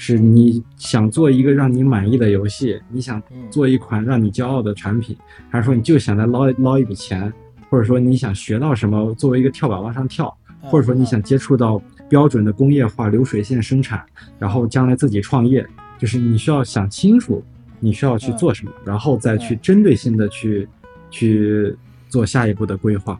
[0.01, 3.51] 是你想做一个让你满意的游戏，你想嗯。
[3.51, 5.13] 做一款让你骄傲的产品，
[5.49, 7.31] 还是说你就想来捞捞一笔钱，
[7.69, 14.01] 或者说你想学到什么，作为一个跳板往上跳，嗯或者说你想接触到标准的工业化流水线生产，
[14.39, 15.67] 然后将来自己创业，
[15.97, 17.43] 就是你需要想清楚
[17.81, 19.59] 你需要去做什么，然后再去嗯。
[19.61, 20.65] 针对性的去
[21.11, 21.75] 去
[22.07, 23.19] 做下一步的规划。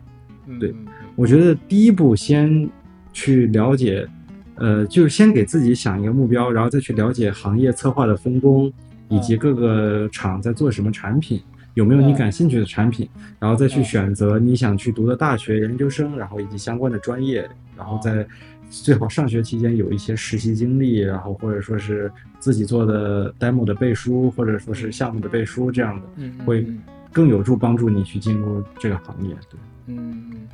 [0.58, 0.74] 对
[1.20, 2.66] 我觉得第一步先
[3.12, 4.08] 去了解，
[4.54, 8.72] 呃，就是先给自己想一个目标，然后再去了解行业策划的分工，
[9.10, 11.38] 以及各个厂在做什么产品，
[11.74, 12.14] 有没有你嗯。
[12.14, 13.06] 感兴趣的产品，
[13.38, 13.84] 然后再去嗯。
[13.84, 18.26] 选择你想去读的大学、研究生，然后以及相关的专业，然后在
[18.70, 26.80] 最好上学期间有一些实习经历，然后或者说是自己做的 demo 的背书，或者说是项目的背书这样的，会嗯。
[27.12, 29.34] 更有助帮助你去进入这个行业。
[29.50, 29.60] 对。
[29.86, 30.48] 嗯，嗯，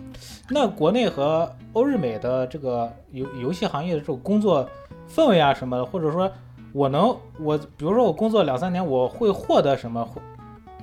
[0.48, 4.68] 那国内和欧日美的这个游游戏行业的这种工作
[5.08, 6.30] 氛围啊什么的，或者说
[6.72, 10.22] 我能我比如说我工作两三年，我会获得什么会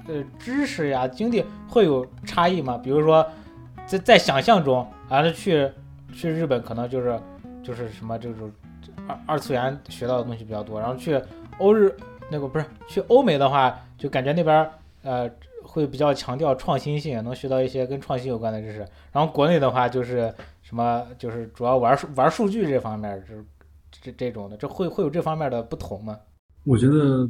[0.08, 2.78] 呃知识呀经历会有差异吗？
[2.78, 3.26] 比如说
[3.86, 5.72] 在在想象中，啊，去
[6.14, 7.20] 去日本可能就是
[7.64, 8.52] 就是什么这种
[9.08, 11.20] 二二次元学到的东西比较多，然后去
[11.58, 11.96] 欧日
[12.30, 14.72] 那个不是去欧美的话，就感觉那边儿
[15.04, 15.30] 呃
[15.74, 18.86] 会比较强调创新性，能学到一些跟创新有关的知识。
[19.12, 20.32] 然后国内的话就是
[20.62, 23.44] 什么就是主要玩数玩数据这方面，就是
[23.90, 26.16] 这这种的，这会会有这方面的不同吗？
[26.64, 27.28] 我觉得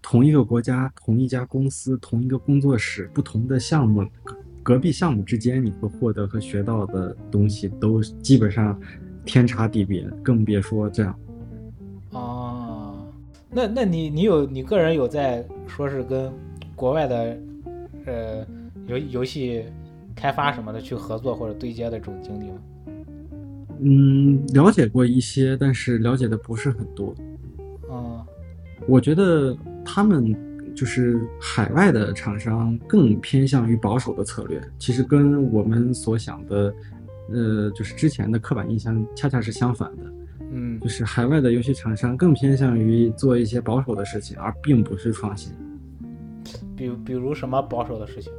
[0.00, 8.80] 同一个国家、同一家公司、同一个工作室，不同的项目，隔隔壁项目之间，你会获得和学到的东西都基本上
[9.26, 11.14] 天差地别，更别说这样。
[12.12, 13.06] 哦，
[13.50, 16.32] 那那你你有你个人有在说是跟
[16.74, 17.38] 国外的
[18.06, 18.46] 呃
[18.86, 19.64] 游游戏
[20.14, 22.58] 开发什么的去合作或者对接的这种经历吗？
[23.80, 27.14] 嗯，了解过一些，但是了解的不是很多。
[27.90, 28.24] 嗯
[28.88, 30.34] 我觉得他们
[30.74, 36.74] 就是海外的厂商更偏向于保守的策略，其实跟我们所想的，
[37.30, 40.02] 呃，就是之前的刻板印象恰恰是相反的。
[40.54, 45.52] 嗯就是海外的游戏厂商更偏向于做一些保守的事情，而并不是创新。
[46.90, 48.32] 比比如什么保守的事情，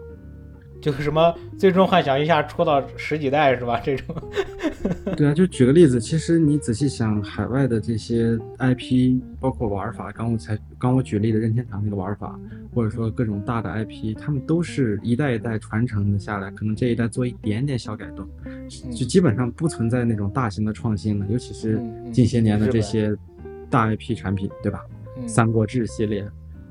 [0.81, 3.79] 就是什么最终幻想一下出到十几代是吧？
[3.83, 4.15] 这种，
[5.15, 12.37] 对啊，就举个例子，其实你仔细想，海外的这些 IP，包括玩法，刚我才刚我举例的任天堂那个玩法，
[12.73, 18.27] 或者说各种大的 IP，他们都是一代一代传承的下来，可能这一代做一点点小改动，
[18.91, 21.25] 就基本上不存在那种大型的创新了。
[21.29, 21.79] 尤其是
[22.11, 23.15] 近些年的这些
[23.69, 24.83] 大 IP 产品，对吧？
[25.15, 26.21] 嗯三国志系列，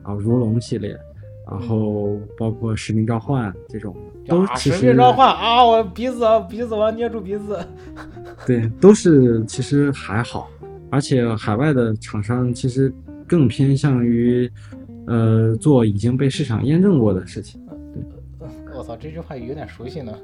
[0.03, 0.99] 然后如龙系列，
[1.51, 3.95] 然后包括使命召唤这种，
[4.27, 7.59] 都啊，其实使命召唤啊，我鼻子鼻子我要捏住鼻子，
[8.47, 10.49] 对，都是其实还好，
[10.91, 12.93] 而且海外的厂商其实
[13.27, 14.51] 更偏向于，
[15.07, 17.61] 呃，做已经被市场验证过的事情。
[18.75, 20.13] 我操，这句话有点熟悉呢。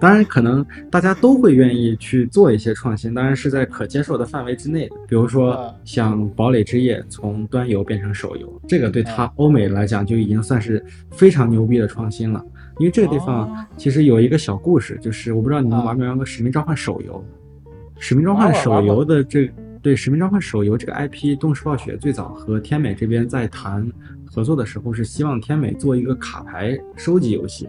[0.00, 4.96] 当然，可能大家都会愿意去做一些创新，当然是在可接受的范围之内的。
[5.08, 9.32] 比如说啊，像《堡垒之夜》从端游变成手游，这个对它啊。
[9.36, 12.44] 欧美来讲就已经算是非常牛逼的创新了。
[12.78, 13.66] 因为这个地方哦。
[13.76, 15.84] 其实有一个小故事，就是我不知道你们啊。
[15.84, 17.24] 玩没玩过《使命召唤》手游，
[17.98, 19.50] 《使命召唤手游的这
[19.82, 23.90] 对《使命召唤》手游这个 IP，动视暴雪最早和天美这边在谈
[24.24, 27.68] 合作的时候，是希望天美做一个卡牌收集游戏，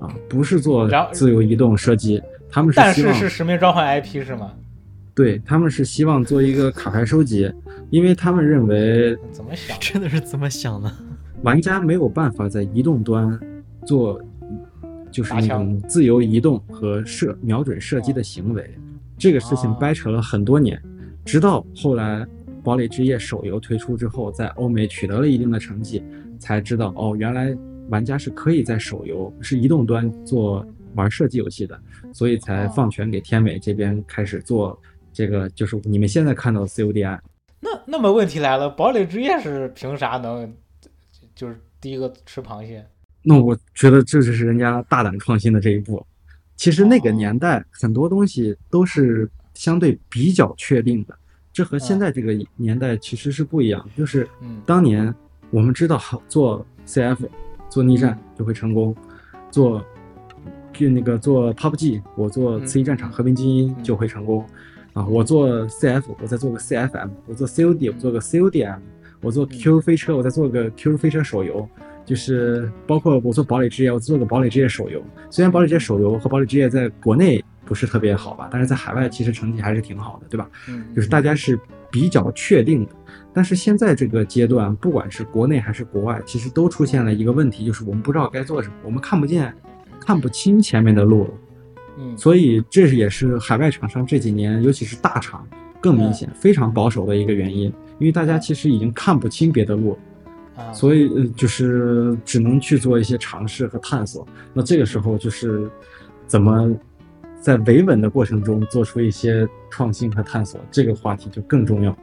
[0.00, 2.20] 啊，不是做自由移动射击，
[2.50, 4.52] 他们是但是是使命召唤 IP 是吗？
[5.14, 7.52] 对他们是希望做一个卡牌收集，
[7.90, 9.76] 因为他们认为怎么想？
[9.80, 10.90] 真的是怎么想的？
[11.42, 13.38] 玩家没有办法在移动端
[13.86, 14.20] 做，
[15.10, 18.70] 就是那种自由移动和射瞄准射击的行为。
[19.18, 20.80] 这个事情哦掰扯了很多年，
[21.24, 22.20] 直到后来
[22.62, 26.02] 《堡垒之夜》手游推出之后，在欧美取得了一定的成绩，
[26.38, 27.54] 才知道哦，原来
[27.90, 31.80] 玩家是可以在手游是移动端做玩射击游戏的，
[32.12, 34.76] 所以才哦放权给天美这边开始做
[35.12, 37.18] 这个，就是你们现在看到的 CODI。
[37.60, 40.52] 那那么问题来了，堡垒之夜是凭啥能
[41.34, 42.84] 就是第一个吃螃蟹？
[43.22, 46.04] 那我觉得这就是人家大胆创新的这一步。
[46.56, 51.14] 其实那个哦年代很多东西都是相对比较确定的，
[51.52, 53.86] 这和现嗯在这个年代其实是不一样。
[53.96, 55.14] 就是嗯当年
[55.50, 57.28] 我们知道好做 CF
[57.70, 58.94] 做逆战就会成功，
[59.50, 59.82] 做
[60.74, 64.44] 就那个做 PUBG 我做嗯刺激战场和平精英嗯就会成功，
[64.92, 68.78] 啊，我做 CF 我再做个 CFM，我做 COD 我做个 CODM，
[69.22, 71.66] 我做嗯 Q 飞车我再做个 Q 飞车手游。
[72.06, 75.00] 就是包括我做堡垒之夜，我做个堡垒之夜手游。
[75.28, 80.48] 虽然堡垒之夜手游和堡垒之夜在国内不是特别好吧，但是在海外其实成绩还是挺好的，对吧？
[80.68, 81.56] 嗯，就是大家是
[81.88, 82.92] 比较确定的。
[83.32, 89.54] 但是现在这个阶段，不管是国内还是国外，其实都出现了一个问题，就是我们不知道该做什么，我们看不见、
[90.00, 91.30] 看不清前面的路了。
[91.98, 95.46] 嗯，所以这也是海外厂商这几年，尤其是大厂
[95.80, 99.98] 更明显、非常保守的一个原因，因为大家其实已经看不清别的路
[100.72, 104.26] 所以呃就是只能去做一些尝试和探索。
[104.52, 105.70] 那这个时候就是
[106.26, 106.70] 怎么
[107.40, 111.96] 在维稳的过程中做出一些创新和探索，这个话题就更重要。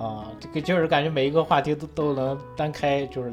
[0.00, 3.30] 啊，这个就是感觉每一个话题都都能单开，就是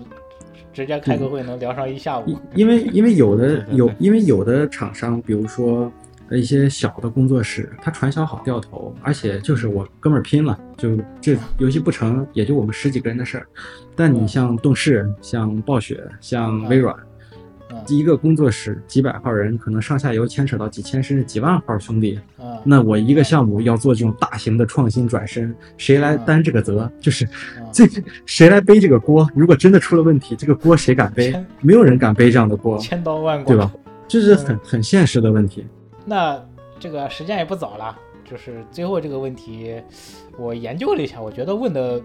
[0.73, 2.38] 直接开个会能聊上一下午因。
[2.56, 5.89] 因为 因为有的对对对有因为有的厂商，比如说
[6.30, 13.48] 呃一些小的工作室，它传销好掉头，而且就是我哥们儿拼了，就这游戏不成，也就我们十几个人的事儿。
[13.95, 17.06] 但你像动视、像暴雪、像微软，嗯
[17.95, 22.19] 一个工作室几百号人，可能上下游牵扯到几千甚至几万号兄弟。
[22.39, 26.91] 嗯，那我一个项目要做这种大型的创新转身，谁来担这个责？
[26.99, 27.23] 就是
[27.57, 27.85] 嗯这
[28.26, 29.30] 谁来背这个锅？
[29.35, 31.31] 如果真的出了问题，这个锅谁敢背？
[31.61, 33.72] 没有人敢背这样的锅，千刀万剐，对吧？
[34.07, 35.65] 这是很很现实的问题。
[36.05, 36.41] 那
[36.80, 39.76] 这个时间也不早了，就是最后这个问题，
[40.38, 42.01] 我研究了一下，我觉得问的，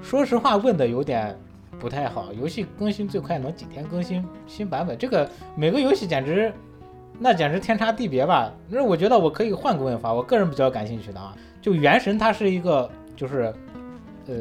[0.00, 1.36] 说实话问的有点
[1.84, 2.32] 不太好。
[2.32, 4.96] 游戏更新最快能几天更新新版本？
[4.96, 6.50] 这个每个游戏简直，
[7.18, 8.50] 那简直天差地别吧？
[8.70, 13.52] 那我觉得我可以换个问法，我个人比较感兴趣的啊，就《原神》它是一个就是，
[14.26, 14.34] 呃，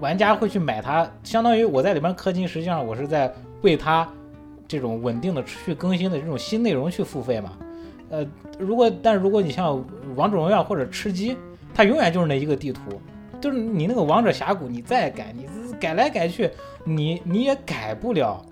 [0.00, 3.30] 玩家会去买它，相当于我在里面氪金，实际上我是在
[3.60, 4.08] 为它
[4.66, 7.52] 这种稳定的持续更新的这种新内容去付费嘛。
[8.08, 8.26] 呃，
[8.58, 9.84] 如果但如果你像
[10.16, 11.36] 王者荣耀或者吃鸡，
[11.74, 12.80] 它永远就是那一个地图，
[13.40, 15.46] 就是你那个王者峡谷，你再改，你
[15.84, 16.50] 改来改去，
[16.82, 18.42] 你你也改不了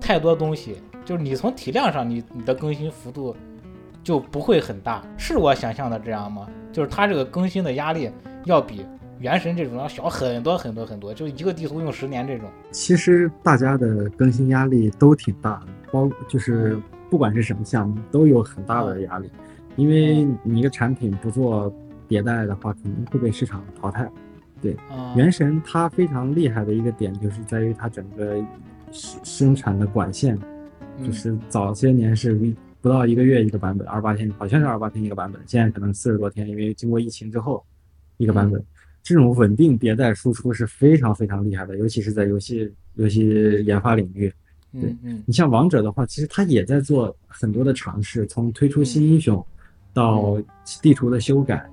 [0.00, 3.36] 太多东西，就是你从体量上，你你的更新幅度
[4.02, 6.48] 就不会很大，是我想象的这样吗？
[6.72, 8.10] 就是它这个更新的压力
[8.44, 8.84] 要比
[9.20, 12.48] 原神这种要小很多很多很多，就一个地图用十年这种。
[12.72, 16.76] 其实大家的更新压力都挺大的，包就是
[17.08, 19.30] 不管是什么项目都有很大的压力，
[19.76, 21.72] 因为你一个产品不做
[22.08, 24.10] 迭代的话，肯定会被市场淘汰。
[24.90, 28.36] 啊、原神它非常厉害的一个点就是在于它整个
[28.90, 30.38] 生生产的管线，
[30.98, 32.34] 嗯就是早些年是
[32.80, 37.64] 不到一个月一个版本，二十八天好像是二十八天一个版本，现在可能四十多天，因为经过疫情之后
[38.16, 38.64] 一个版本。
[39.00, 44.30] 这种稳定迭代输出是非常非常厉害的，尤其是在游戏游戏研发领域。
[44.70, 49.42] 对嗯嗯你像王者的话，其实它也在做很多的尝试，从推出新英雄
[49.94, 50.36] 到
[50.82, 51.64] 地图的修改，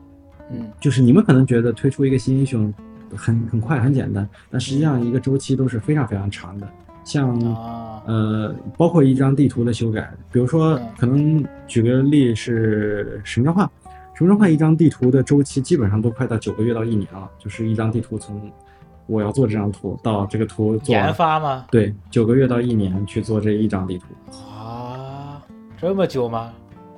[0.52, 2.74] 嗯就是你们可能觉得推出一个新英雄
[3.16, 6.68] 很很快很简单，但实际上一个周期都是非常非常长的。
[7.04, 13.70] 像啊呃，包括一张地图的修改，比如说嗯可能举个例是神庙化，
[14.16, 18.52] 神庙化一张地图的周期基本上都快到九个月到一年了，就是一张地图从
[19.06, 21.66] 我要做这张图到这个图做研，发吗？
[21.70, 24.06] 对，九个月到一年去做这一张地图。
[24.58, 25.40] 啊，
[25.78, 26.52] 这么久吗？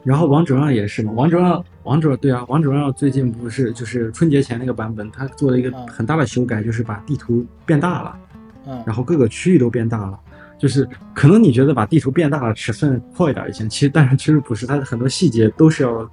[0.07, 8.19] 然后王者荣耀也是嘛，王者荣耀，王者对啊，王者荣耀最近不是就是春节前那个版本，它做了一个嗯很大的修改，就是把地图变大了，
[8.67, 10.17] 嗯然后各个区域都变大了。
[10.57, 16.09] 就是可能你觉得把地图变大了，尺寸扩一点也行，其实但是其实不是，它的很多细节都是要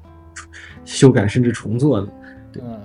[0.84, 2.08] 修改甚至重做的。
[2.60, 2.80] 嗯，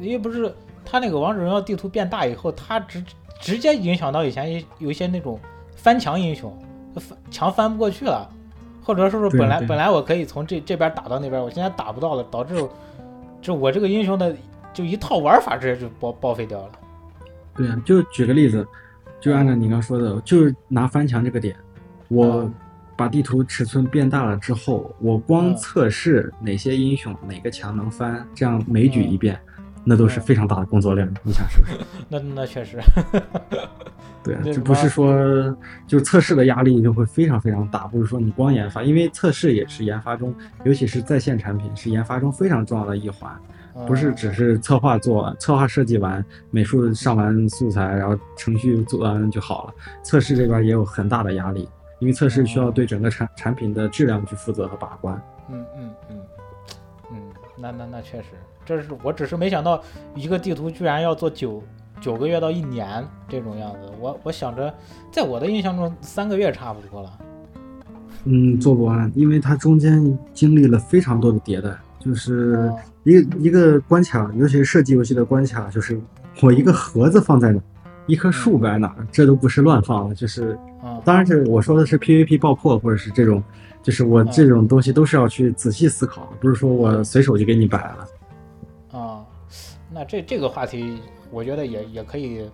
[0.00, 0.52] 因为不是
[0.84, 3.00] 它那个王者荣耀地图变大以后，它直
[3.40, 5.38] 直接影响到以前有有一些那种
[5.76, 6.52] 翻墙英雄，
[6.96, 8.28] 翻墙翻不过去了，
[8.84, 12.54] 或者说是本来本来我可以从这这边打到那边，我现在打不到了，导致
[13.40, 14.36] 就我这个英雄的
[14.72, 16.70] 就一套玩法直接就报报废掉了。
[17.56, 18.64] 对啊，就举个例子，
[19.20, 21.56] 就按照你刚说的，就是拿翻墙这个点，
[22.08, 22.54] 我嗯。
[22.96, 25.56] 把地图尺寸变大了之后，我光嗯。
[25.56, 29.36] 测试哪些英雄哪个墙能翻，这样每举一遍，
[29.84, 31.78] 那都是嗯非常大的工作量，你想是不是？
[32.08, 32.78] 那那确实，
[34.24, 35.54] 对这不是说
[35.86, 40.34] 就测试的压力就会非常非常大，不是说你光研发，因为测试也是研发中，
[40.64, 43.30] 尤其是在线产品是研发中非常重要的一环，
[43.86, 49.74] 不是嗯只是策划做完、策划设计完、美术上完素材，然后程序做完就好了。
[50.02, 55.20] 测试这边也有很大的压力，因为测试需要对整个产产品的质量去负责和把关。
[55.50, 56.16] 嗯嗯嗯嗯，
[57.64, 58.26] 那那那确实，
[58.66, 59.82] 这是我只是没想到
[60.14, 61.62] 一个地图居然要做九
[61.98, 63.90] 九个月到一年这种样子。
[63.98, 64.72] 我我想着，
[65.10, 67.18] 在我的印象中三个月差不多了。
[68.24, 75.98] 嗯，做不完，因为它中间经历了非常多的迭代，就是哦一个一个关卡，尤其是射击游戏的关卡，就是
[76.42, 77.60] 我一个盒子放在那，
[78.06, 83.42] 一棵树摆哪儿，这都不是乱放的，就是嗯，当然是我说的是 PVP 爆破或者是这种，
[83.82, 88.08] 就是我这种东西都是要去仔细思考的，不是说我随手就给你摆了。
[88.92, 89.24] 啊，
[89.90, 90.98] 那这这个话题，
[91.30, 92.48] 我觉得也也可以，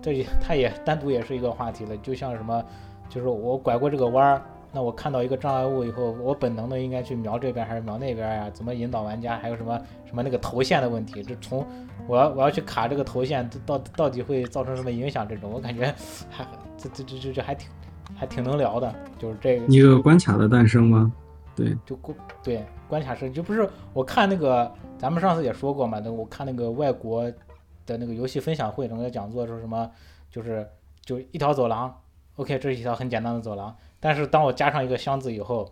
[0.00, 1.96] 这也它也单独也是一个话题了。
[1.98, 2.64] 就像什么，
[3.08, 4.42] 就是我拐过这个弯儿，
[4.72, 8.50] 那我看到一个障碍物以后，我本能的应该去瞄这边还是瞄那边呀？
[8.52, 9.36] 怎么引导玩家？
[9.38, 11.22] 还有什么什么那个头线的问题？
[11.22, 11.66] 这从
[12.08, 15.28] 我要我要去卡这个头线，到到底会造成什么影响？
[15.28, 15.94] 这种我感觉
[16.30, 16.46] 还
[16.78, 17.68] 这这这这这还挺
[18.16, 21.12] 还挺能聊的，就是这个一个关卡的诞生吗？
[21.54, 27.30] 对，就关对关卡设计，就不是我看那个，咱们上次也说过嘛，那我看那个外国
[27.86, 29.90] 的那个游戏分享会，那个讲座说什么，
[30.30, 30.68] 就是
[31.02, 31.94] 就一条走廊
[32.36, 35.70] ，OK，这是一条很简单的走廊，但是当我加上一个箱子以后，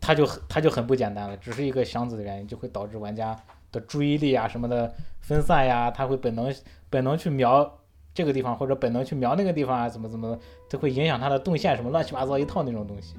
[0.00, 3.36] 它就很它就很不简单了，只是一个箱子的原因，就会导致玩家
[3.72, 6.52] 的注意力啊什么的分散呀，他会本能
[6.88, 7.78] 本能去瞄
[8.14, 13.14] 这个地方，或者本能去瞄那个地方啊，怎么怎么的，这会影响他的动线什么乱七八糟一套那种东西。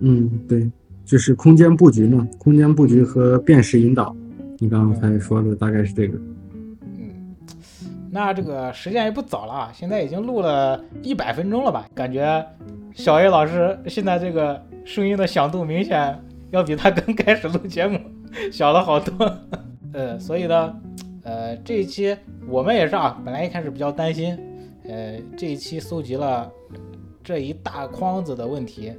[0.00, 0.70] 嗯，对，
[1.04, 4.14] 就是空间布局嘛，空间布局和辨识引导，
[4.58, 6.18] 你刚刚才说的大概是这个。
[6.82, 7.34] 嗯，
[8.10, 11.86] 那这个时间也不早了啊，现在已经录了一百分钟了吧？
[11.94, 12.44] 感觉
[12.94, 16.20] 小 A 老师现在这个声音的响度明显
[16.50, 17.98] 要比他刚开始录节目
[18.52, 19.38] 小了好多。
[19.92, 20.76] 呃，所以呢，
[21.22, 22.16] 呃，这一期
[22.46, 24.38] 我们也是啊，本来一开始比较担心，
[24.88, 26.50] 呃，这一期搜集了
[27.22, 28.92] 这一大筐子的问题，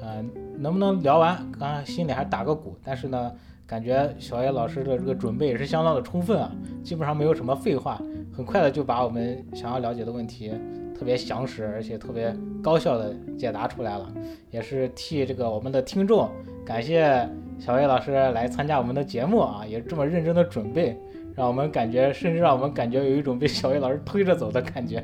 [0.00, 0.24] 呃，
[0.58, 1.36] 能不能聊完？
[1.58, 3.32] 刚刚心里还打个鼓，但是呢。
[3.72, 6.52] 感觉小叶老师的这个准备也是相当的充分啊，
[6.84, 7.98] 基本上没有什么废话，
[8.30, 10.52] 很快的就把我们想要了解的问题
[10.94, 14.12] 特别详实而且特别高效的解答出来了，
[14.50, 16.28] 也是替这个我们的听众
[16.66, 17.26] 感谢
[17.58, 20.94] 小叶老师来参加我们的节目啊，也这么认真的准备，
[21.34, 25.02] 让我们感觉甚至让我们感觉有一种被小叶老师推着走的感觉。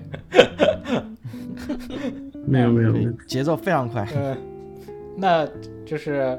[2.44, 4.06] 没有没有没有，节奏非常快。
[4.14, 4.36] 嗯，
[5.16, 5.48] 那
[5.86, 6.38] 就是。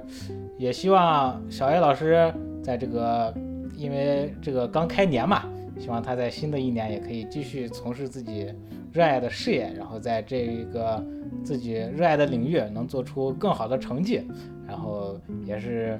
[0.59, 3.33] 也希望小 A 老师在这个，
[3.77, 5.45] 因为这个刚开年嘛，
[5.79, 8.53] 希望他在新的一年也可以继续从事自己
[8.91, 11.01] 热爱的事业，然后在这个
[11.45, 14.21] 自己热爱的领域能做出更好的成绩。
[14.67, 15.97] 然后也是，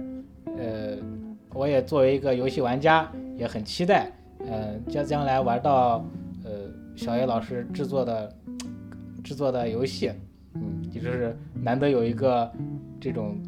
[0.58, 0.98] 呃，
[1.54, 4.12] 我也作为一个游戏玩家，也很期待，
[4.46, 6.06] 呃，将将来玩到
[6.44, 6.52] 呃
[6.98, 8.36] 小 A 老师制作的
[9.24, 10.12] 制作的游戏，
[10.56, 12.52] 嗯，也就是难得有一个
[13.00, 13.42] 这种。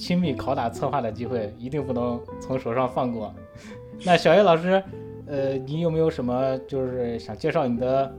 [0.00, 3.34] 亲密拷打策划的机会一定不能从手上放过。
[4.06, 4.82] 那小叶老师，
[5.26, 8.10] 呃，你有没有什么就是想介绍你的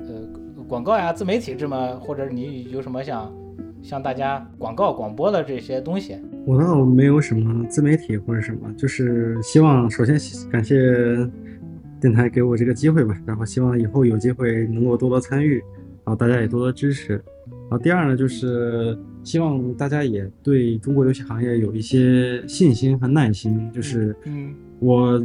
[0.00, 0.06] 呃
[0.66, 3.32] 广告呀、自媒体这么，或者你有什么想
[3.84, 6.16] 向大家广告广播的这些东西？
[6.44, 10.18] 我倒没有什么自媒体或者什么，就是希望首先
[10.50, 10.76] 感谢
[12.00, 15.58] 电台给我这个机会吧，然后希望以后有机会能够多多参与，
[16.04, 17.12] 然后大家也多多支持。
[17.12, 18.98] 然后第二呢，就是。
[19.24, 23.70] 希望大家也对中国游戏行业有一些信心和耐心。
[23.72, 25.22] 就是，嗯，我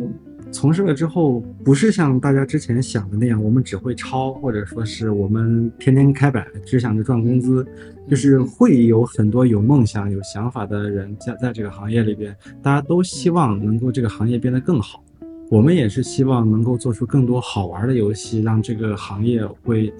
[0.52, 7.65] 从事了之后，不是像大家之前想的那样，我们只会抄，或者说是我们天天开摆，只想着赚工资。
[8.10, 15.03] 就是会有很多有梦想、有想法的人在在这个行业里边，大家都希望能够这个行业变得更好。
[15.49, 19.94] 我们也是希望能够做出更多好玩的游戏，让这个行业会。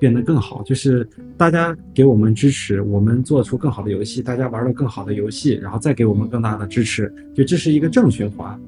[0.00, 1.06] 变得更好，就是
[1.36, 8.58] 大家给我们支持，我们做出更好的游戏，大家玩了更好的游戏，然后再给我们更大的支持，就这是一个正循环。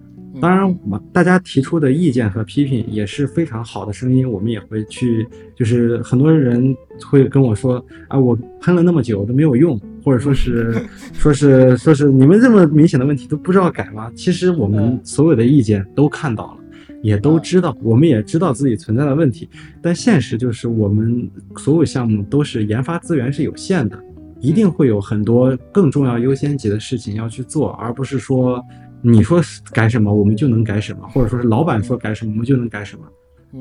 [0.40, 5.26] 当然，我大家提出的意见和批评也是非常好的声音，我们也会去。
[5.54, 10.74] 就是很多人会跟我说啊，我喷了那么久都没有用，或者说是，
[11.12, 14.10] 说是说是你们这么明显的问题都不知道改吗？
[14.16, 16.61] 其实我们所有的意见都看到了。
[17.02, 19.48] 也都知道，我们也知道自己存在的问题，
[19.82, 24.02] 但现实就是我们所有项目都是研发资源是有限的，
[24.40, 28.64] 一定会有很多更重要优先级的事情要去做，而不是说
[29.02, 29.42] 你说
[29.72, 33.04] 改什么我们就能改什么，或者说是老板说改什么我们就能改什么，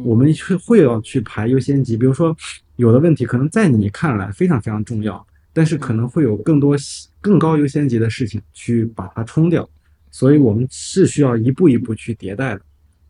[0.05, 2.35] 我们会会要去排优先级，比如说
[2.76, 6.76] 有的问题可能在你看来非常非常重要，但是可能会有更多
[7.19, 9.68] 更高优先级的事情去把它冲掉，
[10.11, 12.61] 所以我们是需要一步一步去迭代的。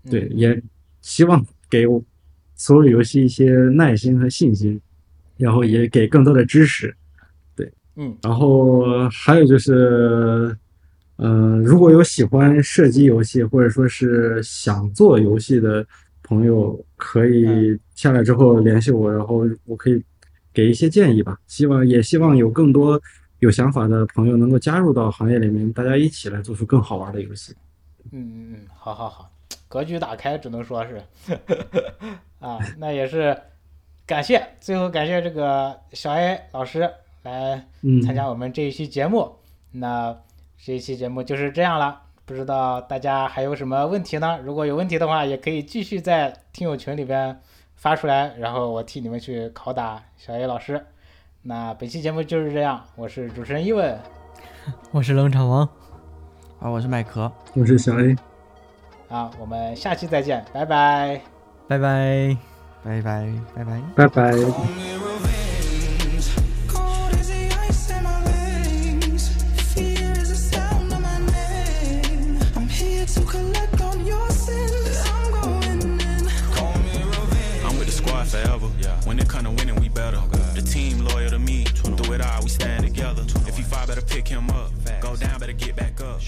[0.10, 0.62] 对，也
[1.02, 1.86] 希望给
[2.56, 4.80] 所有游戏一些耐心和信心，
[5.38, 6.94] 然后也给更多的支持。
[7.56, 10.56] 对，嗯，然后还有就是，
[11.18, 15.86] 呃，如果有喜欢射击游戏或者说是想做游戏的
[16.24, 20.04] 朋友，可以下来之后联系我，然后我可以
[20.54, 21.40] 给一些建议吧。
[21.48, 23.02] 希望也希望有更多
[23.40, 27.54] 有想法的朋友能够加入到行业里面，大家一起来做出更好玩的游戏。
[28.12, 29.31] 嗯嗯嗯，好好好。
[29.72, 31.02] 格局打开，只能说是，
[32.40, 33.36] 啊，那也是
[34.06, 36.92] 感谢，最后感谢这个小 A 老师
[37.24, 39.34] 来嗯，参加我们这一期节目。
[39.72, 40.14] 那
[40.62, 44.38] 这一期节目就是这样了，不知道大家还有什么问题呢？
[44.44, 47.40] 如果有问题的话，也可以继续在听友群里边
[47.76, 50.86] 发出来，然后我替你们去拷打小 A 老师。
[51.44, 53.98] 那本期节目就是这样，我是主持人伊文
[54.92, 55.62] 我是冷场王，
[56.60, 58.31] 啊，我是麦克，我是小 A。
[59.11, 61.21] 啊，我们下期再见，拜拜。
[61.69, 62.37] 拜拜。
[62.85, 63.81] 拜拜拜拜。
[63.97, 64.33] 拜拜。
[64.33, 66.31] Only revenge.
[66.69, 69.29] Cold as the ice in my veins.
[69.75, 72.39] Fear is the sound of my name.
[72.55, 75.03] I'm here to collect on your sins.
[75.05, 76.29] I'm going in.
[76.55, 77.65] Call me revenge.
[77.65, 78.69] I'm with the squad forever.
[79.05, 80.21] When it come to winning, we better.
[80.55, 81.65] The team loyal to me.
[81.65, 83.25] Through it all, we stand together.
[83.47, 84.71] If you fall, better pick him up.
[85.01, 86.21] Go down, better get back up.